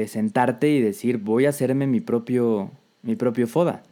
sentarte 0.09 0.69
y 0.69 0.81
decir, 0.81 1.19
voy 1.19 1.47
a 1.47 1.51
hacerme 1.51 1.87
mi 1.87 2.01
propio, 2.01 2.71
mi 3.03 3.17
propio 3.17 3.47
foda? 3.47 3.83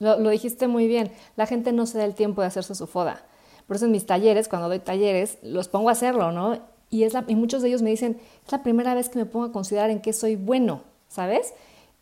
Lo, 0.00 0.28
dijiste 0.30 0.68
muy 0.68 0.88
bien, 0.88 1.10
la 1.36 1.46
gente 1.46 1.72
no 1.72 1.86
se 1.86 1.98
da 1.98 2.04
el 2.04 2.14
tiempo 2.14 2.40
de 2.40 2.48
hacerse 2.48 2.74
su 2.74 2.86
foda. 2.86 3.24
Por 3.66 3.76
eso 3.76 3.86
en 3.86 3.92
mis 3.92 4.06
talleres, 4.06 4.48
cuando 4.48 4.68
doy 4.68 4.80
talleres, 4.80 5.38
los 5.42 5.68
pongo 5.68 5.88
a 5.88 5.92
hacerlo, 5.92 6.32
¿no? 6.32 6.58
Y, 6.90 7.04
es 7.04 7.14
y 7.28 7.34
muchos 7.34 7.62
de 7.62 7.68
ellos 7.68 7.82
me 7.82 7.90
dicen, 7.90 8.18
es 8.44 8.52
la 8.52 8.62
primera 8.62 8.94
vez 8.94 9.08
que 9.08 9.18
me 9.18 9.26
pongo 9.26 9.46
a 9.46 9.52
considerar 9.52 9.90
en 9.90 10.00
qué 10.00 10.12
soy 10.12 10.36
bueno, 10.36 10.82
¿sabes? 11.08 11.54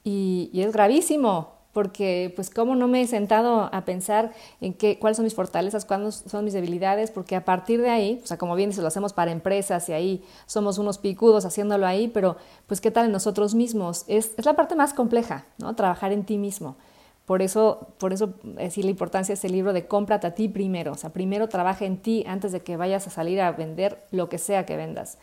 Y, 0.04 0.50
y 0.52 0.62
es 0.62 0.72
gravísimo, 0.72 1.51
porque 1.72 2.32
pues 2.36 2.50
cómo 2.50 2.76
no 2.76 2.86
me 2.86 3.02
he 3.02 3.06
sentado 3.06 3.70
a 3.72 3.84
pensar 3.84 4.32
en 4.60 4.74
qué, 4.74 4.98
cuáles 4.98 5.16
son 5.16 5.24
mis 5.24 5.34
fortalezas, 5.34 5.84
cuáles 5.84 6.22
son 6.26 6.44
mis 6.44 6.52
debilidades, 6.52 7.10
porque 7.10 7.34
a 7.34 7.44
partir 7.44 7.80
de 7.80 7.90
ahí, 7.90 8.20
o 8.22 8.26
sea, 8.26 8.36
como 8.36 8.54
bien 8.54 8.70
dice, 8.70 8.82
lo 8.82 8.88
hacemos 8.88 9.12
para 9.12 9.30
empresas 9.30 9.88
y 9.88 9.92
ahí 9.92 10.24
somos 10.46 10.78
unos 10.78 10.98
picudos 10.98 11.44
haciéndolo 11.44 11.86
ahí, 11.86 12.08
pero 12.08 12.36
pues 12.66 12.80
qué 12.80 12.90
tal 12.90 13.06
en 13.06 13.12
nosotros 13.12 13.54
mismos. 13.54 14.04
Es, 14.06 14.32
la 14.44 14.54
parte 14.54 14.76
más 14.76 14.92
compleja, 14.92 15.46
¿no? 15.58 15.74
Trabajar 15.74 16.12
en 16.12 16.24
ti 16.24 16.36
mismo. 16.36 16.76
Por 17.24 17.40
eso, 17.40 17.88
por 17.98 18.12
eso 18.12 18.34
decir 18.42 18.84
la 18.84 18.90
importancia 18.90 19.32
de 19.32 19.38
ese 19.38 19.48
libro 19.48 19.72
de 19.72 19.86
cómprate 19.86 20.26
a 20.26 20.34
ti 20.34 20.48
primero, 20.48 20.92
o 20.92 20.96
sea, 20.96 21.10
primero 21.10 21.48
trabaja 21.48 21.84
en 21.84 21.98
ti 21.98 22.24
antes 22.26 22.52
de 22.52 22.60
que 22.60 22.76
vayas 22.76 23.06
a 23.06 23.10
salir 23.10 23.40
a 23.40 23.52
vender 23.52 24.04
lo 24.10 24.28
que 24.28 24.38
sea 24.38 24.66
que 24.66 24.76
vendas. 24.76 25.18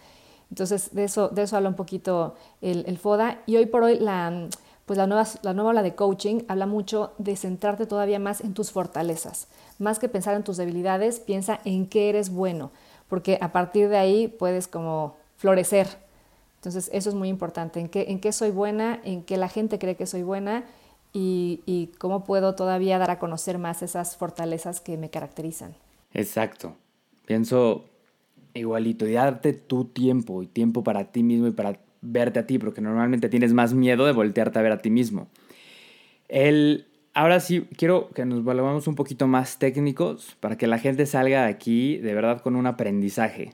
Entonces, 0.50 0.96
de 0.96 1.04
eso, 1.04 1.30
de 1.30 1.44
eso 1.44 1.58
habla 1.58 1.70
un 1.70 1.76
poquito 1.76 2.34
el, 2.62 2.84
el 2.88 2.98
FODA. 2.98 3.40
Y 3.46 3.58
hoy 3.58 3.68
por 3.68 3.84
hoy 3.84 4.00
la 4.00 4.50
pues 4.90 4.98
la 4.98 5.06
nueva, 5.06 5.28
la 5.44 5.54
nueva 5.54 5.70
ola 5.70 5.84
de 5.84 5.94
coaching 5.94 6.42
habla 6.48 6.66
mucho 6.66 7.14
de 7.20 7.36
centrarte 7.36 7.86
todavía 7.86 8.18
más 8.18 8.42
en 8.42 8.56
tus 8.56 8.72
fortalezas. 8.72 9.48
Más 9.78 10.00
que 10.00 10.10
pensar 10.10 10.36
en 10.36 10.44
tus 10.44 10.58
debilidades, 10.58 11.20
piensa 11.20 11.60
en 11.64 11.86
qué 11.86 12.10
eres 12.10 12.32
bueno, 12.32 12.72
porque 13.08 13.38
a 13.40 13.52
partir 13.52 13.88
de 13.90 13.98
ahí 13.98 14.28
puedes 14.28 14.68
como 14.68 15.16
florecer. 15.38 15.86
Entonces 16.56 16.90
eso 16.92 17.08
es 17.08 17.14
muy 17.14 17.30
importante, 17.30 17.80
en 17.80 17.88
qué, 17.88 18.06
en 18.10 18.20
qué 18.20 18.32
soy 18.32 18.50
buena, 18.50 19.00
en 19.04 19.22
qué 19.22 19.38
la 19.38 19.48
gente 19.48 19.78
cree 19.78 19.96
que 19.96 20.08
soy 20.08 20.24
buena 20.24 20.64
y, 21.14 21.92
cómo 22.00 22.24
puedo 22.24 22.56
todavía 22.56 22.98
dar 22.98 23.12
a 23.12 23.20
conocer 23.20 23.60
más 23.60 23.84
esas 23.84 24.18
fortalezas 24.18 24.82
que 24.82 24.98
me 24.98 25.12
caracterizan. 25.12 25.76
Exacto. 26.16 26.74
Pienso 27.28 27.86
igualito 28.56 29.06
y 29.06 29.14
darte 29.14 29.54
tu 29.54 29.86
tiempo 29.86 30.42
y 30.42 30.48
tiempo 30.48 30.84
para 30.84 31.12
ti 31.12 31.22
mismo 31.22 31.46
y 31.46 31.52
para 31.52 31.78
verte 32.02 32.40
a 32.40 32.46
ti, 32.46 32.60
porque 32.60 32.82
normalmente 32.82 33.30
tienes 33.30 33.54
más 33.54 33.74
miedo 33.74 34.06
de 34.06 34.12
voltearte 34.12 34.60
a 34.60 34.62
ver 34.62 34.72
a 34.72 34.78
ti 34.80 34.90
mismo. 34.90 35.28
El, 36.28 36.88
ahora 37.14 37.40
sí, 37.40 37.68
quiero 37.76 38.10
que 38.10 38.26
nos 38.26 38.44
volvamos 38.44 38.88
un 38.88 38.96
poquito 38.96 39.28
más 39.28 39.60
técnicos 39.60 40.38
para 40.40 40.58
que 40.58 40.68
la 40.68 40.80
gente 40.80 41.06
salga 41.06 41.44
de 41.44 41.50
aquí 41.50 41.98
de 41.98 42.14
verdad 42.14 42.42
con 42.42 42.56
un 42.56 42.68
aprendizaje. 42.68 43.54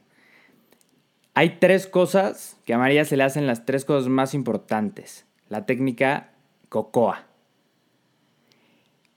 Hay 1.34 1.58
tres 1.60 1.88
cosas 1.88 2.58
que 2.66 2.74
a 2.74 2.78
María 2.78 3.04
se 3.04 3.18
le 3.18 3.24
hacen 3.24 3.46
las 3.48 3.66
tres 3.66 3.84
cosas 3.84 4.08
más 4.08 4.34
importantes. 4.34 5.26
La 5.50 5.66
técnica 5.66 6.32
COCOA. 6.70 7.26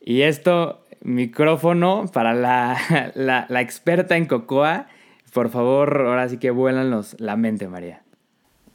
Y 0.01 0.23
esto, 0.23 0.85
micrófono 1.03 2.07
para 2.13 2.35
la, 2.35 2.77
la, 3.15 3.61
experta 3.61 4.17
en 4.17 4.27
COCOA. 4.27 4.89
Por 5.33 5.51
favor, 5.51 6.07
ahora 6.07 6.29
sí 6.29 6.39
que 6.39 6.51
vuelan 6.51 7.03
la 7.19 7.37
mente, 7.37 7.69
María. 7.69 8.03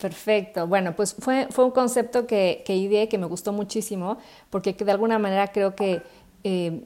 Perfecto. 0.03 0.67
Bueno, 0.67 0.97
pues 0.97 1.15
fue, 1.17 1.47
fue 1.49 1.63
un 1.63 1.71
concepto 1.71 2.27
que, 2.27 2.61
que 2.65 2.75
ideé 2.75 3.07
que 3.07 3.17
me 3.17 3.25
gustó 3.25 3.53
muchísimo 3.53 4.17
porque 4.49 4.73
de 4.73 4.91
alguna 4.91 5.17
manera 5.17 5.47
creo 5.53 5.77
que 5.77 6.01
eh, 6.43 6.83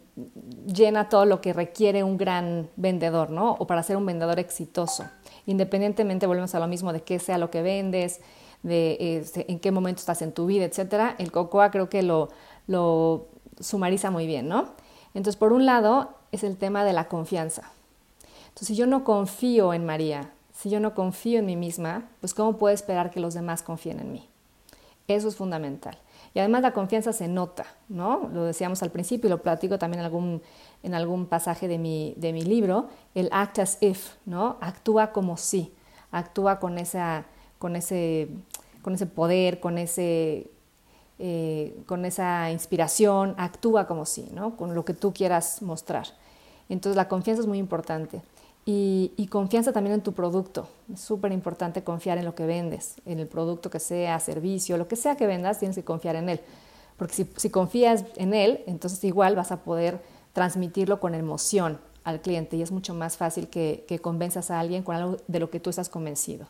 llena 0.68 1.10
todo 1.10 1.26
lo 1.26 1.42
que 1.42 1.52
requiere 1.52 2.04
un 2.04 2.16
gran 2.16 2.70
vendedor, 2.76 3.32
¿no? 3.32 3.54
O 3.54 3.66
para 3.66 3.82
ser 3.82 3.98
un 3.98 4.06
vendedor 4.06 4.38
exitoso. 4.38 5.06
Independientemente, 5.48 6.28
volvemos 6.28 6.54
a 6.54 6.60
lo 6.60 6.68
mismo 6.68 6.94
de 6.94 7.02
qué 7.02 7.18
sea 7.18 7.40
lo 7.40 7.50
que 7.50 7.64
vendes, 7.64 8.22
de 8.62 8.98
este, 9.00 9.52
en 9.52 9.60
qué 9.60 9.72
momento 9.72 10.02
estás 10.02 10.22
en 10.22 10.32
tu 10.32 10.46
vida, 10.46 10.66
etcétera. 10.66 11.16
El 11.18 11.32
COCOA 11.32 11.72
creo 11.72 11.90
que 11.90 12.04
lo, 12.04 12.30
lo 12.68 13.30
sumariza 13.60 14.12
muy 14.12 14.28
bien, 14.28 14.48
¿no? 14.48 14.76
Entonces, 15.16 15.38
por 15.38 15.54
un 15.54 15.66
lado, 15.66 16.12
es 16.32 16.44
el 16.44 16.56
tema 16.56 16.84
de 16.84 16.94
la 16.94 17.08
confianza. 17.08 17.72
Entonces, 18.50 18.68
si 18.68 18.76
yo 18.76 18.86
no 18.86 19.04
confío 19.04 19.74
en 19.74 19.88
María, 19.88 20.34
si 20.58 20.72
yo 20.72 20.80
no 20.80 20.96
confío 20.96 21.40
en 21.40 21.46
mí 21.46 21.56
misma, 21.56 22.10
pues 22.20 22.34
¿cómo 22.34 22.58
puedo 22.58 22.74
esperar 22.74 23.12
que 23.12 23.20
los 23.20 23.36
demás 23.36 23.62
confíen 23.62 24.00
en 24.00 24.12
mí? 24.12 24.28
Eso 25.08 25.28
es 25.28 25.36
fundamental. 25.36 25.98
Y 26.34 26.40
además 26.40 26.64
la 26.64 26.74
confianza 26.74 27.14
se 27.14 27.28
nota, 27.28 27.66
¿no? 27.90 28.30
Lo 28.34 28.44
decíamos 28.44 28.82
al 28.82 28.90
principio 28.90 29.28
y 29.28 29.30
lo 29.30 29.42
platico 29.42 29.78
también 29.78 30.00
en 30.00 30.06
algún, 30.06 30.42
en 30.82 30.96
algún 30.96 31.28
pasaje 31.28 31.68
de 31.68 31.78
mi, 31.78 32.16
de 32.18 32.34
mi 32.34 32.42
libro, 32.42 32.90
el 33.14 33.30
act 33.32 33.60
as 33.60 33.78
if, 33.82 34.16
¿no? 34.26 34.58
Actúa 34.60 35.12
como 35.12 35.38
si, 35.38 35.74
actúa 36.12 36.60
con, 36.60 36.80
esa, 36.80 37.26
con, 37.60 37.76
ese, 37.76 38.28
con 38.82 38.96
ese 38.96 39.06
poder, 39.06 39.60
con, 39.60 39.78
ese, 39.78 40.50
eh, 41.20 41.80
con 41.86 42.04
esa 42.04 42.50
inspiración, 42.50 43.36
actúa 43.38 43.86
como 43.86 44.06
si, 44.06 44.24
¿no? 44.34 44.58
Con 44.58 44.74
lo 44.74 44.84
que 44.86 44.96
tú 44.96 45.14
quieras 45.14 45.62
mostrar. 45.62 46.08
Entonces 46.68 46.98
la 46.98 47.08
confianza 47.08 47.42
es 47.42 47.48
muy 47.48 47.60
importante. 47.60 48.24
Y, 48.70 49.28
confianza 49.32 49.72
también 49.72 49.94
en 49.94 50.02
tu 50.02 50.12
producto. 50.12 50.68
Es 50.94 51.00
súper 51.00 51.32
importante 51.32 51.86
confiar 51.86 52.18
en 52.18 52.26
lo 52.26 52.36
que 52.36 52.46
vendes, 52.46 52.96
en 53.06 53.18
el 53.18 53.26
producto 53.26 53.70
que 53.70 53.80
sea, 53.80 54.20
servicio, 54.20 54.78
lo 54.78 54.90
que 54.90 54.98
sea 54.98 55.16
que 55.16 55.26
vendas, 55.26 55.60
tienes 55.60 55.78
que 55.78 55.86
confiar 55.86 56.18
en 56.18 56.28
él. 56.28 56.42
Porque 56.98 57.26
si, 57.38 57.50
confías 57.50 58.04
en 58.18 58.34
él, 58.34 58.66
entonces 58.68 59.02
igual 59.06 59.38
vas 59.38 59.54
a 59.54 59.64
poder 59.64 60.02
transmitirlo 60.34 61.00
con 61.00 61.16
emoción 61.16 61.80
al 62.04 62.20
cliente 62.20 62.58
y 62.58 62.62
es 62.62 62.74
mucho 62.74 62.94
más 62.94 63.16
fácil 63.16 63.48
que, 63.48 63.86
que 63.88 64.00
convenzas 64.00 64.52
a 64.52 64.60
alguien 64.60 64.84
con 64.84 64.98
algo 64.98 65.16
de 65.28 65.40
lo 65.40 65.50
que 65.50 65.62
tú 65.62 65.70
estás 65.70 65.88
convencido. 65.88 66.48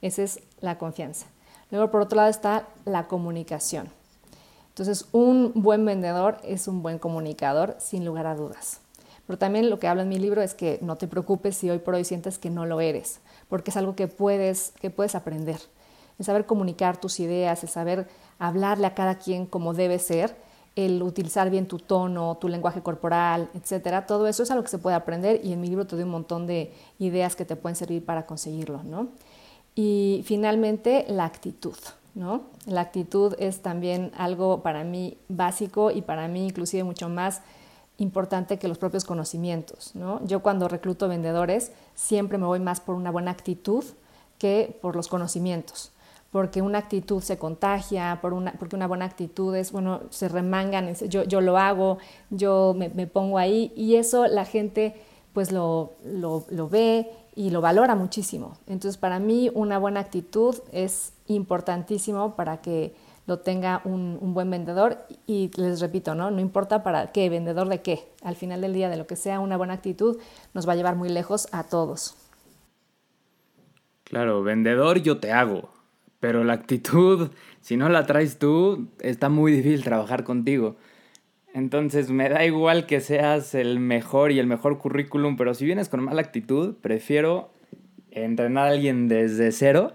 Esa 0.00 0.24
es 0.24 0.40
la 0.60 0.78
confianza. 0.78 1.26
Luego, 1.70 1.92
por 1.92 2.00
otro 2.00 2.16
lado, 2.16 2.28
está 2.28 2.66
la 2.84 3.06
comunicación. 3.06 3.88
Entonces, 4.70 5.06
un 5.12 5.52
buen 5.54 5.84
vendedor 5.84 6.38
es 6.42 6.66
un 6.66 6.82
buen 6.82 6.98
comunicador, 6.98 7.76
sin 7.78 8.04
lugar 8.04 8.26
a 8.26 8.34
dudas. 8.34 8.81
Pero 9.26 9.38
también 9.38 9.70
lo 9.70 9.78
que 9.78 9.88
habla 9.88 10.02
en 10.02 10.08
mi 10.08 10.18
libro 10.18 10.42
es 10.42 10.54
que 10.54 10.78
no 10.82 10.96
te 10.96 11.08
preocupes 11.08 11.56
si 11.56 11.70
hoy 11.70 11.78
por 11.78 11.94
hoy 11.94 12.04
sientes 12.04 12.38
que 12.38 12.50
no 12.50 12.66
lo 12.66 12.80
eres, 12.80 13.20
porque 13.48 13.70
es 13.70 13.76
algo 13.76 13.94
que 13.94 14.08
puedes, 14.08 14.72
que 14.80 14.90
puedes 14.90 15.14
aprender. 15.14 15.60
El 16.18 16.24
saber 16.24 16.44
comunicar 16.46 17.00
tus 17.00 17.20
ideas, 17.20 17.62
el 17.62 17.68
saber 17.68 18.08
hablarle 18.38 18.86
a 18.86 18.94
cada 18.94 19.16
quien 19.16 19.46
como 19.46 19.74
debe 19.74 19.98
ser, 19.98 20.36
el 20.74 21.02
utilizar 21.02 21.50
bien 21.50 21.66
tu 21.66 21.78
tono, 21.78 22.36
tu 22.40 22.48
lenguaje 22.48 22.82
corporal, 22.82 23.50
etcétera, 23.54 24.06
todo 24.06 24.26
eso 24.26 24.42
es 24.42 24.50
algo 24.50 24.64
que 24.64 24.70
se 24.70 24.78
puede 24.78 24.96
aprender 24.96 25.40
y 25.44 25.52
en 25.52 25.60
mi 25.60 25.68
libro 25.68 25.86
te 25.86 25.96
doy 25.96 26.04
un 26.04 26.10
montón 26.10 26.46
de 26.46 26.72
ideas 26.98 27.36
que 27.36 27.44
te 27.44 27.56
pueden 27.56 27.76
servir 27.76 28.04
para 28.04 28.26
conseguirlo, 28.26 28.82
¿no? 28.82 29.08
Y 29.74 30.22
finalmente, 30.24 31.04
la 31.08 31.24
actitud, 31.24 31.76
¿no? 32.14 32.42
La 32.66 32.82
actitud 32.82 33.34
es 33.38 33.60
también 33.60 34.12
algo 34.16 34.62
para 34.62 34.84
mí 34.84 35.18
básico 35.28 35.90
y 35.90 36.02
para 36.02 36.28
mí 36.28 36.46
inclusive 36.46 36.84
mucho 36.84 37.08
más 37.08 37.42
importante 37.98 38.58
que 38.58 38.68
los 38.68 38.78
propios 38.78 39.04
conocimientos. 39.04 39.94
¿no? 39.94 40.24
Yo 40.26 40.40
cuando 40.40 40.68
recluto 40.68 41.08
vendedores 41.08 41.72
siempre 41.94 42.38
me 42.38 42.46
voy 42.46 42.60
más 42.60 42.80
por 42.80 42.94
una 42.94 43.10
buena 43.10 43.30
actitud 43.30 43.84
que 44.38 44.76
por 44.82 44.96
los 44.96 45.08
conocimientos, 45.08 45.92
porque 46.32 46.62
una 46.62 46.78
actitud 46.78 47.22
se 47.22 47.38
contagia, 47.38 48.18
porque 48.20 48.74
una 48.74 48.86
buena 48.88 49.04
actitud 49.04 49.54
es, 49.54 49.70
bueno, 49.70 50.00
se 50.10 50.28
remangan, 50.28 50.92
yo, 50.94 51.22
yo 51.24 51.40
lo 51.40 51.58
hago, 51.58 51.98
yo 52.30 52.74
me, 52.76 53.06
pongo 53.06 53.38
ahí 53.38 53.72
y 53.76 53.96
eso 53.96 54.26
la 54.26 54.44
gente 54.44 54.96
pues 55.32 55.52
lo, 55.52 55.92
lo, 56.04 56.44
lo, 56.50 56.68
ve 56.68 57.10
y 57.36 57.50
lo 57.50 57.60
valora 57.60 57.94
muchísimo. 57.94 58.54
Entonces 58.66 58.98
para 58.98 59.18
mí 59.18 59.50
una 59.54 59.78
buena 59.78 60.00
actitud 60.00 60.56
es 60.72 61.12
importantísimo 61.28 62.34
para 62.34 62.60
que 62.60 62.94
lo 63.26 63.38
tenga 63.38 63.82
un, 63.84 64.18
un, 64.20 64.34
buen 64.34 64.50
vendedor 64.50 65.06
y 65.26 65.50
les 65.56 65.80
repito, 65.80 66.14
¿no? 66.14 66.30
no 66.30 66.40
importa 66.40 66.82
para 66.82 67.12
qué, 67.12 67.28
vendedor 67.30 67.68
de 67.68 67.80
qué, 67.80 68.08
al 68.22 68.36
final 68.36 68.60
del 68.60 68.72
día 68.72 68.88
de 68.88 68.96
lo 68.96 69.06
que 69.06 69.16
sea 69.16 69.40
una 69.40 69.56
buena 69.56 69.74
actitud 69.74 70.18
nos 70.54 70.68
va 70.68 70.72
a 70.72 70.76
llevar 70.76 70.96
muy 70.96 71.08
lejos 71.08 71.48
a 71.52 71.64
todos. 71.64 72.16
Claro, 74.04 74.42
vendedor 74.42 75.00
yo 75.00 75.18
te 75.18 75.32
hago, 75.32 75.70
pero 76.20 76.44
la 76.44 76.52
actitud, 76.52 77.30
si 77.60 77.76
no 77.76 77.88
la 77.88 78.06
traes 78.06 78.38
tú, 78.38 78.88
está 79.00 79.28
muy 79.28 79.52
difícil 79.52 79.84
trabajar 79.84 80.24
contigo. 80.24 80.76
Entonces 81.54 82.10
me 82.10 82.28
da 82.28 82.44
igual 82.44 82.86
que 82.86 83.00
seas 83.00 83.54
el 83.54 83.78
mejor 83.78 84.32
y 84.32 84.38
el 84.38 84.46
mejor 84.46 84.78
currículum, 84.78 85.36
pero 85.36 85.54
si 85.54 85.64
vienes 85.66 85.88
con 85.88 86.02
mala 86.02 86.22
actitud, 86.22 86.74
prefiero 86.80 87.50
entrenar 88.10 88.68
a 88.68 88.70
alguien 88.70 89.08
desde 89.08 89.52
cero, 89.52 89.92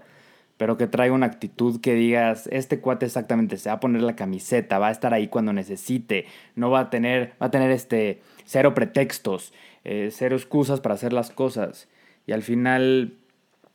pero 0.58 0.76
que 0.76 0.88
traiga 0.88 1.14
una 1.14 1.26
actitud 1.26 1.80
que 1.80 1.94
digas, 1.94 2.48
este 2.52 2.80
cuate 2.80 3.06
exactamente 3.06 3.56
se 3.56 3.70
va 3.70 3.76
a 3.76 3.80
poner 3.80 4.02
la 4.02 4.16
camiseta, 4.16 4.78
va 4.78 4.88
a 4.88 4.90
estar 4.90 5.14
ahí 5.14 5.28
cuando 5.28 5.52
necesite, 5.52 6.26
no 6.56 6.68
va 6.70 6.80
a 6.80 6.90
tener, 6.90 7.32
va 7.40 7.46
a 7.46 7.50
tener 7.50 7.70
este 7.70 8.20
cero 8.44 8.74
pretextos, 8.74 9.54
eh, 9.84 10.10
cero 10.12 10.36
excusas 10.36 10.80
para 10.80 10.96
hacer 10.96 11.12
las 11.12 11.30
cosas. 11.30 11.88
Y 12.26 12.32
al 12.32 12.42
final 12.42 13.14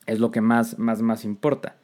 es 0.06 0.20
lo 0.20 0.30
que 0.30 0.42
más, 0.42 0.78
más, 0.78 1.00
más 1.00 1.24
importa. 1.24 1.76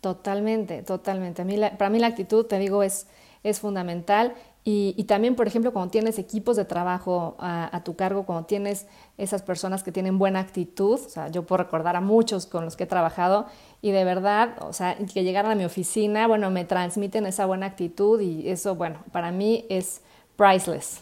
Totalmente, 0.00 0.82
totalmente. 0.82 1.42
A 1.42 1.44
mí 1.44 1.58
para 1.76 1.90
mí 1.90 1.98
la 1.98 2.06
actitud, 2.06 2.46
te 2.46 2.58
digo, 2.58 2.84
es, 2.84 3.08
es 3.42 3.60
fundamental. 3.60 4.34
Y, 4.62 5.04
también, 5.04 5.36
por 5.36 5.46
ejemplo, 5.46 5.72
cuando 5.72 5.90
tienes 5.90 6.18
equipos 6.18 6.54
de 6.56 6.64
trabajo 6.64 7.34
a, 7.38 7.80
tu 7.82 7.96
cargo, 7.96 8.24
cuando 8.24 8.46
tienes 8.46 8.86
esas 9.16 9.42
personas 9.42 9.82
que 9.82 9.90
tienen 9.90 10.18
buena 10.18 10.40
actitud, 10.40 10.94
o 10.94 11.08
sea, 11.08 11.28
yo 11.28 11.44
puedo 11.44 11.62
recordar 11.62 11.96
a 11.96 12.00
muchos 12.00 12.46
con 12.46 12.64
los 12.64 12.76
que 12.76 12.84
he 12.84 12.86
trabajado 12.86 13.46
y 13.80 13.90
de 13.90 14.04
verdad, 14.04 14.56
o 14.60 14.72
sea, 14.72 14.96
que 14.96 15.24
llegaran 15.24 15.52
a 15.52 15.54
mi 15.54 15.64
oficina, 15.64 16.26
bueno, 16.26 16.50
me 16.50 16.66
transmiten 16.66 17.24
esa 17.26 17.46
buena 17.46 17.66
actitud 17.66 18.20
y 18.20 18.48
eso, 18.48 18.74
bueno, 18.74 18.98
para 19.12 19.32
mí 19.32 19.64
es 19.70 20.02
priceless. 20.36 21.00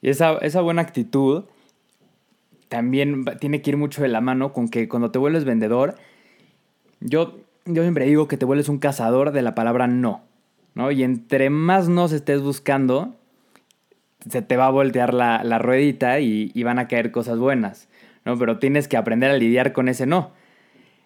Y 0.00 0.08
esa, 0.08 0.38
esa 0.38 0.62
buena 0.62 0.82
actitud 0.82 1.44
también 2.68 3.24
tiene 3.38 3.60
que 3.60 3.70
ir 3.70 3.76
mucho 3.76 4.00
de 4.02 4.08
la 4.08 4.22
mano 4.22 4.52
con 4.54 4.68
que 4.68 4.88
cuando 4.88 5.10
te 5.10 5.18
vuelves 5.18 5.44
vendedor, 5.44 5.96
yo 7.00 7.34
yo 7.66 7.82
siempre 7.82 8.06
digo 8.06 8.28
que 8.28 8.36
te 8.36 8.44
vuelves 8.44 8.68
un 8.68 8.78
cazador 8.78 9.32
de 9.32 9.42
la 9.42 9.54
palabra 9.54 9.86
no, 9.86 10.22
¿no? 10.76 10.92
Y 10.92 11.02
entre 11.02 11.50
más 11.50 11.88
nos 11.88 12.12
estés 12.12 12.42
buscando, 12.42 13.16
se 14.28 14.42
te 14.42 14.56
va 14.56 14.66
a 14.66 14.70
voltear 14.70 15.14
la, 15.14 15.58
ruedita 15.58 16.20
y, 16.20 16.62
van 16.62 16.78
a 16.78 16.86
caer 16.86 17.10
cosas 17.10 17.38
buenas, 17.38 17.88
¿no? 18.24 18.38
Pero 18.38 18.58
tienes 18.58 18.86
que 18.86 18.98
aprender 18.98 19.30
a 19.30 19.38
lidiar 19.38 19.72
con 19.72 19.88
ese 19.88 20.06
no. 20.06 20.32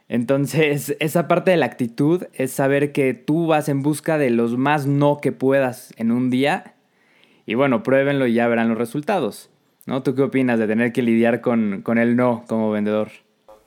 Entonces, 0.09 0.97
esa 1.01 1.29
parte 1.29 1.53
de 1.53 1.57
la 1.57 1.67
actitud 1.67 2.25
es 2.35 2.51
saber 2.51 2.93
que 2.93 3.15
tú 3.15 3.47
vas 3.47 3.69
en 3.69 3.83
busca 3.83 4.19
de 4.19 4.31
los 4.31 4.59
más 4.59 4.87
no 4.87 5.19
que 5.23 5.31
puedas 5.31 5.95
en 5.97 6.11
un 6.11 6.31
día. 6.31 6.75
Y 7.47 7.55
bueno, 7.55 7.85
pruébenlo 7.85 8.27
y 8.27 8.35
ya 8.35 8.49
verán 8.49 8.69
los 8.69 8.79
resultados. 8.79 9.51
¿No? 9.87 10.03
¿Tú 10.03 10.15
qué 10.15 10.23
opinas 10.23 10.59
de 10.59 10.67
tener 10.67 10.93
que 10.93 11.03
lidiar 11.03 11.41
con, 11.41 11.83
con 11.83 11.97
el 11.99 12.17
no 12.17 12.45
como 12.47 12.71
vendedor? 12.71 13.09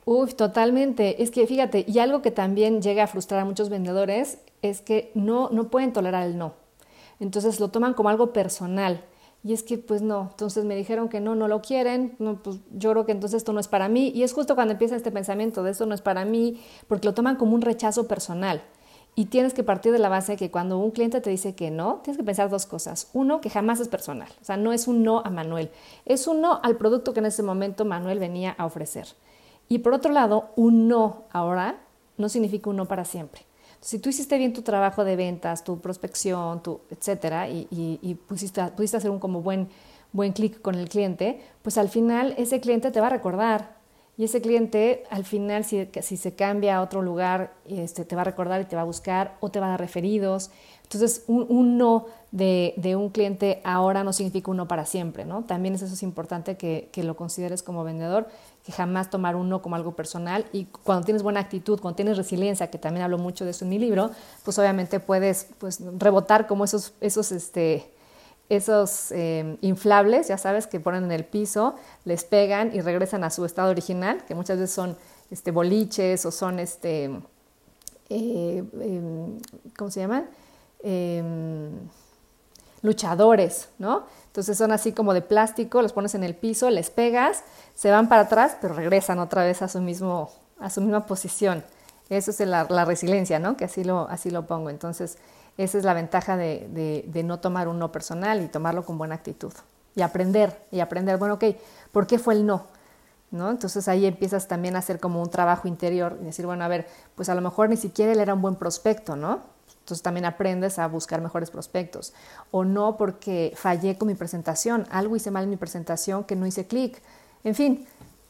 Uf, 0.06 0.36
totalmente. 0.36 1.24
Es 1.24 1.32
que 1.32 1.48
fíjate, 1.48 1.86
y 1.88 2.00
algo 2.00 2.22
que 2.22 2.32
también 2.32 2.82
llega 2.82 3.04
a 3.04 3.08
frustrar 3.08 3.42
a 3.42 3.46
muchos 3.46 3.70
vendedores 3.70 4.40
es 4.62 4.82
que 4.82 5.12
no, 5.14 5.50
no 5.50 5.70
pueden 5.70 5.94
tolerar 5.94 6.28
el 6.28 6.38
no. 6.38 6.54
Entonces 7.20 7.60
lo 7.60 7.70
toman 7.70 7.94
como 7.94 8.10
algo 8.10 8.34
personal. 8.34 9.04
Y 9.46 9.52
es 9.54 9.64
que 9.64 9.78
pues 9.78 10.02
no, 10.02 10.30
entonces 10.32 10.64
me 10.64 10.76
dijeron 10.76 11.10
que 11.10 11.20
no, 11.20 11.36
no 11.36 11.50
lo 11.50 11.62
quieren, 11.62 12.16
no, 12.18 12.42
pues 12.42 12.60
yo 12.72 12.92
creo 12.92 13.06
que 13.06 13.12
entonces 13.12 13.38
esto 13.38 13.52
no 13.52 13.60
es 13.60 13.68
para 13.68 13.90
mí. 13.90 14.12
Y 14.16 14.24
es 14.24 14.34
justo 14.34 14.56
cuando 14.56 14.72
empieza 14.72 14.96
este 14.96 15.12
pensamiento 15.12 15.64
de 15.64 15.72
esto 15.72 15.86
no 15.86 15.94
es 15.94 16.02
para 16.02 16.24
mí, 16.24 16.62
porque 16.88 17.08
lo 17.08 17.14
toman 17.14 17.36
como 17.36 17.54
un 17.54 17.62
rechazo 17.62 18.08
personal. 18.08 18.62
Y 19.16 19.26
tienes 19.26 19.54
que 19.54 19.64
partir 19.64 19.92
de 19.92 20.00
la 20.00 20.10
base 20.10 20.38
que 20.38 20.50
cuando 20.50 20.80
un 20.80 20.92
cliente 20.92 21.22
te 21.22 21.30
dice 21.30 21.56
que 21.56 21.72
no, 21.72 22.00
tienes 22.04 22.18
que 22.18 22.24
pensar 22.24 22.50
dos 22.50 22.66
cosas. 22.66 23.10
Uno, 23.14 23.42
que 23.42 23.50
jamás 23.50 23.80
es 23.80 23.88
personal. 23.90 24.30
O 24.42 24.46
sea, 24.46 24.58
no 24.58 24.74
es 24.74 24.88
un 24.88 25.04
no 25.04 25.20
a 25.20 25.30
Manuel, 25.30 25.70
es 26.06 26.26
un 26.28 26.42
no 26.42 26.60
al 26.64 26.78
producto 26.78 27.14
que 27.14 27.20
en 27.20 27.28
ese 27.28 27.44
momento 27.44 27.86
Manuel 27.86 28.20
venía 28.20 28.56
a 28.58 28.66
ofrecer. 28.66 29.08
Y 29.70 29.80
por 29.80 29.94
otro 29.94 30.12
lado, 30.12 30.52
un 30.56 30.88
no 30.88 31.24
ahora 31.32 31.80
no 32.18 32.30
significa 32.30 32.70
un 32.70 32.78
no 32.78 32.88
para 32.88 33.06
siempre. 33.06 33.46
Si 33.84 34.00
tú 34.00 34.10
hiciste 34.10 34.38
bien 34.38 34.54
tu 34.54 34.62
trabajo 34.62 35.04
de 35.04 35.18
ventas, 35.18 35.64
tu 35.64 35.80
prospección, 35.80 36.64
tu, 36.64 36.82
etcétera, 36.90 37.50
y, 37.50 37.68
y, 37.70 38.16
pusiste, 38.16 38.64
pudiste 38.68 38.96
hacer 38.96 39.12
un 39.12 39.20
como 39.20 39.42
buen, 39.42 39.68
buen 40.14 40.32
clic 40.32 40.62
con 40.62 40.76
el 40.76 40.88
cliente, 40.88 41.42
pues 41.62 41.78
al 41.78 41.90
final 41.90 42.34
ese 42.38 42.62
cliente 42.62 42.92
te 42.92 43.02
va 43.02 43.08
a 43.08 43.10
recordar. 43.10 43.84
Y 44.16 44.24
ese 44.26 44.42
cliente, 44.42 45.04
al 45.10 45.26
final, 45.26 45.66
si, 45.66 45.90
si 46.02 46.18
se 46.18 46.36
cambia 46.36 46.78
a 46.78 46.82
otro 46.82 47.02
lugar, 47.02 47.56
este, 47.66 48.06
te 48.06 48.16
va 48.16 48.22
a 48.22 48.26
recordar 48.26 48.62
y 48.62 48.66
te 48.66 48.76
va 48.76 48.84
a 48.84 48.86
buscar 48.86 49.38
o 49.40 49.50
te 49.50 49.60
va 49.60 49.66
a 49.66 49.70
dar 49.72 49.80
referidos. 49.80 50.52
Entonces, 50.84 51.24
un, 51.28 51.78
no 51.78 52.06
de, 52.32 52.76
de, 52.78 52.96
un 52.96 53.10
cliente 53.10 53.60
ahora 53.64 54.04
no 54.04 54.14
significa 54.14 54.52
un 54.52 54.58
no 54.58 54.68
para 54.68 54.86
siempre, 54.86 55.26
¿no? 55.26 55.44
También 55.46 55.74
eso 55.74 55.86
es 55.86 56.04
importante 56.04 56.56
que, 56.58 56.90
que 56.92 57.04
lo 57.04 57.16
consideres 57.16 57.64
como 57.64 57.84
vendedor 57.84 58.28
que 58.66 58.72
jamás 58.72 59.10
tomar 59.10 59.36
un 59.36 59.50
no 59.50 59.62
como 59.62 59.76
algo 59.76 59.96
personal 59.96 60.46
y 60.54 60.66
cuando 60.66 61.06
tienes 61.06 61.22
buena 61.22 61.42
actitud, 61.42 61.80
cuando 61.80 61.98
tienes 61.98 62.18
resiliencia, 62.18 62.68
que 62.68 62.78
también 62.78 63.04
hablo 63.04 63.18
mucho 63.18 63.44
de 63.44 63.52
eso 63.52 63.66
en 63.66 63.70
mi 63.70 63.80
libro, 63.80 64.12
pues 64.44 64.58
obviamente 64.58 65.00
puedes 65.00 65.48
pues, 65.58 65.80
rebotar 65.98 66.48
como 66.48 66.64
esos, 66.64 66.94
esos, 67.02 67.34
este, 67.34 67.92
esos 68.48 69.12
eh, 69.12 69.58
inflables, 69.62 70.30
ya 70.30 70.38
sabes, 70.38 70.68
que 70.68 70.80
ponen 70.80 71.04
en 71.04 71.12
el 71.12 71.26
piso, 71.26 71.76
les 72.06 72.24
pegan 72.24 72.74
y 72.74 72.80
regresan 72.80 73.26
a 73.26 73.30
su 73.30 73.44
estado 73.44 73.70
original, 73.70 74.24
que 74.26 74.34
muchas 74.34 74.58
veces 74.58 74.74
son 74.74 74.98
este, 75.30 75.52
boliches 75.52 76.26
o 76.26 76.32
son, 76.32 76.60
este, 76.60 77.12
eh, 78.10 78.64
em, 78.80 79.40
¿cómo 79.78 79.92
se 79.92 80.00
llaman? 80.00 80.30
Luchadores, 82.84 83.70
¿no? 83.80 84.04
Entonces 84.28 84.58
son 84.58 84.72
así 84.72 84.94
como 84.94 85.14
de 85.14 85.22
plástico, 85.22 85.82
los 85.82 85.94
pones 85.94 86.16
en 86.16 86.24
el 86.24 86.36
piso, 86.36 86.70
les 86.70 86.90
pegas, 86.90 87.44
se 87.76 87.92
van 87.92 88.10
para 88.10 88.24
atrás, 88.24 88.58
pero 88.62 88.74
regresan 88.74 89.20
otra 89.20 89.44
vez 89.44 89.62
a 89.62 89.68
su, 89.68 89.80
mismo, 89.80 90.32
a 90.60 90.70
su 90.70 90.82
misma 90.82 91.06
posición. 91.06 91.64
Eso 92.10 92.32
es 92.32 92.40
la, 92.42 92.66
resiliencia, 92.86 93.40
¿no? 93.40 93.56
Que 93.58 93.66
así 93.66 93.84
lo, 93.84 94.08
así 94.10 94.30
lo 94.32 94.46
pongo. 94.46 94.70
Entonces, 94.70 95.18
esa 95.58 95.78
es 95.78 95.84
la 95.84 95.94
ventaja 95.94 96.36
de, 96.36 97.04
de, 97.08 97.24
no 97.24 97.40
tomar 97.40 97.68
un 97.68 97.80
no 97.80 97.92
personal 97.92 98.42
y 98.42 98.48
tomarlo 98.48 98.84
con 98.84 98.98
buena 98.98 99.16
actitud. 99.16 99.54
Y 99.96 100.02
aprender, 100.02 100.66
y 100.72 100.80
aprender, 100.80 101.18
bueno, 101.18 101.36
ok, 101.36 101.44
¿por 101.92 102.08
qué 102.08 102.18
fue 102.18 102.34
el 102.34 102.46
no? 102.46 102.66
¿No? 103.30 103.50
Entonces 103.50 103.88
ahí 103.88 104.06
empiezas 104.06 104.48
también 104.48 104.76
a 104.76 104.80
hacer 104.80 105.00
como 105.00 105.22
un 105.22 105.30
trabajo 105.30 105.68
interior 105.68 106.18
y 106.22 106.26
decir, 106.26 106.46
bueno, 106.46 106.64
a 106.64 106.68
ver, 106.68 106.88
pues 107.16 107.30
a 107.30 107.36
lo 107.36 107.42
mejor 107.42 107.70
ni 107.70 107.78
siquiera 107.78 108.12
él 108.12 108.20
era 108.20 108.34
un 108.34 108.42
buen 108.42 108.56
prospecto, 108.56 109.16
¿no? 109.16 109.42
Entonces 109.84 110.02
también 110.02 110.24
aprendes 110.24 110.80
a 110.80 110.88
buscar 110.88 111.22
mejores 111.22 111.52
prospectos. 111.52 112.14
O 112.52 112.64
no 112.64 112.96
porque 112.96 113.52
fallé 113.54 113.98
con 113.98 114.08
mi 114.08 114.16
presentación, 114.16 114.86
algo 114.90 115.18
hice 115.18 115.30
mal 115.30 115.44
en 115.44 115.50
mi 115.50 115.58
presentación 115.58 116.24
que 116.24 116.38
no 116.38 116.48
hice 116.48 116.68
clic. 116.68 117.02
En 117.44 117.54
fin, 117.54 117.86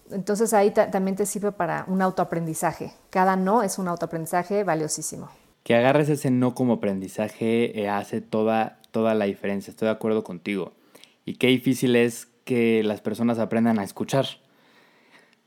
entonces 0.09 0.51
ahí 0.55 0.71
también 0.71 1.15
te 1.15 1.27
sirve 1.27 1.51
para 1.51 1.85
un 1.87 2.01
autoaprendizaje. 2.01 2.93
Cada 3.11 3.35
no 3.35 3.61
es 3.61 3.77
un 3.77 3.87
autoaprendizaje 3.87 4.63
valiosísimo. 4.63 5.29
Que 5.61 5.75
agarres 5.75 6.09
ese 6.09 6.31
no 6.31 6.55
como 6.55 6.73
aprendizaje 6.73 7.79
eh, 7.79 7.87
hace 7.87 8.19
toda, 8.19 8.79
toda 8.89 9.13
la 9.13 9.25
diferencia. 9.25 9.69
Estoy 9.69 9.85
de 9.85 9.91
acuerdo 9.91 10.23
contigo. 10.23 10.73
Y 11.23 11.35
qué 11.35 11.47
difícil 11.47 11.95
es 11.95 12.29
que 12.45 12.81
las 12.81 12.99
personas 12.99 13.37
aprendan 13.37 13.77
a 13.77 13.83
escuchar. 13.83 14.25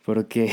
Porque 0.04 0.52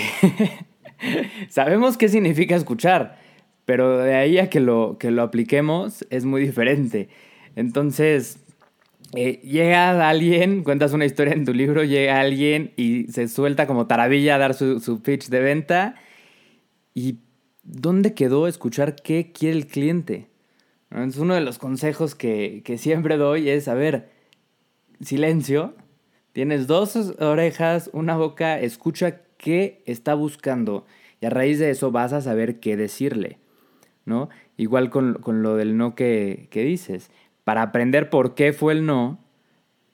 sabemos 1.50 1.96
qué 1.96 2.10
significa 2.10 2.56
escuchar 2.56 3.22
pero 3.65 3.97
de 3.99 4.15
ahí 4.15 4.38
a 4.38 4.49
que 4.49 4.60
lo, 4.60 4.97
que 4.99 5.12
lo 5.12 5.23
apliquemos 5.23 6.06
es 6.10 6.26
muy 6.26 6.41
diferente. 6.41 7.10
Entonces, 7.56 8.39
eh, 9.15 9.39
llega 9.43 10.10
alguien, 10.10 10.63
cuentas 10.63 10.93
una 10.93 11.06
historia 11.06 11.34
en 11.34 11.45
tu 11.45 11.54
libro, 11.54 11.84
llega 11.84 12.19
alguien 12.19 12.73
y 12.76 13.06
se 13.12 13.28
suelta 13.28 13.67
como 13.67 13.88
taravilla 13.88 14.36
a 14.36 14.39
dar 14.39 14.54
su, 14.54 15.02
pitch 15.04 15.28
de 15.30 15.39
venta. 15.39 15.95
¿Y 16.93 17.19
dónde 17.63 18.13
quedó 18.13 18.47
escuchar 18.47 18.95
qué 18.95 19.32
quiere 19.32 19.58
el 19.58 19.67
cliente? 19.67 20.28
Entonces, 20.89 21.21
uno 21.21 21.36
de 21.36 21.41
los 21.41 21.58
consejos 21.58 22.15
que, 22.15 22.62
que 22.65 22.78
siempre 22.78 23.17
doy 23.17 23.49
es, 23.49 23.67
a 23.67 23.73
ver, 23.73 24.10
silencio, 25.02 25.76
tienes 26.34 26.67
dos 26.67 26.95
orejas, 27.19 27.89
una 27.93 28.15
boca, 28.17 28.60
escucha 28.60 29.21
qué 29.38 29.84
está 29.86 30.13
buscando 30.13 30.86
y 31.21 31.26
a 31.26 31.30
raíz 31.30 31.60
de 31.60 31.69
eso 31.69 31.91
vas 31.91 32.13
a 32.13 32.21
saber 32.21 32.60
qué 32.60 32.76
decirle. 32.76 33.38
¿No? 34.06 34.30
Igual 34.58 34.89
con, 34.89 35.18
lo 35.26 35.56
del 35.56 35.78
no 35.78 35.96
que, 35.96 36.50
dices. 36.52 37.10
Para 37.44 37.62
aprender 37.62 38.10
por 38.10 38.36
qué 38.36 38.54
fue 38.54 38.74
el 38.74 38.86
no, 38.86 39.20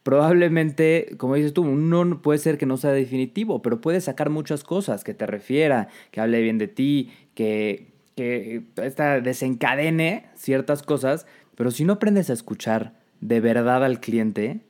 probablemente, 0.04 1.16
como 1.18 1.36
dices 1.36 1.54
tú, 1.54 1.64
un 1.64 1.90
no 1.90 2.22
puede 2.22 2.40
ser 2.40 2.58
que 2.58 2.66
no 2.66 2.78
sea 2.78 2.92
definitivo, 2.92 3.62
pero 3.62 3.82
puede 3.82 4.02
sacar 4.02 4.30
muchas 4.30 4.64
cosas, 4.64 5.04
que 5.04 5.14
te 5.14 5.26
refiera, 5.26 5.88
que 6.12 6.22
hable 6.22 6.42
bien 6.42 6.58
de 6.58 6.68
ti, 6.68 7.12
que, 7.34 7.94
que 8.16 8.64
esta 8.78 9.22
desencadene 9.22 10.26
ciertas 10.36 10.84
cosas, 10.84 11.26
pero 11.56 11.72
si 11.72 11.86
no 11.86 11.94
aprendes 11.94 12.30
a 12.30 12.34
escuchar 12.34 12.94
de 13.22 13.40
verdad 13.40 13.84
al 13.84 14.00
cliente, 14.00 14.62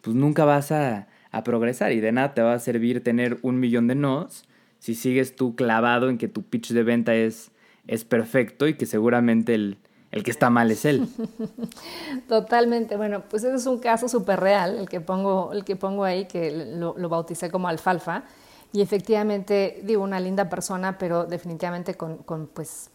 pues 0.00 0.16
nunca 0.16 0.44
vas 0.44 0.72
a, 0.72 1.08
a 1.30 1.44
progresar 1.44 1.92
y 1.92 2.00
de 2.00 2.12
nada 2.12 2.34
te 2.34 2.42
va 2.42 2.54
a 2.54 2.58
servir 2.58 3.02
tener 3.02 3.38
un 3.42 3.60
millón 3.60 3.86
de 3.86 3.94
nos 3.94 4.48
si 4.78 4.94
sigues 4.94 5.36
tú 5.36 5.56
clavado 5.56 6.08
en 6.08 6.18
que 6.18 6.28
tu 6.28 6.42
pitch 6.42 6.72
de 6.72 6.82
venta 6.82 7.14
es, 7.14 7.50
es 7.88 8.04
perfecto 8.04 8.68
y 8.68 8.74
que 8.74 8.86
seguramente 8.86 9.54
el, 9.54 9.78
el 10.12 10.22
que 10.22 10.30
está 10.30 10.50
mal 10.50 10.70
es 10.70 10.84
él. 10.84 11.08
Totalmente. 12.28 12.96
Bueno, 12.96 13.24
pues 13.28 13.44
ese 13.44 13.56
es 13.56 13.66
un 13.66 13.78
caso 13.78 14.08
súper 14.08 14.38
real, 14.40 14.78
el 14.78 14.88
que 14.88 15.00
pongo, 15.00 15.52
el 15.52 15.64
que 15.64 15.74
pongo 15.74 16.04
ahí, 16.04 16.26
que 16.26 16.50
lo, 16.76 16.94
lo, 16.96 17.08
bauticé 17.08 17.50
como 17.50 17.68
alfalfa. 17.68 18.24
Y 18.72 18.82
efectivamente, 18.82 19.80
digo, 19.82 20.02
una 20.02 20.20
linda 20.20 20.48
persona, 20.48 20.98
pero 20.98 21.24
definitivamente 21.24 21.94
con, 21.94 22.18
con 22.18 22.46
pues 22.46 22.90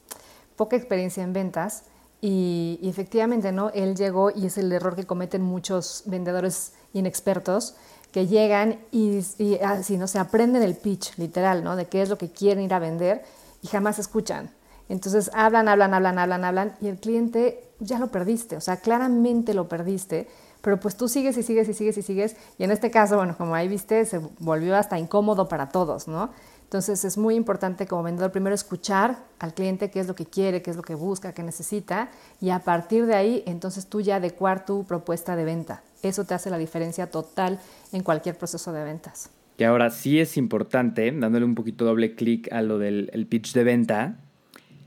poca 0.56 0.75
experiencia 0.75 1.23
en 1.23 1.34
ventas. 1.34 1.86
Y, 2.21 2.79
y, 2.82 2.88
efectivamente, 2.88 3.51
¿no? 3.51 3.69
Él 3.71 3.95
llegó 3.95 4.32
y 4.34 4.45
es 4.45 4.58
el 4.58 4.71
error 4.71 4.95
que 4.95 5.06
cometen 5.06 5.41
muchos 5.41 6.03
vendedores 6.06 6.73
inexpertos 6.93 7.75
que 8.13 8.27
llegan 8.27 8.79
y, 8.91 9.19
y 9.39 9.58
así, 9.58 9.97
¿no? 9.97 10.08
Se 10.08 10.19
aprenden 10.19 10.62
el 10.62 10.75
pitch, 10.75 11.17
literal, 11.17 11.63
¿no? 11.63 11.75
De 11.75 11.88
qué 11.88 12.01
es 12.01 12.10
lo 12.10 12.17
que 12.17 12.32
quieren 12.32 12.63
ir 12.63 12.73
a 12.73 12.79
vender 12.79 13.23
y 13.62 13.67
jamás 13.67 13.99
escuchan. 13.99 14.51
Entonces 14.89 15.32
hablan, 15.34 15.67
hablan, 15.67 15.93
hablan, 15.93 16.19
hablan, 16.19 16.43
hablan 16.43 16.76
y 16.82 16.88
el 16.88 16.98
cliente 16.98 17.63
ya 17.80 18.00
lo 18.00 18.08
perdiste, 18.08 18.56
o 18.56 18.62
sea, 18.62 18.78
claramente 18.78 19.54
lo 19.54 19.67
perdiste, 19.67 20.28
pero 20.62 20.80
pues 20.80 20.96
tú 20.96 21.08
sigues 21.08 21.38
y 21.38 21.43
sigues 21.43 21.67
y 21.67 21.74
sigues 21.74 21.98
y 21.98 22.02
sigues 22.02 22.36
y 22.58 22.63
en 22.63 22.72
este 22.72 22.91
caso, 22.91 23.17
bueno, 23.17 23.36
como 23.38 23.56
ahí 23.56 23.67
viste, 23.67 24.06
se 24.06 24.19
volvió 24.39 24.76
hasta 24.76 25.00
incómodo 25.00 25.48
para 25.48 25.69
todos, 25.69 26.08
¿no? 26.08 26.32
Entonces 26.63 27.06
es 27.06 27.17
muy 27.17 27.36
importante 27.36 27.86
como 27.86 28.02
vendedor 28.02 28.32
primero 28.32 28.56
escuchar 28.56 29.17
al 29.39 29.54
cliente 29.54 29.91
qué 29.91 30.00
es 30.00 30.08
lo 30.08 30.15
que 30.15 30.26
quiere, 30.26 30.62
qué 30.62 30.72
es 30.72 30.76
lo 30.76 30.82
que 30.82 30.96
busca, 30.96 31.34
qué 31.34 31.43
necesita 31.43 32.10
y 32.41 32.50
a 32.50 32.60
partir 32.60 33.06
de 33.06 33.13
ahí 33.13 33.43
entonces 33.46 33.88
tú 33.88 34.02
ya 34.02 34.15
adecuar 34.15 34.65
tu 34.65 34.84
propuesta 34.86 35.36
de 35.36 35.46
venta. 35.46 35.84
Eso 36.02 36.26
te 36.26 36.34
hace 36.34 36.50
la 36.50 36.58
diferencia 36.58 37.12
total 37.12 37.60
en 37.91 38.02
cualquier 38.02 38.38
proceso 38.38 38.74
de 38.74 38.84
ventas. 38.84 39.30
Y 39.58 39.65
ahora 39.65 39.91
sí 39.91 40.19
es 40.19 40.36
importante, 40.36 41.12
dándole 41.12 41.46
un 41.46 41.54
poquito 41.54 41.86
doble 41.86 42.15
clic 42.15 42.52
a 42.52 42.62
lo 42.63 42.80
del 42.80 43.28
pitch 43.30 43.54
de 43.54 43.63
venta, 43.63 44.17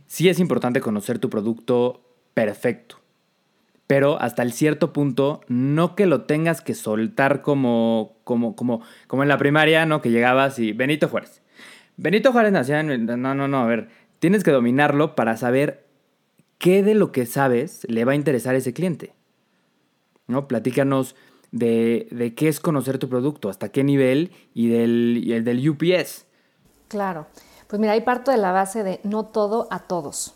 sí 0.07 0.29
es 0.29 0.38
importante 0.38 0.81
conocer 0.81 1.19
tu 1.19 1.31
producto 1.31 2.03
perfecto. 2.35 3.01
Pero 3.87 4.21
hasta 4.21 4.42
el 4.42 4.53
cierto 4.53 4.92
punto, 4.92 5.42
no 5.49 5.95
que 5.95 6.07
lo 6.07 6.23
tengas 6.23 6.61
que 6.61 6.75
soltar 6.75 7.42
como, 7.42 8.16
como, 8.25 8.57
como, 8.57 8.83
como 9.07 9.23
en 9.23 9.29
la 9.29 9.38
primaria, 9.38 9.87
¿no? 9.87 10.03
Que 10.03 10.11
llegabas 10.11 10.59
y 10.59 10.73
Benito 10.73 11.09
Juárez. 11.09 11.40
Benito 11.97 12.33
Juárez 12.33 12.53
nació 12.53 12.79
en... 12.79 13.07
No, 13.07 13.35
no, 13.35 13.47
no, 13.47 13.61
a 13.61 13.66
ver. 13.66 13.88
Tienes 14.19 14.42
que 14.42 14.51
dominarlo 14.51 15.14
para 15.14 15.37
saber 15.37 15.87
qué 16.59 16.83
de 16.83 16.95
lo 16.95 17.12
que 17.12 17.27
sabes 17.27 17.87
le 17.88 18.05
va 18.05 18.12
a 18.12 18.16
interesar 18.16 18.55
a 18.55 18.59
ese 18.59 18.73
cliente. 18.73 19.14
¿No? 20.27 20.49
Platícanos 20.49 21.14
de, 21.53 22.09
de 22.11 22.35
qué 22.35 22.49
es 22.49 22.59
conocer 22.59 22.99
tu 22.99 23.09
producto, 23.09 23.49
hasta 23.49 23.71
qué 23.71 23.85
nivel 23.85 24.33
y 24.53 24.66
del, 24.66 25.21
y 25.23 25.33
el 25.33 25.45
del 25.45 25.69
UPS. 25.69 26.27
Claro. 26.88 27.29
Pues 27.69 27.81
mira, 27.81 27.93
ahí 27.93 28.01
parto 28.01 28.31
de 28.31 28.37
la 28.37 28.53
base 28.53 28.83
de 28.83 29.01
no 29.03 29.25
todo 29.25 29.67
a 29.71 29.81
todos. 29.81 30.35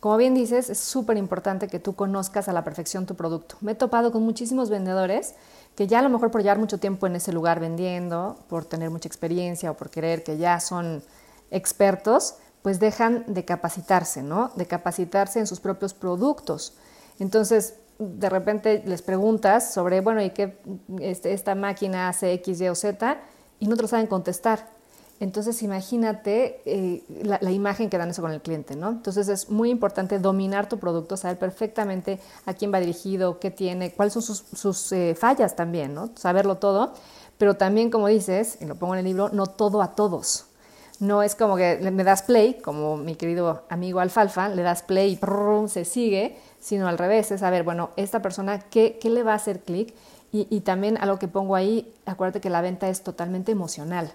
Como 0.00 0.16
bien 0.18 0.34
dices, 0.34 0.68
es 0.68 0.80
súper 0.80 1.16
importante 1.16 1.68
que 1.68 1.78
tú 1.78 1.94
conozcas 1.94 2.48
a 2.48 2.52
la 2.52 2.62
perfección 2.62 3.06
tu 3.06 3.14
producto. 3.14 3.56
Me 3.62 3.72
he 3.72 3.74
topado 3.74 4.12
con 4.12 4.22
muchísimos 4.22 4.68
vendedores 4.68 5.34
que 5.76 5.86
ya 5.86 6.00
a 6.00 6.02
lo 6.02 6.10
mejor 6.10 6.30
por 6.30 6.42
llevar 6.42 6.58
mucho 6.58 6.78
tiempo 6.78 7.06
en 7.06 7.16
ese 7.16 7.32
lugar 7.32 7.58
vendiendo, 7.58 8.36
por 8.48 8.64
tener 8.66 8.90
mucha 8.90 9.08
experiencia 9.08 9.70
o 9.70 9.74
por 9.74 9.88
querer 9.88 10.22
que 10.22 10.36
ya 10.36 10.60
son 10.60 11.02
expertos, 11.50 12.34
pues 12.60 12.80
dejan 12.80 13.24
de 13.28 13.44
capacitarse, 13.44 14.22
¿no? 14.22 14.50
De 14.56 14.66
capacitarse 14.66 15.38
en 15.38 15.46
sus 15.46 15.60
propios 15.60 15.94
productos. 15.94 16.74
Entonces, 17.18 17.76
de 17.98 18.28
repente 18.28 18.82
les 18.86 19.02
preguntas 19.02 19.72
sobre, 19.72 20.00
bueno, 20.00 20.22
¿y 20.22 20.30
qué 20.30 20.60
este, 21.00 21.32
esta 21.32 21.54
máquina 21.54 22.08
hace 22.08 22.32
X, 22.34 22.60
Y 22.60 22.68
o 22.68 22.74
Z? 22.74 23.20
Y 23.58 23.68
no 23.68 23.76
te 23.76 23.82
lo 23.82 23.88
saben 23.88 24.06
contestar. 24.06 24.73
Entonces 25.20 25.62
imagínate 25.62 26.60
eh, 26.64 27.04
la, 27.22 27.50
imagen 27.52 27.88
que 27.88 27.98
dan 27.98 28.10
eso 28.10 28.20
con 28.20 28.32
el 28.32 28.42
cliente, 28.42 28.74
¿no? 28.74 28.90
Entonces 28.90 29.28
es 29.28 29.48
muy 29.48 29.70
importante 29.70 30.18
dominar 30.18 30.68
tu 30.68 30.78
producto, 30.78 31.16
saber 31.16 31.38
perfectamente 31.38 32.18
a 32.46 32.54
quién 32.54 32.72
va 32.74 32.80
dirigido, 32.80 33.38
qué 33.38 33.50
tiene, 33.50 33.92
cuáles 33.92 34.14
son 34.14 34.22
sus, 34.22 34.92
eh, 34.92 35.14
fallas 35.14 35.54
también, 35.54 35.94
¿no? 35.94 36.10
Saberlo 36.16 36.56
todo, 36.56 36.94
pero 37.38 37.54
también, 37.54 37.90
como 37.90 38.08
dices, 38.08 38.58
y 38.60 38.64
lo 38.64 38.74
pongo 38.74 38.94
en 38.94 39.00
el 39.00 39.04
libro, 39.06 39.28
no 39.32 39.46
todo 39.46 39.82
a 39.82 39.94
todos. 39.94 40.46
No 40.98 41.22
es 41.22 41.34
como 41.34 41.56
que 41.56 41.78
me 41.92 42.04
das 42.04 42.22
play, 42.22 42.54
como 42.54 42.96
mi 42.96 43.14
querido 43.14 43.62
amigo 43.68 44.00
Alfalfa, 44.00 44.48
le 44.48 44.62
das 44.62 44.82
play 44.82 45.12
y 45.12 45.68
se 45.68 45.84
sigue, 45.84 46.38
sino 46.60 46.88
al 46.88 46.98
revés, 46.98 47.30
es 47.30 47.40
saber, 47.40 47.62
bueno, 47.62 47.90
esta 47.96 48.20
persona, 48.20 48.58
¿qué, 48.58 48.98
le 49.02 49.22
va 49.22 49.32
a 49.32 49.36
hacer 49.36 49.60
clic? 49.60 49.94
Y, 50.32 50.48
y 50.50 50.60
también 50.60 50.96
a 50.98 51.06
lo 51.06 51.18
que 51.18 51.28
pongo 51.28 51.54
ahí, 51.54 51.92
acuérdate 52.06 52.40
que 52.40 52.50
la 52.50 52.60
venta 52.60 52.88
es 52.88 53.02
totalmente 53.02 53.52
emocional. 53.52 54.12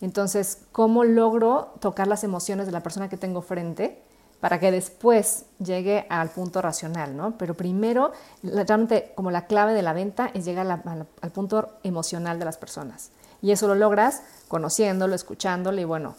Entonces, 0.00 0.62
¿cómo 0.72 1.04
logro 1.04 1.74
tocar 1.80 2.06
las 2.06 2.24
emociones 2.24 2.66
de 2.66 2.72
la 2.72 2.82
persona 2.82 3.08
que 3.08 3.16
tengo 3.16 3.42
frente 3.42 4.02
para 4.40 4.58
que 4.58 4.70
después 4.70 5.44
llegue 5.58 6.06
al 6.08 6.30
punto 6.30 6.62
racional, 6.62 7.16
¿no? 7.16 7.36
Pero 7.36 7.54
primero, 7.54 8.12
realmente 8.42 9.12
como 9.14 9.30
la 9.30 9.46
clave 9.46 9.74
de 9.74 9.82
la 9.82 9.92
venta 9.92 10.30
es 10.32 10.46
llegar 10.46 10.66
al 10.66 11.30
punto 11.30 11.68
emocional 11.82 12.38
de 12.38 12.46
las 12.46 12.56
personas. 12.56 13.10
Y 13.42 13.52
eso 13.52 13.68
lo 13.68 13.74
logras 13.74 14.22
conociéndolo, 14.48 15.14
escuchándolo 15.14 15.80
y 15.80 15.84
bueno, 15.84 16.14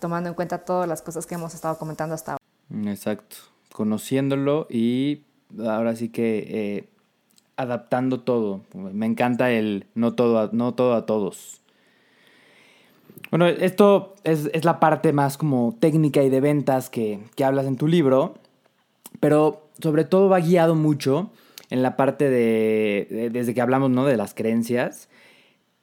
tomando 0.00 0.30
en 0.30 0.34
cuenta 0.34 0.58
todas 0.58 0.88
las 0.88 1.02
cosas 1.02 1.26
que 1.26 1.34
hemos 1.34 1.54
estado 1.54 1.78
comentando 1.78 2.14
hasta 2.14 2.32
ahora. 2.32 2.90
Exacto, 2.90 3.36
conociéndolo 3.72 4.66
y 4.70 5.24
ahora 5.66 5.94
sí 5.94 6.08
que 6.08 6.46
eh, 6.48 6.88
adaptando 7.56 8.20
todo. 8.20 8.62
Me 8.74 9.06
encanta 9.06 9.50
el 9.50 9.86
no 9.94 10.14
todo 10.14 10.50
no 10.52 10.74
todo 10.74 10.94
a 10.94 11.06
todos. 11.06 11.60
Bueno, 13.30 13.46
esto 13.46 14.14
es, 14.24 14.64
la 14.64 14.80
parte 14.80 15.12
más 15.12 15.36
como 15.36 15.76
técnica 15.78 16.22
y 16.22 16.30
de 16.30 16.40
ventas 16.40 16.90
que, 16.90 17.20
hablas 17.44 17.66
en 17.66 17.76
tu 17.76 17.86
libro, 17.86 18.34
pero 19.20 19.68
sobre 19.80 20.04
todo 20.04 20.28
va 20.28 20.40
guiado 20.40 20.74
mucho 20.74 21.30
en 21.70 21.82
la 21.82 21.96
parte 21.96 22.30
de, 22.30 23.30
desde 23.32 23.54
que 23.54 23.60
hablamos, 23.60 23.90
¿no? 23.90 24.06
De 24.06 24.16
las 24.16 24.34
creencias, 24.34 25.08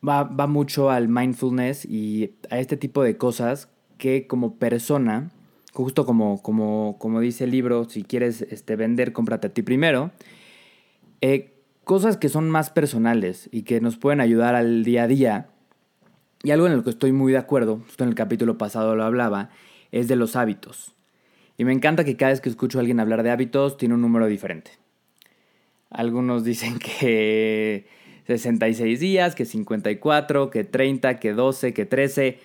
va, 0.07 0.23
va 0.23 0.47
mucho 0.47 0.89
al 0.89 1.07
mindfulness 1.07 1.85
y 1.85 2.35
a 2.49 2.59
este 2.59 2.77
tipo 2.77 3.03
de 3.03 3.17
cosas 3.17 3.69
que 3.97 4.27
como 4.27 4.55
persona, 4.55 5.31
justo 5.73 6.05
como, 6.05 6.41
como, 6.41 6.97
como 6.99 7.19
dice 7.19 7.43
el 7.43 7.51
libro, 7.51 7.85
si 7.85 8.03
quieres 8.03 8.41
este, 8.41 8.75
vender, 8.75 9.13
cómprate 9.13 9.47
a 9.47 9.53
ti 9.53 9.61
primero, 9.61 10.11
eh, 11.21 11.53
cosas 11.83 12.17
que 12.17 12.29
son 12.29 12.49
más 12.49 12.69
personales 12.71 13.49
y 13.51 13.61
que 13.61 13.79
nos 13.81 13.97
pueden 13.97 14.19
ayudar 14.19 14.55
al 14.55 14.83
día 14.83 15.03
a 15.03 15.07
día 15.07 15.49
y 16.43 16.51
algo 16.51 16.67
en 16.67 16.75
lo 16.75 16.83
que 16.83 16.89
estoy 16.89 17.11
muy 17.11 17.31
de 17.31 17.37
acuerdo, 17.37 17.81
justo 17.85 18.03
en 18.03 18.09
el 18.09 18.15
capítulo 18.15 18.57
pasado 18.57 18.95
lo 18.95 19.03
hablaba, 19.03 19.49
es 19.91 20.07
de 20.07 20.15
los 20.15 20.35
hábitos. 20.35 20.93
Y 21.57 21.65
me 21.65 21.73
encanta 21.73 22.03
que 22.03 22.17
cada 22.17 22.31
vez 22.31 22.41
que 22.41 22.49
escucho 22.49 22.77
a 22.77 22.81
alguien 22.81 22.99
hablar 22.99 23.23
de 23.23 23.31
hábitos 23.31 23.77
tiene 23.77 23.95
un 23.95 24.01
número 24.01 24.27
diferente. 24.27 24.71
Algunos 25.89 26.43
dicen 26.45 26.77
que 26.79 27.87
66 28.27 28.99
días, 28.99 29.35
que 29.35 29.45
54, 29.45 30.49
que 30.49 30.63
30, 30.63 31.19
que 31.19 31.33
12, 31.33 31.73
que 31.73 31.85
13. 31.85 32.39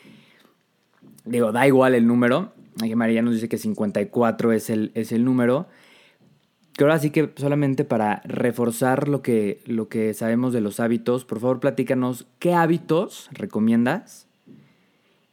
Digo, 1.25 1.53
da 1.53 1.67
igual 1.67 1.95
el 1.95 2.07
número. 2.07 2.53
Aquí 2.83 2.95
María 2.95 3.23
nos 3.23 3.35
dice 3.35 3.49
que 3.49 3.59
54 3.59 4.53
es 4.53 4.71
el, 4.71 4.93
es 4.95 5.13
el 5.13 5.25
número 5.25 5.69
que 6.81 6.85
ahora 6.85 6.99
sí 6.99 7.11
que 7.11 7.31
solamente 7.37 7.85
para 7.85 8.23
reforzar 8.25 9.07
lo 9.07 9.21
que, 9.21 9.63
lo 9.67 9.91
que 9.91 10.15
sabemos 10.15 10.55
de 10.55 10.63
los 10.63 10.81
hábitos, 10.81 11.27
por 11.27 11.39
favor 11.39 11.61
platícanos 11.61 12.27
qué 12.39 12.55
hábitos 12.55 13.29
recomiendas 13.33 14.29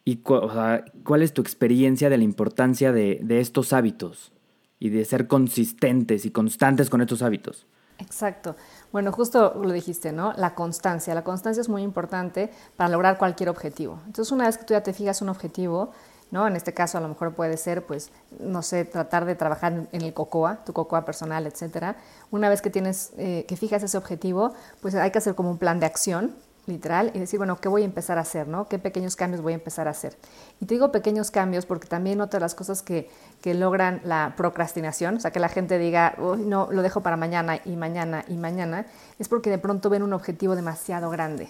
y 0.03 0.17
cuál 0.17 1.21
es 1.21 1.31
tu 1.31 1.41
experiencia 1.41 2.09
de 2.09 2.17
la 2.17 2.25
importancia 2.25 2.91
de, 2.91 3.21
de 3.23 3.39
estos 3.39 3.71
hábitos 3.71 4.33
y 4.77 4.89
de 4.89 5.05
ser 5.05 5.27
consistentes 5.27 6.25
y 6.25 6.31
constantes 6.31 6.89
con 6.89 6.99
estos 6.99 7.21
hábitos. 7.21 7.65
Exacto. 7.99 8.57
Bueno, 8.91 9.13
justo 9.13 9.53
lo 9.55 9.71
dijiste, 9.71 10.11
¿no? 10.11 10.33
La 10.33 10.53
constancia. 10.53 11.15
La 11.15 11.23
constancia 11.23 11.61
es 11.61 11.69
muy 11.69 11.81
importante 11.81 12.51
para 12.75 12.89
lograr 12.89 13.17
cualquier 13.17 13.47
objetivo. 13.47 14.01
Entonces, 14.05 14.33
una 14.33 14.47
vez 14.47 14.57
que 14.57 14.65
tú 14.65 14.73
ya 14.73 14.83
te 14.83 14.91
fijas 14.91 15.21
un 15.21 15.29
objetivo, 15.29 15.91
¿no? 16.31 16.47
En 16.47 16.55
este 16.55 16.73
caso 16.73 16.97
a 16.97 17.01
lo 17.01 17.07
mejor 17.07 17.33
puede 17.33 17.57
ser, 17.57 17.85
pues, 17.85 18.11
no 18.39 18.61
sé, 18.61 18.85
tratar 18.85 19.25
de 19.25 19.35
trabajar 19.35 19.87
en 19.91 20.01
el 20.01 20.13
COCOA, 20.13 20.63
tu 20.65 20.73
COCOA 20.73 21.05
personal, 21.05 21.47
etcétera. 21.47 21.97
Una 22.31 22.49
vez 22.49 22.61
que 22.61 22.69
tienes, 22.69 23.11
eh, 23.17 23.45
que 23.47 23.55
fijas 23.55 23.83
ese 23.83 23.97
objetivo, 23.97 24.53
pues 24.81 24.95
hay 24.95 25.11
que 25.11 25.17
hacer 25.17 25.35
como 25.35 25.49
un 25.49 25.57
plan 25.57 25.79
de 25.79 25.85
acción, 25.85 26.35
literal, 26.67 27.11
y 27.13 27.19
decir, 27.19 27.39
bueno, 27.39 27.55
¿qué 27.55 27.69
voy 27.69 27.83
a 27.83 27.85
empezar 27.85 28.17
a 28.17 28.21
hacer, 28.21 28.47
no? 28.47 28.67
¿Qué 28.67 28.77
pequeños 28.77 29.15
cambios 29.15 29.41
voy 29.41 29.53
a 29.53 29.55
empezar 29.55 29.87
a 29.87 29.91
hacer? 29.91 30.17
Y 30.59 30.65
te 30.65 30.73
digo 30.73 30.91
pequeños 30.91 31.31
cambios 31.31 31.65
porque 31.65 31.87
también 31.87 32.19
otra 32.19 32.39
de 32.39 32.41
las 32.41 32.55
cosas 32.55 32.81
que, 32.81 33.09
que 33.41 33.53
logran 33.53 34.01
la 34.03 34.33
procrastinación, 34.35 35.15
o 35.15 35.19
sea, 35.21 35.31
que 35.31 35.39
la 35.39 35.47
gente 35.47 35.77
diga, 35.77 36.15
no, 36.17 36.67
lo 36.69 36.81
dejo 36.81 37.01
para 37.01 37.15
mañana 37.15 37.59
y 37.63 37.77
mañana 37.77 38.25
y 38.27 38.35
mañana, 38.35 38.85
es 39.17 39.29
porque 39.29 39.49
de 39.49 39.57
pronto 39.59 39.89
ven 39.89 40.03
un 40.03 40.11
objetivo 40.11 40.57
demasiado 40.57 41.09
grande. 41.09 41.49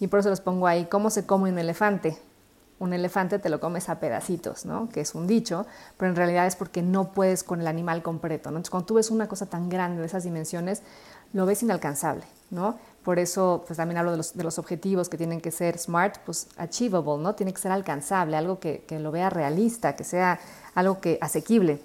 Y 0.00 0.06
por 0.06 0.20
eso 0.20 0.30
les 0.30 0.40
pongo 0.40 0.66
ahí, 0.66 0.86
¿cómo 0.86 1.10
se 1.10 1.26
come 1.26 1.50
un 1.50 1.58
elefante? 1.58 2.16
Un 2.78 2.92
elefante 2.92 3.38
te 3.38 3.48
lo 3.48 3.60
comes 3.60 3.88
a 3.88 3.98
pedacitos, 3.98 4.64
¿no? 4.64 4.88
Que 4.88 5.00
es 5.00 5.14
un 5.14 5.26
dicho, 5.26 5.66
pero 5.96 6.10
en 6.10 6.16
realidad 6.16 6.46
es 6.46 6.56
porque 6.56 6.82
no 6.82 7.12
puedes 7.12 7.42
con 7.42 7.60
el 7.60 7.66
animal 7.66 8.02
completo, 8.02 8.50
¿no? 8.50 8.58
Entonces, 8.58 8.70
cuando 8.70 8.86
tú 8.86 8.94
ves 8.94 9.10
una 9.10 9.28
cosa 9.28 9.46
tan 9.46 9.68
grande 9.68 10.00
de 10.00 10.06
esas 10.06 10.24
dimensiones, 10.24 10.82
lo 11.32 11.44
ves 11.44 11.62
inalcanzable, 11.62 12.24
¿no? 12.50 12.78
Por 13.04 13.18
eso, 13.18 13.64
pues 13.66 13.76
también 13.76 13.98
hablo 13.98 14.12
de 14.16 14.44
los, 14.44 14.58
objetivos 14.58 15.08
que 15.08 15.16
tienen 15.16 15.40
que 15.40 15.50
ser 15.50 15.78
smart, 15.78 16.16
pues 16.24 16.48
achievable, 16.56 17.22
¿no? 17.22 17.34
Tiene 17.34 17.52
que 17.52 17.60
ser 17.60 17.72
alcanzable, 17.72 18.36
algo 18.36 18.60
que, 18.60 18.84
que 18.86 18.98
lo 18.98 19.10
vea 19.10 19.30
realista, 19.30 19.96
que 19.96 20.04
sea 20.04 20.38
algo 20.74 21.00
que 21.00 21.18
asequible. 21.20 21.80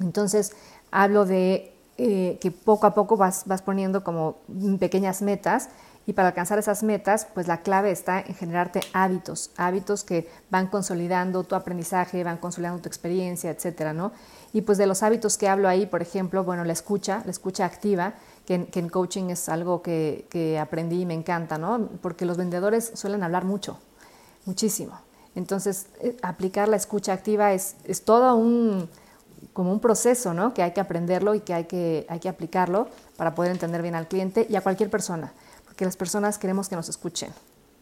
Entonces, 0.00 0.52
hablo 0.90 1.24
de 1.24 1.74
eh, 1.96 2.38
que 2.40 2.50
poco 2.50 2.88
a 2.88 2.94
poco 2.94 3.16
vas, 3.16 3.44
vas 3.46 3.62
poniendo 3.62 4.02
como 4.02 4.38
pequeñas 4.80 5.22
metas 5.22 5.68
y 6.06 6.12
para 6.12 6.28
alcanzar 6.28 6.58
esas 6.58 6.82
metas, 6.82 7.26
pues 7.32 7.48
la 7.48 7.62
clave 7.62 7.90
está 7.90 8.20
en 8.20 8.34
generarte 8.34 8.80
hábitos, 8.92 9.50
hábitos 9.56 10.04
que 10.04 10.28
van 10.50 10.66
consolidando 10.66 11.44
tu 11.44 11.54
aprendizaje, 11.54 12.22
van 12.22 12.36
consolidando 12.36 12.82
tu 12.82 12.88
experiencia, 12.88 13.50
etcétera, 13.50 13.94
¿no? 13.94 14.12
Y 14.52 14.62
pues 14.62 14.76
de 14.76 14.86
los 14.86 15.02
hábitos 15.02 15.38
que 15.38 15.48
hablo 15.48 15.66
ahí, 15.66 15.86
por 15.86 16.02
ejemplo, 16.02 16.44
bueno, 16.44 16.64
la 16.64 16.74
escucha, 16.74 17.22
la 17.24 17.30
escucha 17.30 17.64
activa, 17.64 18.14
que 18.44 18.68
en, 18.74 18.88
coaching 18.90 19.30
es 19.30 19.48
algo 19.48 19.80
que, 19.80 20.26
que, 20.28 20.58
aprendí 20.58 21.00
y 21.00 21.06
me 21.06 21.14
encanta, 21.14 21.56
¿no? 21.56 21.88
Porque 22.02 22.26
los 22.26 22.36
vendedores 22.36 22.92
suelen 22.94 23.22
hablar 23.22 23.46
mucho, 23.46 23.78
muchísimo. 24.44 25.00
Entonces, 25.34 25.86
eh, 26.00 26.16
aplicar 26.22 26.68
la 26.68 26.76
escucha 26.76 27.14
activa 27.14 27.54
es, 27.54 27.76
es 27.84 28.04
todo 28.04 28.36
un, 28.36 28.90
como 29.54 29.72
un 29.72 29.80
proceso, 29.80 30.34
¿no? 30.34 30.52
Que 30.52 30.62
hay 30.62 30.72
que 30.72 30.80
aprenderlo 30.80 31.34
y 31.34 31.40
que 31.40 31.54
hay 31.54 31.64
que, 31.64 32.04
hay 32.10 32.20
que 32.20 32.28
aplicarlo 32.28 32.88
para 33.16 33.34
poder 33.34 33.50
entender 33.50 33.80
bien 33.80 33.94
al 33.94 34.06
cliente 34.06 34.46
y 34.50 34.56
a 34.56 34.60
cualquier 34.60 34.90
persona 34.90 35.32
que 35.76 35.84
las 35.84 35.96
personas 35.96 36.38
queremos 36.38 36.68
que 36.68 36.76
nos 36.76 36.88
escuchen. 36.88 37.32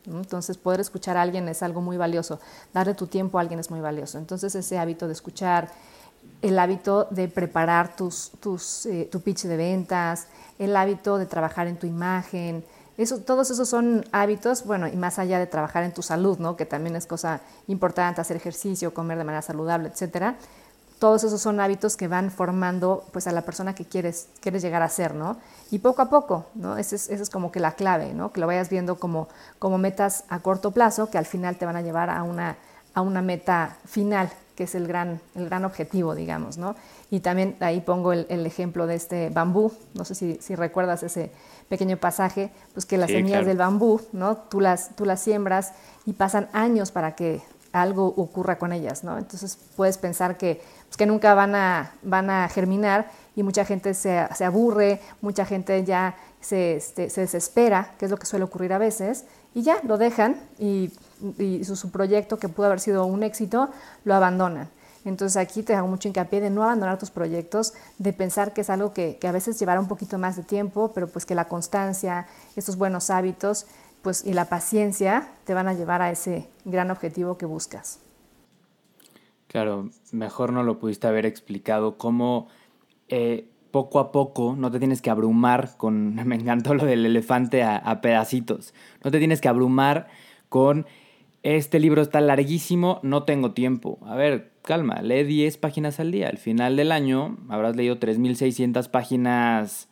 Entonces, 0.06 0.58
poder 0.58 0.80
escuchar 0.80 1.16
a 1.16 1.22
alguien 1.22 1.48
es 1.48 1.62
algo 1.62 1.80
muy 1.80 1.96
valioso. 1.96 2.40
Darle 2.72 2.94
tu 2.94 3.06
tiempo 3.06 3.38
a 3.38 3.40
alguien 3.40 3.60
es 3.60 3.70
muy 3.70 3.80
valioso. 3.80 4.18
Entonces, 4.18 4.54
ese 4.54 4.78
hábito 4.78 5.06
de 5.06 5.12
escuchar, 5.12 5.70
el 6.40 6.58
hábito 6.58 7.06
de 7.10 7.28
preparar 7.28 7.94
tus, 7.94 8.32
tus, 8.40 8.86
eh, 8.86 9.08
tu 9.10 9.20
pitch 9.20 9.44
de 9.44 9.56
ventas, 9.56 10.26
el 10.58 10.76
hábito 10.76 11.18
de 11.18 11.26
trabajar 11.26 11.68
en 11.68 11.78
tu 11.78 11.86
imagen, 11.86 12.64
eso, 12.98 13.18
todos 13.20 13.50
esos 13.50 13.68
son 13.68 14.04
hábitos, 14.12 14.66
bueno, 14.66 14.86
y 14.86 14.96
más 14.96 15.18
allá 15.18 15.38
de 15.38 15.46
trabajar 15.46 15.82
en 15.82 15.94
tu 15.94 16.02
salud, 16.02 16.38
¿no? 16.38 16.56
que 16.56 16.66
también 16.66 16.94
es 16.94 17.06
cosa 17.06 17.40
importante, 17.66 18.20
hacer 18.20 18.36
ejercicio, 18.36 18.92
comer 18.92 19.16
de 19.16 19.24
manera 19.24 19.40
saludable, 19.40 19.88
etcétera 19.88 20.36
todos 21.02 21.24
esos 21.24 21.42
son 21.42 21.58
hábitos 21.58 21.96
que 21.96 22.06
van 22.06 22.30
formando 22.30 23.04
pues 23.10 23.26
a 23.26 23.32
la 23.32 23.42
persona 23.42 23.74
que 23.74 23.84
quieres, 23.84 24.28
quieres 24.38 24.62
llegar 24.62 24.82
a 24.82 24.88
ser, 24.88 25.16
¿no? 25.16 25.36
Y 25.72 25.80
poco 25.80 26.00
a 26.00 26.08
poco, 26.08 26.46
¿no? 26.54 26.78
Esa 26.78 26.94
es, 26.94 27.10
es, 27.10 27.28
como 27.28 27.50
que 27.50 27.58
la 27.58 27.72
clave, 27.72 28.14
¿no? 28.14 28.30
Que 28.30 28.38
lo 28.38 28.46
vayas 28.46 28.68
viendo 28.68 28.94
como, 29.00 29.26
como 29.58 29.78
metas 29.78 30.22
a 30.28 30.38
corto 30.38 30.70
plazo 30.70 31.10
que 31.10 31.18
al 31.18 31.26
final 31.26 31.56
te 31.56 31.66
van 31.66 31.74
a 31.74 31.82
llevar 31.82 32.08
a 32.08 32.22
una, 32.22 32.56
a 32.94 33.00
una 33.00 33.20
meta 33.20 33.78
final, 33.84 34.30
que 34.54 34.62
es 34.62 34.76
el 34.76 34.86
gran, 34.86 35.20
el 35.34 35.46
gran 35.46 35.64
objetivo, 35.64 36.14
digamos, 36.14 36.56
¿no? 36.56 36.76
Y 37.10 37.18
también 37.18 37.56
ahí 37.58 37.80
pongo 37.80 38.12
el, 38.12 38.24
el 38.28 38.46
ejemplo 38.46 38.86
de 38.86 38.94
este 38.94 39.28
bambú, 39.28 39.72
no 39.94 40.04
sé 40.04 40.14
si, 40.14 40.38
si, 40.40 40.54
recuerdas 40.54 41.02
ese 41.02 41.32
pequeño 41.68 41.96
pasaje, 41.96 42.52
pues 42.74 42.86
que 42.86 42.96
las 42.96 43.10
semillas 43.10 43.44
del 43.44 43.58
bambú, 43.58 44.00
¿no? 44.12 44.36
Tú 44.36 44.60
las, 44.60 44.94
tú 44.94 45.04
las 45.04 45.20
siembras 45.20 45.72
y 46.06 46.12
pasan 46.12 46.48
años 46.52 46.92
para 46.92 47.16
que 47.16 47.42
algo 47.72 48.06
ocurra 48.06 48.58
con 48.58 48.72
ellas, 48.72 49.02
¿no? 49.02 49.18
Entonces 49.18 49.58
puedes 49.76 49.98
pensar 49.98 50.36
que 50.36 50.60
que 50.96 51.06
nunca 51.06 51.34
van 51.34 51.54
a, 51.54 51.92
van 52.02 52.30
a 52.30 52.48
germinar 52.48 53.10
y 53.34 53.42
mucha 53.42 53.64
gente 53.64 53.94
se, 53.94 54.26
se 54.34 54.44
aburre, 54.44 55.00
mucha 55.20 55.44
gente 55.44 55.84
ya 55.84 56.16
se, 56.40 56.76
este, 56.76 57.08
se, 57.10 57.22
desespera, 57.22 57.94
que 57.98 58.04
es 58.04 58.10
lo 58.10 58.16
que 58.16 58.26
suele 58.26 58.44
ocurrir 58.44 58.72
a 58.72 58.78
veces, 58.78 59.24
y 59.54 59.62
ya 59.62 59.80
lo 59.84 59.96
dejan 59.98 60.36
y, 60.58 60.92
y 61.38 61.64
su, 61.64 61.76
su, 61.76 61.90
proyecto 61.90 62.38
que 62.38 62.48
pudo 62.48 62.66
haber 62.66 62.80
sido 62.80 63.06
un 63.06 63.22
éxito 63.22 63.70
lo 64.04 64.14
abandonan. 64.14 64.68
Entonces 65.04 65.36
aquí 65.36 65.62
te 65.62 65.74
hago 65.74 65.88
mucho 65.88 66.08
hincapié 66.08 66.40
de 66.40 66.50
no 66.50 66.62
abandonar 66.62 66.98
tus 66.98 67.10
proyectos, 67.10 67.74
de 67.98 68.12
pensar 68.12 68.52
que 68.52 68.60
es 68.60 68.70
algo 68.70 68.92
que, 68.92 69.16
que, 69.20 69.28
a 69.28 69.32
veces 69.32 69.58
llevará 69.58 69.80
un 69.80 69.88
poquito 69.88 70.18
más 70.18 70.36
de 70.36 70.42
tiempo, 70.42 70.92
pero 70.94 71.08
pues 71.08 71.26
que 71.26 71.34
la 71.34 71.48
constancia, 71.48 72.26
estos 72.54 72.76
buenos 72.76 73.10
hábitos 73.10 73.66
pues, 74.02 74.24
y 74.24 74.32
la 74.32 74.46
paciencia 74.46 75.28
te 75.44 75.54
van 75.54 75.68
a 75.68 75.74
llevar 75.74 76.02
a 76.02 76.10
ese 76.10 76.48
gran 76.64 76.90
objetivo 76.90 77.36
que 77.36 77.46
buscas. 77.46 77.98
Claro, 79.52 79.90
mejor 80.12 80.50
no 80.50 80.62
lo 80.62 80.78
pudiste 80.78 81.06
haber 81.06 81.26
explicado 81.26 81.98
cómo 81.98 82.48
eh, 83.08 83.44
poco 83.70 83.98
a 83.98 84.10
poco 84.10 84.56
no 84.56 84.70
te 84.70 84.78
tienes 84.78 85.02
que 85.02 85.10
abrumar 85.10 85.76
con, 85.76 86.14
me 86.26 86.36
encantó 86.36 86.72
lo 86.72 86.86
del 86.86 87.04
elefante 87.04 87.62
a, 87.62 88.00
pedacitos, 88.00 88.72
no 89.04 89.10
te 89.10 89.18
tienes 89.18 89.42
que 89.42 89.48
abrumar 89.48 90.08
con, 90.48 90.86
este 91.42 91.80
libro 91.80 92.00
está 92.00 92.22
larguísimo, 92.22 93.00
no 93.02 93.24
tengo 93.24 93.50
tiempo. 93.50 93.98
A 94.06 94.14
ver, 94.14 94.52
calma, 94.62 95.02
lee 95.02 95.24
10 95.24 95.58
páginas 95.58 96.00
al 96.00 96.12
día, 96.12 96.28
al 96.28 96.38
final 96.38 96.76
del 96.76 96.90
año 96.90 97.36
habrás 97.50 97.76
leído 97.76 97.98
3.600 97.98 98.88
páginas, 98.88 99.90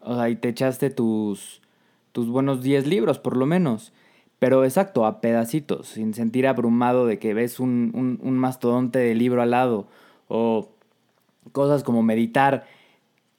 o 0.00 0.16
sea, 0.16 0.28
y 0.28 0.34
te 0.34 0.48
echaste 0.48 0.90
tus, 0.90 1.62
tus 2.10 2.28
buenos 2.28 2.62
10 2.64 2.88
libros 2.88 3.20
por 3.20 3.36
lo 3.36 3.46
menos. 3.46 3.92
Pero 4.38 4.64
exacto, 4.64 5.04
a 5.04 5.20
pedacitos, 5.20 5.88
sin 5.88 6.14
sentir 6.14 6.46
abrumado 6.46 7.06
de 7.06 7.18
que 7.18 7.34
ves 7.34 7.58
un, 7.58 8.18
un, 8.22 8.38
mastodonte 8.38 8.98
de 9.00 9.14
libro 9.14 9.42
al 9.42 9.50
lado 9.50 9.88
o 10.28 10.68
cosas 11.52 11.82
como 11.82 12.02
meditar. 12.02 12.66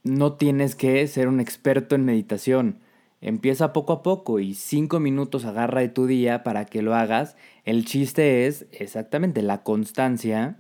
No 0.04 0.34
tienes 0.34 0.76
que 0.76 1.08
ser 1.08 1.28
un 1.28 1.39
experto 1.39 1.95
en 1.95 2.06
meditación. 2.06 2.80
Empieza 3.22 3.74
poco 3.74 3.93
a 3.93 4.04
poco 4.04 4.39
y 4.39 4.54
cinco 4.54 5.00
minutos 5.00 5.45
agarra 5.45 5.82
de 5.82 5.89
tu 5.89 6.06
día 6.06 6.43
para 6.43 6.66
que 6.66 6.82
lo 6.82 6.95
hagas. 6.95 7.38
El 7.66 7.86
chiste 7.86 8.47
es 8.47 8.66
exactamente 8.72 9.41
la 9.41 9.64
constancia 9.64 10.58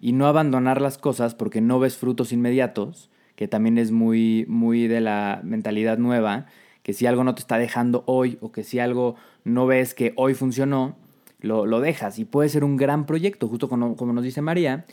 y 0.00 0.12
no 0.12 0.26
abandonar 0.26 0.80
las 0.80 0.98
cosas 0.98 1.34
porque 1.34 1.60
no 1.60 1.78
ves 1.78 1.96
frutos 1.96 2.32
inmediatos, 2.32 3.10
que 3.34 3.48
también 3.48 3.78
es 3.78 3.92
muy, 3.92 4.44
muy 4.48 4.88
de 4.88 5.00
la 5.00 5.40
mentalidad 5.42 5.98
nueva, 5.98 6.46
que 6.86 6.92
si 6.92 7.04
algo 7.04 7.24
no 7.24 7.34
te 7.34 7.40
está 7.40 7.58
dejando 7.58 8.04
hoy 8.06 8.38
o 8.40 8.52
que 8.52 8.62
si 8.62 8.78
algo 8.78 9.16
no 9.42 9.66
ves 9.66 9.92
que 9.92 10.12
hoy 10.14 10.34
funcionó, 10.34 10.94
lo, 11.40 11.66
lo 11.66 11.80
dejas 11.80 12.20
y 12.20 12.24
puede 12.24 12.48
ser 12.48 12.62
un 12.62 12.76
gran 12.76 13.06
proyecto, 13.06 13.48
justo 13.48 13.68
como, 13.68 13.96
nos 14.12 14.22
dice 14.22 14.40
María, 14.40 14.86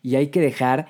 y 0.00 0.14
hay 0.14 0.28
que 0.28 0.40
dejar 0.40 0.86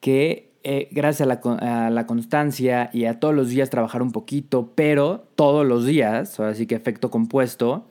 que 0.00 0.50
eh, 0.64 0.88
gracias 0.90 1.20
a 1.20 1.26
la, 1.26 1.84
a 1.84 1.90
la, 1.90 2.06
constancia 2.08 2.90
y 2.92 3.04
a 3.04 3.20
todos 3.20 3.32
los 3.32 3.48
días 3.48 3.70
trabajar 3.70 4.02
un 4.02 4.10
poquito, 4.10 4.72
pero 4.74 5.28
todos 5.36 5.64
los 5.64 5.86
días, 5.86 6.40
ahora 6.40 6.56
sí 6.56 6.66
que 6.66 6.74
efecto 6.74 7.08
compuesto, 7.12 7.86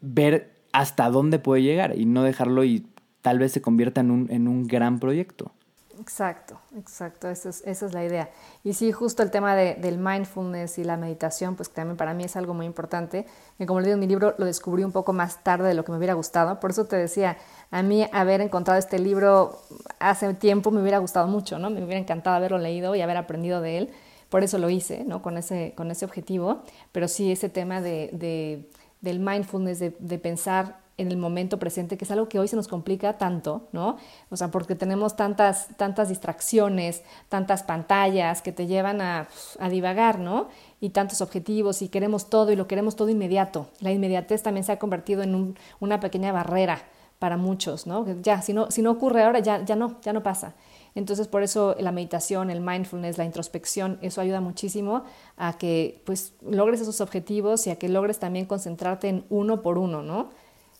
ver 0.00 0.56
hasta 0.72 1.08
dónde 1.08 1.38
puede 1.38 1.62
llegar 1.62 1.96
y 1.96 2.04
no 2.04 2.24
dejarlo 2.24 2.64
y 2.64 2.84
tal 3.22 3.38
vez 3.38 3.52
se 3.52 3.62
convierta 3.62 4.00
en 4.00 4.10
un, 4.10 4.28
en 4.32 4.48
un 4.48 4.66
gran 4.66 4.98
proyecto. 4.98 5.52
Exacto, 6.00 6.58
exacto, 6.76 7.28
esa 7.28 7.50
es, 7.50 7.92
la 7.94 8.04
idea. 8.04 8.30
Y 8.64 8.74
sí, 8.74 8.92
justo 8.92 9.22
el 9.22 9.30
tema 9.30 9.54
de, 9.54 9.74
del 9.74 9.98
mindfulness 9.98 10.78
y 10.78 10.84
la 10.84 10.96
meditación, 10.96 11.56
pues 11.56 11.70
también 11.70 11.96
para 11.96 12.12
mí 12.12 12.24
es 12.24 12.36
algo 12.36 12.54
muy 12.54 12.66
importante, 12.66 13.26
que 13.56 13.66
como 13.66 13.80
le 13.80 13.86
digo 13.86 13.94
en 13.94 14.00
mi 14.00 14.06
libro, 14.06 14.34
lo 14.36 14.44
descubrí 14.44 14.84
un 14.84 14.92
poco 14.92 15.12
más 15.12 15.42
tarde 15.42 15.68
de 15.68 15.74
lo 15.74 15.84
que 15.84 15.92
me 15.92 15.98
hubiera 15.98 16.14
gustado, 16.14 16.60
por 16.60 16.70
eso 16.70 16.84
te 16.84 16.96
decía, 16.96 17.38
a 17.70 17.82
mí 17.82 18.06
haber 18.12 18.40
encontrado 18.40 18.78
este 18.78 18.98
libro 18.98 19.58
hace 19.98 20.34
tiempo 20.34 20.70
me 20.70 20.82
hubiera 20.82 20.98
gustado 20.98 21.28
mucho, 21.28 21.58
¿no? 21.58 21.70
Me 21.70 21.82
hubiera 21.82 22.00
encantado 22.00 22.36
haberlo 22.36 22.58
leído 22.58 22.94
y 22.94 23.00
haber 23.00 23.16
aprendido 23.16 23.60
de 23.60 23.78
él, 23.78 23.90
por 24.28 24.42
eso 24.42 24.58
lo 24.58 24.68
hice, 24.68 25.04
¿no? 25.04 25.22
Con 25.22 25.38
ese, 25.38 25.72
con 25.76 25.90
ese 25.90 26.04
objetivo, 26.04 26.62
pero 26.92 27.08
sí 27.08 27.32
ese 27.32 27.48
tema 27.48 27.80
de, 27.80 28.10
de 28.12 28.68
del 29.00 29.20
mindfulness, 29.20 29.78
de 29.78 30.18
pensar 30.18 30.85
en 30.98 31.10
el 31.10 31.16
momento 31.16 31.58
presente, 31.58 31.98
que 31.98 32.04
es 32.04 32.10
algo 32.10 32.28
que 32.28 32.38
hoy 32.38 32.48
se 32.48 32.56
nos 32.56 32.68
complica 32.68 33.18
tanto, 33.18 33.68
¿no? 33.72 33.96
O 34.30 34.36
sea, 34.36 34.50
porque 34.50 34.74
tenemos 34.74 35.14
tantas, 35.14 35.68
tantas 35.76 36.08
distracciones, 36.08 37.02
tantas 37.28 37.62
pantallas 37.62 38.40
que 38.40 38.52
te 38.52 38.66
llevan 38.66 39.00
a, 39.00 39.28
a, 39.58 39.68
divagar, 39.68 40.18
¿no? 40.18 40.48
Y 40.80 40.90
tantos 40.90 41.20
objetivos 41.20 41.82
y 41.82 41.88
queremos 41.88 42.30
todo 42.30 42.50
y 42.50 42.56
lo 42.56 42.66
queremos 42.66 42.96
todo 42.96 43.10
inmediato. 43.10 43.68
La 43.80 43.92
inmediatez 43.92 44.42
también 44.42 44.64
se 44.64 44.72
ha 44.72 44.78
convertido 44.78 45.22
en 45.22 45.34
un, 45.34 45.58
una 45.80 46.00
pequeña 46.00 46.32
barrera 46.32 46.80
para 47.18 47.36
muchos, 47.36 47.86
¿no? 47.86 48.06
Ya, 48.22 48.40
si 48.40 48.52
no, 48.52 48.70
si 48.70 48.82
no 48.82 48.90
ocurre 48.90 49.22
ahora, 49.24 49.40
ya, 49.40 49.64
ya 49.64 49.76
no, 49.76 50.00
ya 50.00 50.12
no 50.12 50.22
pasa. 50.22 50.54
Entonces, 50.94 51.28
por 51.28 51.42
eso 51.42 51.76
la 51.78 51.92
meditación, 51.92 52.48
el 52.48 52.62
mindfulness, 52.62 53.18
la 53.18 53.26
introspección, 53.26 53.98
eso 54.00 54.22
ayuda 54.22 54.40
muchísimo 54.40 55.04
a 55.36 55.58
que 55.58 56.02
pues 56.06 56.32
logres 56.40 56.80
esos 56.80 57.02
objetivos 57.02 57.66
y 57.66 57.70
a 57.70 57.76
que 57.76 57.90
logres 57.90 58.18
también 58.18 58.46
concentrarte 58.46 59.08
en 59.08 59.26
uno 59.28 59.60
por 59.60 59.76
uno, 59.76 60.02
¿no? 60.02 60.30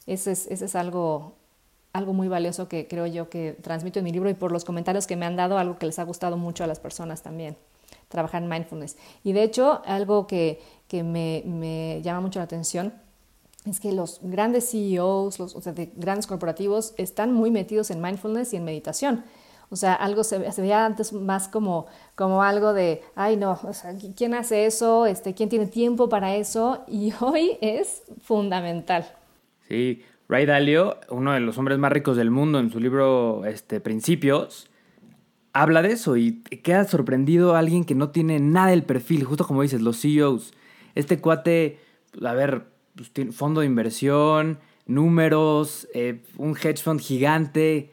Ese 0.07 0.32
es, 0.32 0.76
algo, 0.76 1.34
muy 1.94 2.28
valioso 2.28 2.68
que 2.68 2.86
creo 2.86 3.07
yo 3.07 3.28
que 3.28 3.57
transmito 3.61 3.98
en 3.98 4.04
mi 4.04 4.12
libro 4.12 4.30
y 4.30 4.34
por 4.34 4.52
los 4.52 4.64
comentarios 4.64 5.07
que 5.07 5.16
me 5.16 5.26
han 5.26 5.36
dado, 5.36 5.59
algo 5.59 5.78
que 5.78 5.86
les 5.86 5.98
ha 5.98 6.04
gustado 6.04 6.36
mucho 6.36 6.62
a 6.62 6.66
las 6.66 6.78
personas 6.78 7.22
también, 7.22 7.57
trabajar 8.09 8.42
en 8.42 8.48
mindfulness. 8.48 8.96
Y 9.24 9.32
de 9.32 9.42
hecho, 9.42 9.82
algo 9.84 10.26
que, 10.26 10.61
me, 10.92 12.00
llama 12.02 12.20
mucho 12.20 12.38
la 12.38 12.44
atención 12.44 12.94
es 13.64 13.80
que 13.80 13.90
los 13.90 14.20
grandes 14.22 14.70
CEOs, 14.70 15.40
los, 15.40 15.57
o 15.57 15.61
sea, 15.61 15.72
de 15.72 15.90
grandes 15.96 16.28
corporativos, 16.28 16.94
están 16.98 17.32
muy 17.32 17.50
metidos 17.50 17.90
en 17.90 18.00
mindfulness 18.00 18.52
y 18.52 18.57
en 18.59 18.64
meditación. 18.64 19.24
O 19.68 19.74
sea, 19.74 19.94
algo 19.94 20.22
se, 20.22 20.52
se, 20.52 20.61
veía 20.61 20.86
antes 20.86 21.12
más 21.12 21.48
como, 21.48 21.88
algo 22.16 22.72
de, 22.72 23.02
ay 23.16 23.36
no, 23.36 23.59
¿quién 24.16 24.34
hace 24.34 24.66
eso? 24.66 25.07
Este, 25.07 25.34
¿Quién 25.34 25.48
tiene 25.48 25.66
tiempo 25.66 26.09
para 26.09 26.36
eso? 26.36 26.84
Y 26.86 27.12
hoy 27.20 27.59
es 27.61 28.02
fundamental. 28.22 29.07
Sí, 29.68 30.02
Ray 30.28 30.46
Dalio, 30.46 30.98
uno 31.08 31.32
de 31.32 31.40
los 31.40 31.58
hombres 31.58 31.78
más 31.78 31.92
ricos 31.92 32.16
del 32.16 32.30
mundo 32.30 32.58
en 32.58 32.70
su 32.70 32.80
libro 32.80 33.44
este, 33.44 33.80
Principios, 33.80 34.68
habla 35.52 35.82
de 35.82 35.92
eso 35.92 36.16
y 36.16 36.40
queda 36.40 36.84
sorprendido 36.84 37.54
a 37.54 37.60
alguien 37.60 37.84
que 37.84 37.94
no 37.94 38.10
tiene 38.10 38.38
nada 38.40 38.68
del 38.68 38.82
perfil, 38.82 39.24
justo 39.24 39.46
como 39.46 39.62
dices, 39.62 39.80
los 39.80 40.00
CEOs. 40.00 40.52
Este 40.94 41.20
cuate, 41.20 41.78
a 42.22 42.32
ver, 42.34 42.64
pues, 42.94 43.10
fondo 43.34 43.60
de 43.60 43.66
inversión, 43.66 44.58
números, 44.86 45.88
eh, 45.94 46.22
un 46.36 46.56
hedge 46.56 46.82
fund 46.82 47.00
gigante, 47.00 47.90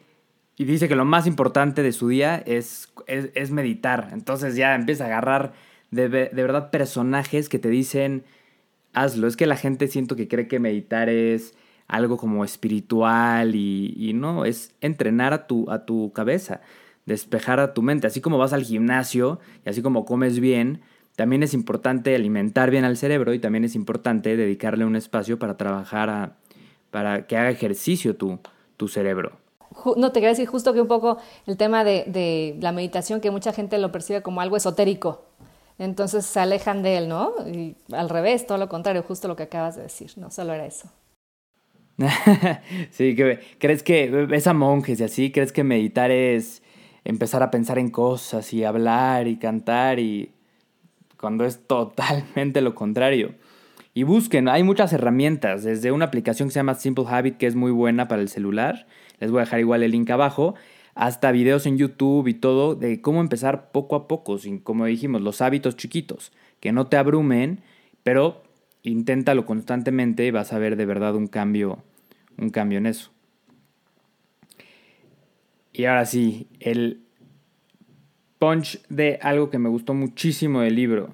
y 0.55 0.65
dice 0.65 0.87
que 0.87 0.95
lo 0.95 1.05
más 1.05 1.25
importante 1.25 1.81
de 1.81 1.91
su 1.91 2.07
día 2.07 2.37
es, 2.45 2.91
es, 3.07 3.51
meditar. 3.51 4.09
Entonces 4.13 4.55
ya 4.55 4.75
empieza 4.75 5.05
a 5.05 5.07
agarrar 5.07 5.53
de, 5.89 6.09
de, 6.09 6.29
verdad 6.33 6.69
personajes 6.69 7.49
que 7.49 7.57
te 7.57 7.69
dicen, 7.69 8.23
hazlo. 8.93 9.27
Es 9.27 9.35
que 9.35 9.47
la 9.47 9.57
gente 9.57 9.87
siento 9.87 10.15
que 10.15 10.27
cree 10.27 10.47
que 10.47 10.59
meditar 10.59 11.09
es 11.09 11.55
algo 11.87 12.17
como 12.17 12.43
espiritual 12.43 13.55
y, 13.55 14.11
no, 14.13 14.45
es 14.45 14.73
entrenar 14.81 15.33
a 15.33 15.47
tu, 15.47 15.69
a 15.69 15.85
tu 15.85 16.11
cabeza, 16.13 16.61
despejar 17.05 17.59
a 17.59 17.73
tu 17.73 17.81
mente. 17.81 18.07
Así 18.07 18.21
como 18.21 18.37
vas 18.37 18.53
al 18.53 18.63
gimnasio 18.63 19.39
y 19.65 19.69
así 19.69 19.81
como 19.81 20.05
comes 20.05 20.39
bien, 20.39 20.81
también 21.15 21.43
es 21.43 21.53
importante 21.53 22.15
alimentar 22.15 22.71
bien 22.71 22.85
al 22.85 22.97
cerebro 22.97 23.33
y 23.33 23.39
también 23.39 23.63
es 23.63 23.75
importante 23.75 24.35
dedicarle 24.35 24.85
un 24.85 24.95
espacio 24.95 25.37
para 25.37 25.57
trabajar, 25.57 26.35
para 26.89 27.27
que 27.27 27.37
haga 27.37 27.49
ejercicio 27.49 28.15
tu, 28.15 28.39
tu 28.77 28.87
cerebro. 28.87 29.33
No, 29.97 30.11
te 30.11 30.19
quería 30.19 30.29
decir 30.29 30.47
justo 30.47 30.73
que 30.73 30.81
un 30.81 30.87
poco 30.87 31.17
el 31.47 31.57
tema 31.57 31.83
de, 31.83 32.03
de 32.07 32.57
la 32.61 32.71
meditación, 32.71 33.21
que 33.21 33.31
mucha 33.31 33.53
gente 33.53 33.77
lo 33.77 33.91
percibe 33.91 34.21
como 34.21 34.41
algo 34.41 34.55
esotérico. 34.55 35.25
Entonces 35.79 36.25
se 36.25 36.39
alejan 36.39 36.83
de 36.83 36.97
él, 36.97 37.09
¿no? 37.09 37.33
Y 37.47 37.75
al 37.91 38.09
revés, 38.09 38.45
todo 38.45 38.59
lo 38.59 38.69
contrario, 38.69 39.03
justo 39.03 39.27
lo 39.27 39.35
que 39.35 39.43
acabas 39.43 39.75
de 39.75 39.83
decir, 39.83 40.11
no 40.17 40.29
solo 40.29 40.53
era 40.53 40.65
eso. 40.65 40.89
sí, 42.91 43.15
que, 43.15 43.39
¿crees 43.59 43.83
que 43.83 44.09
ves 44.09 44.47
a 44.47 44.53
monjes 44.53 44.99
y 44.99 45.03
así? 45.03 45.31
¿Crees 45.31 45.51
que 45.51 45.63
meditar 45.63 46.11
es 46.11 46.63
empezar 47.03 47.43
a 47.43 47.51
pensar 47.51 47.77
en 47.77 47.89
cosas 47.89 48.51
y 48.53 48.63
hablar 48.63 49.27
y 49.27 49.37
cantar 49.37 49.99
y 49.99 50.31
cuando 51.17 51.45
es 51.45 51.65
totalmente 51.67 52.61
lo 52.61 52.75
contrario? 52.75 53.35
Y 53.93 54.03
busquen, 54.03 54.47
hay 54.47 54.63
muchas 54.63 54.91
herramientas, 54.91 55.63
desde 55.63 55.91
una 55.91 56.05
aplicación 56.05 56.49
que 56.49 56.53
se 56.53 56.59
llama 56.59 56.73
Simple 56.73 57.05
Habit 57.07 57.37
que 57.37 57.45
es 57.45 57.53
muy 57.53 57.71
buena 57.71 58.07
para 58.07 58.23
el 58.23 58.29
celular, 58.29 58.87
les 59.19 59.29
voy 59.29 59.39
a 59.39 59.43
dejar 59.43 59.59
igual 59.59 59.83
el 59.83 59.91
link 59.91 60.09
abajo, 60.09 60.55
hasta 60.95 61.31
videos 61.31 61.67
en 61.67 61.77
YouTube 61.77 62.27
y 62.27 62.33
todo 62.33 62.73
de 62.73 63.01
cómo 63.01 63.21
empezar 63.21 63.71
poco 63.71 63.95
a 63.95 64.07
poco, 64.07 64.39
sin, 64.39 64.57
como 64.59 64.85
dijimos, 64.85 65.21
los 65.21 65.41
hábitos 65.41 65.75
chiquitos, 65.75 66.31
que 66.59 66.71
no 66.71 66.87
te 66.87 66.97
abrumen, 66.97 67.61
pero 68.01 68.41
inténtalo 68.83 69.45
constantemente 69.45 70.25
y 70.25 70.31
vas 70.31 70.53
a 70.53 70.59
ver 70.59 70.75
de 70.75 70.85
verdad 70.85 71.15
un 71.15 71.27
cambio, 71.27 71.83
un 72.37 72.49
cambio 72.49 72.77
en 72.77 72.85
eso. 72.85 73.11
Y 75.71 75.85
ahora 75.85 76.05
sí, 76.05 76.47
el 76.59 77.01
punch 78.37 78.81
de 78.89 79.19
algo 79.21 79.49
que 79.49 79.57
me 79.57 79.69
gustó 79.69 79.93
muchísimo 79.93 80.61
del 80.61 80.75
libro, 80.75 81.13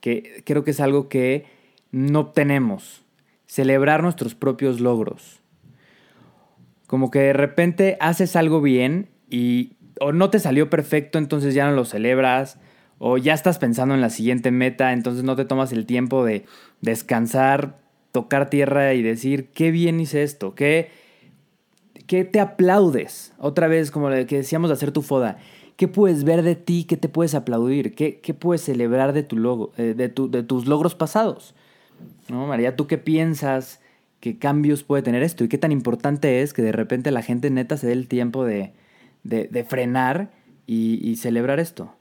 que 0.00 0.42
creo 0.46 0.64
que 0.64 0.70
es 0.70 0.80
algo 0.80 1.08
que 1.08 1.44
no 1.90 2.20
obtenemos, 2.20 3.04
celebrar 3.46 4.02
nuestros 4.02 4.34
propios 4.34 4.80
logros. 4.80 5.40
Como 6.86 7.10
que 7.10 7.18
de 7.18 7.32
repente 7.32 7.96
haces 8.00 8.36
algo 8.36 8.62
bien 8.62 9.08
y 9.28 9.72
o 10.00 10.12
no 10.12 10.30
te 10.30 10.38
salió 10.38 10.70
perfecto, 10.70 11.18
entonces 11.18 11.54
ya 11.54 11.66
no 11.66 11.74
lo 11.74 11.84
celebras, 11.84 12.58
o 12.98 13.16
ya 13.16 13.34
estás 13.34 13.58
pensando 13.58 13.94
en 13.94 14.00
la 14.00 14.10
siguiente 14.10 14.50
meta, 14.50 14.92
entonces 14.92 15.24
no 15.24 15.36
te 15.36 15.44
tomas 15.44 15.72
el 15.72 15.86
tiempo 15.86 16.24
de 16.24 16.44
descansar, 16.80 17.78
tocar 18.12 18.50
tierra 18.50 18.94
y 18.94 19.02
decir, 19.02 19.48
qué 19.52 19.70
bien 19.70 20.00
hice 20.00 20.22
esto, 20.22 20.54
qué, 20.54 20.90
qué 22.06 22.24
te 22.24 22.40
aplaudes. 22.40 23.32
Otra 23.38 23.68
vez, 23.68 23.90
como 23.90 24.08
que 24.10 24.36
decíamos 24.36 24.70
de 24.70 24.74
hacer 24.74 24.90
tu 24.90 25.02
foda, 25.02 25.38
¿qué 25.76 25.86
puedes 25.86 26.24
ver 26.24 26.42
de 26.42 26.56
ti? 26.56 26.84
¿Qué 26.84 26.96
te 26.96 27.08
puedes 27.08 27.34
aplaudir? 27.34 27.94
¿Qué, 27.94 28.20
qué 28.20 28.34
puedes 28.34 28.62
celebrar 28.62 29.12
de, 29.12 29.22
tu 29.22 29.36
logo, 29.36 29.72
eh, 29.76 29.94
de, 29.96 30.08
tu, 30.08 30.28
de 30.30 30.42
tus 30.42 30.66
logros 30.66 30.94
pasados? 30.94 31.54
¿No, 32.28 32.46
María? 32.46 32.74
¿Tú 32.74 32.86
qué 32.86 32.98
piensas? 32.98 33.80
¿Qué 34.20 34.38
cambios 34.38 34.82
puede 34.82 35.02
tener 35.02 35.22
esto? 35.22 35.44
¿Y 35.44 35.48
qué 35.48 35.58
tan 35.58 35.70
importante 35.70 36.42
es 36.42 36.52
que 36.52 36.62
de 36.62 36.72
repente 36.72 37.12
la 37.12 37.22
gente 37.22 37.50
neta 37.50 37.76
se 37.76 37.86
dé 37.86 37.92
el 37.92 38.08
tiempo 38.08 38.44
de, 38.44 38.72
de, 39.22 39.64
frenar 39.64 40.32
y 40.66 41.14
celebrar 41.16 41.60
esto? 41.60 41.97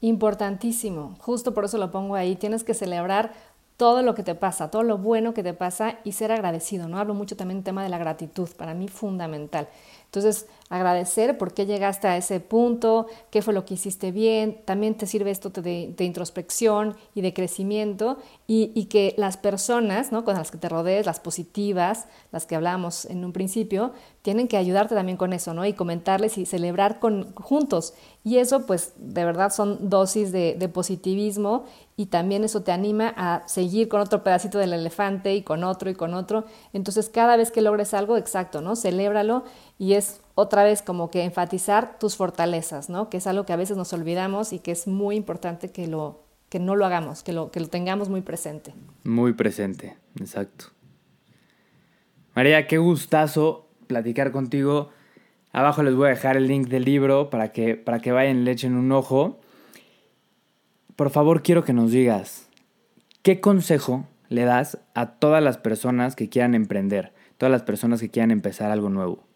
Importantísimo, 0.00 1.14
justo 1.20 1.52
por 1.52 1.66
eso 1.66 1.76
lo 1.76 1.90
pongo 1.90 2.14
ahí, 2.14 2.34
tienes 2.36 2.64
que 2.64 2.72
celebrar 2.72 3.32
todo 3.76 4.02
lo 4.02 4.14
que 4.14 4.22
te 4.22 4.34
pasa, 4.34 4.70
todo 4.70 4.82
lo 4.82 4.98
bueno 4.98 5.32
que 5.34 5.42
te 5.42 5.54
pasa 5.54 5.98
y 6.04 6.12
ser 6.12 6.32
agradecido, 6.32 6.88
¿no? 6.88 6.98
Hablo 6.98 7.14
mucho 7.14 7.36
también 7.36 7.58
del 7.58 7.64
tema 7.64 7.82
de 7.82 7.88
la 7.88 7.98
gratitud, 7.98 8.48
para 8.56 8.74
mí 8.74 8.88
fundamental. 8.88 9.68
Entonces, 10.04 10.46
agradecer 10.70 11.36
por 11.36 11.52
qué 11.52 11.66
llegaste 11.66 12.06
a 12.06 12.16
ese 12.16 12.38
punto, 12.38 13.08
qué 13.30 13.42
fue 13.42 13.52
lo 13.52 13.64
que 13.64 13.74
hiciste 13.74 14.12
bien, 14.12 14.62
también 14.64 14.94
te 14.94 15.06
sirve 15.06 15.32
esto 15.32 15.50
de, 15.50 15.94
introspección 15.98 16.96
y 17.12 17.22
de 17.22 17.34
crecimiento 17.34 18.18
y, 18.46 18.84
que 18.84 19.14
las 19.18 19.36
personas 19.36 20.12
¿no? 20.12 20.24
con 20.24 20.36
las 20.36 20.50
que 20.50 20.58
te 20.58 20.68
rodees, 20.68 21.06
las 21.06 21.20
positivas, 21.20 22.06
las 22.30 22.46
que 22.46 22.54
hablábamos 22.54 23.04
en 23.04 23.24
un 23.24 23.32
principio, 23.32 23.92
tienen 24.22 24.46
que 24.46 24.56
ayudarte 24.56 24.94
también 24.94 25.16
con 25.16 25.32
eso, 25.32 25.54
¿no? 25.54 25.64
Y 25.64 25.72
comentarles 25.72 26.36
y 26.38 26.44
celebrar 26.44 27.00
con, 27.00 27.34
juntos. 27.34 27.94
Y 28.22 28.36
eso, 28.36 28.66
pues, 28.66 28.92
de 28.96 29.24
verdad 29.24 29.50
son 29.50 29.88
dosis 29.88 30.30
de, 30.30 30.56
de 30.58 30.68
positivismo 30.68 31.64
y 31.96 32.06
también 32.06 32.44
eso 32.44 32.62
te 32.62 32.70
anima 32.70 33.14
a 33.16 33.46
seguir 33.48 33.88
con 33.88 34.00
otro 34.00 34.22
pedacito 34.22 34.58
del 34.58 34.74
elefante 34.74 35.34
y 35.34 35.42
con 35.42 35.64
otro 35.64 35.90
y 35.90 35.94
con 35.94 36.14
otro. 36.14 36.44
Entonces, 36.72 37.08
cada 37.08 37.36
vez 37.36 37.50
que 37.50 37.62
logres 37.62 37.94
algo, 37.94 38.16
exacto, 38.16 38.60
¿no? 38.60 38.76
Celébralo 38.76 39.44
y 39.78 39.94
es 39.94 40.20
otra 40.34 40.64
vez 40.64 40.82
como 40.82 41.10
que 41.10 41.24
enfatizar 41.24 41.98
tus 41.98 42.16
fortalezas, 42.16 42.88
¿no? 42.88 43.10
Que 43.10 43.18
es 43.18 43.26
algo 43.26 43.44
que 43.44 43.52
a 43.52 43.56
veces 43.56 43.76
nos 43.76 43.92
olvidamos 43.92 44.52
y 44.52 44.58
que 44.58 44.72
es 44.72 44.86
muy 44.86 45.16
importante 45.16 45.70
que, 45.70 45.86
lo, 45.86 46.22
que 46.48 46.58
no 46.58 46.76
lo 46.76 46.86
hagamos, 46.86 47.22
que 47.22 47.32
lo, 47.32 47.50
que 47.50 47.60
lo 47.60 47.68
tengamos 47.68 48.08
muy 48.08 48.20
presente. 48.20 48.74
Muy 49.04 49.32
presente, 49.32 49.96
exacto. 50.18 50.66
María, 52.34 52.66
qué 52.66 52.78
gustazo 52.78 53.66
platicar 53.86 54.32
contigo. 54.32 54.90
Abajo 55.52 55.82
les 55.82 55.94
voy 55.94 56.06
a 56.06 56.10
dejar 56.10 56.36
el 56.36 56.46
link 56.46 56.68
del 56.68 56.84
libro 56.84 57.28
para 57.28 57.52
que, 57.52 57.74
para 57.74 57.98
que 57.98 58.12
vayan 58.12 58.44
le 58.44 58.52
echen 58.52 58.76
un 58.76 58.92
ojo. 58.92 59.40
Por 60.94 61.10
favor, 61.10 61.42
quiero 61.42 61.64
que 61.64 61.72
nos 61.72 61.90
digas, 61.90 62.48
¿qué 63.22 63.40
consejo 63.40 64.06
le 64.28 64.44
das 64.44 64.78
a 64.94 65.06
todas 65.18 65.42
las 65.42 65.58
personas 65.58 66.14
que 66.14 66.28
quieran 66.28 66.54
emprender, 66.54 67.12
todas 67.36 67.50
las 67.50 67.62
personas 67.62 68.00
que 68.00 68.10
quieran 68.10 68.30
empezar 68.30 68.70
algo 68.70 68.90
nuevo? 68.90 69.29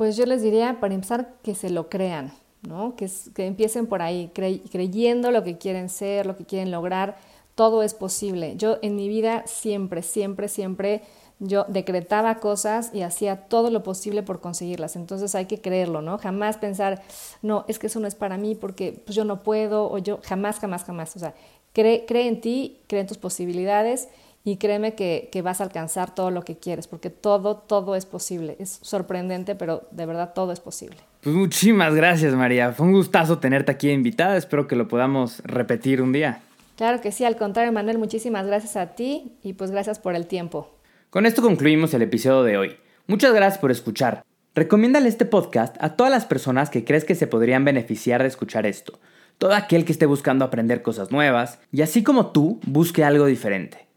Pues 0.00 0.16
yo 0.16 0.24
les 0.24 0.40
diría, 0.40 0.80
para 0.80 0.94
empezar, 0.94 1.34
que 1.42 1.54
se 1.54 1.68
lo 1.68 1.90
crean, 1.90 2.32
¿no? 2.62 2.96
que, 2.96 3.10
empiecen 3.44 3.86
por 3.86 4.00
ahí, 4.00 4.30
creyendo 4.32 5.30
lo 5.30 5.44
que 5.44 5.58
quieren 5.58 5.90
ser, 5.90 6.24
lo 6.24 6.38
que 6.38 6.46
quieren 6.46 6.70
lograr, 6.70 7.18
todo 7.54 7.82
es 7.82 7.92
posible. 7.92 8.56
Yo 8.56 8.78
en 8.80 8.96
mi 8.96 9.08
vida 9.08 9.42
siempre, 9.46 10.00
siempre, 10.00 10.48
siempre 10.48 11.02
yo 11.38 11.66
decretaba 11.68 12.36
cosas 12.36 12.94
y 12.94 13.02
hacía 13.02 13.44
todo 13.48 13.70
lo 13.70 13.82
posible 13.82 14.22
por 14.22 14.40
conseguirlas. 14.40 14.96
Entonces 14.96 15.34
hay 15.34 15.44
que 15.44 15.60
creerlo, 15.60 16.00
¿no? 16.00 16.16
Jamás 16.16 16.56
pensar, 16.56 17.02
no, 17.42 17.66
es 17.68 17.78
que 17.78 17.88
eso 17.88 18.00
no 18.00 18.06
es 18.06 18.14
para 18.14 18.38
mí 18.38 18.54
porque 18.54 19.02
pues, 19.04 19.14
yo 19.14 19.26
no 19.26 19.42
puedo 19.42 19.92
o 19.92 19.98
yo 19.98 20.20
jamás, 20.22 20.60
jamás, 20.60 20.82
jamás. 20.82 21.14
O 21.14 21.18
sea, 21.18 21.34
cree, 21.74 22.06
cree 22.06 22.26
en 22.26 22.40
ti, 22.40 22.80
cree 22.86 23.02
en 23.02 23.06
tus 23.06 23.18
posibilidades 23.18 24.08
y 24.42 24.56
créeme 24.56 24.94
que, 24.94 25.28
que, 25.30 25.42
vas 25.42 25.60
a 25.60 25.64
alcanzar 25.64 26.14
todo 26.14 26.30
lo 26.30 26.42
que 26.42 26.56
quieres, 26.56 26.86
porque 26.86 27.10
todo, 27.10 27.56
todo 27.56 27.94
es 27.94 28.06
posible. 28.06 28.56
Es 28.58 28.78
sorprendente, 28.82 29.54
pero 29.54 29.86
de 29.90 30.06
verdad 30.06 30.32
todo 30.34 30.52
es 30.52 30.60
posible. 30.60 30.96
Pues 31.20 31.36
muchísimas 31.36 31.94
gracias, 31.94 32.34
María. 32.34 32.72
Fue 32.72 32.86
un 32.86 32.92
gustazo 32.92 33.38
tenerte 33.38 33.72
aquí 33.72 33.90
invitada. 33.90 34.36
Espero 34.36 34.66
que 34.66 34.76
lo 34.76 34.88
podamos 34.88 35.40
repetir 35.44 36.00
un 36.00 36.12
día. 36.12 36.40
Claro 36.76 37.02
que 37.02 37.12
sí, 37.12 37.26
al 37.26 37.36
contrario, 37.36 37.72
Manuel, 37.72 37.98
muchísimas 37.98 38.46
gracias 38.46 38.76
a 38.76 38.94
ti 38.94 39.32
y 39.42 39.52
pues 39.52 39.70
gracias 39.70 39.98
por 39.98 40.14
el 40.14 40.26
tiempo. 40.26 40.70
Con 41.10 41.26
esto 41.26 41.42
concluimos 41.42 41.92
el 41.92 42.00
episodio 42.00 42.42
de 42.42 42.56
hoy. 42.56 42.76
Muchas 43.06 43.34
gracias 43.34 43.58
por 43.58 43.70
escuchar. 43.70 44.24
Recomiéndale 44.54 45.08
este 45.08 45.26
podcast 45.26 45.76
a 45.80 45.94
todas 45.94 46.10
las 46.10 46.24
personas 46.24 46.70
que 46.70 46.86
crees 46.86 47.04
que 47.04 47.14
se 47.14 47.26
podrían 47.26 47.66
beneficiar 47.66 48.22
de 48.22 48.28
escuchar 48.28 48.64
esto. 48.64 48.98
Todo 49.36 49.52
aquel 49.52 49.84
que 49.84 49.92
esté 49.92 50.06
buscando 50.06 50.44
aprender 50.44 50.80
cosas 50.80 51.10
nuevas 51.10 51.58
y 51.70 51.82
así 51.82 52.02
como 52.02 52.28
tú, 52.32 52.60
busque 52.64 53.04
algo 53.04 53.26
diferente. 53.26 53.89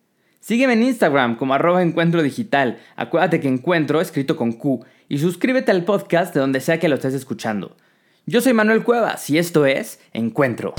Sígueme 0.43 0.73
en 0.73 0.83
Instagram 0.83 1.37
como 1.37 1.53
arroba 1.53 1.81
encuentro 1.81 2.21
digital. 2.21 2.77
Acuérdate 2.97 3.39
que 3.39 3.47
encuentro 3.47 4.01
escrito 4.01 4.35
con 4.35 4.51
Q. 4.51 4.83
Y 5.07 5.19
suscríbete 5.19 5.71
al 5.71 5.85
podcast 5.85 6.33
de 6.33 6.41
donde 6.41 6.59
sea 6.59 6.81
que 6.81 6.89
lo 6.89 6.95
estés 6.95 7.13
escuchando. 7.13 7.77
Yo 8.25 8.41
soy 8.41 8.51
Manuel 8.51 8.83
Cuevas 8.83 9.29
y 9.29 9.37
esto 9.37 9.65
es 9.65 10.01
Encuentro. 10.11 10.73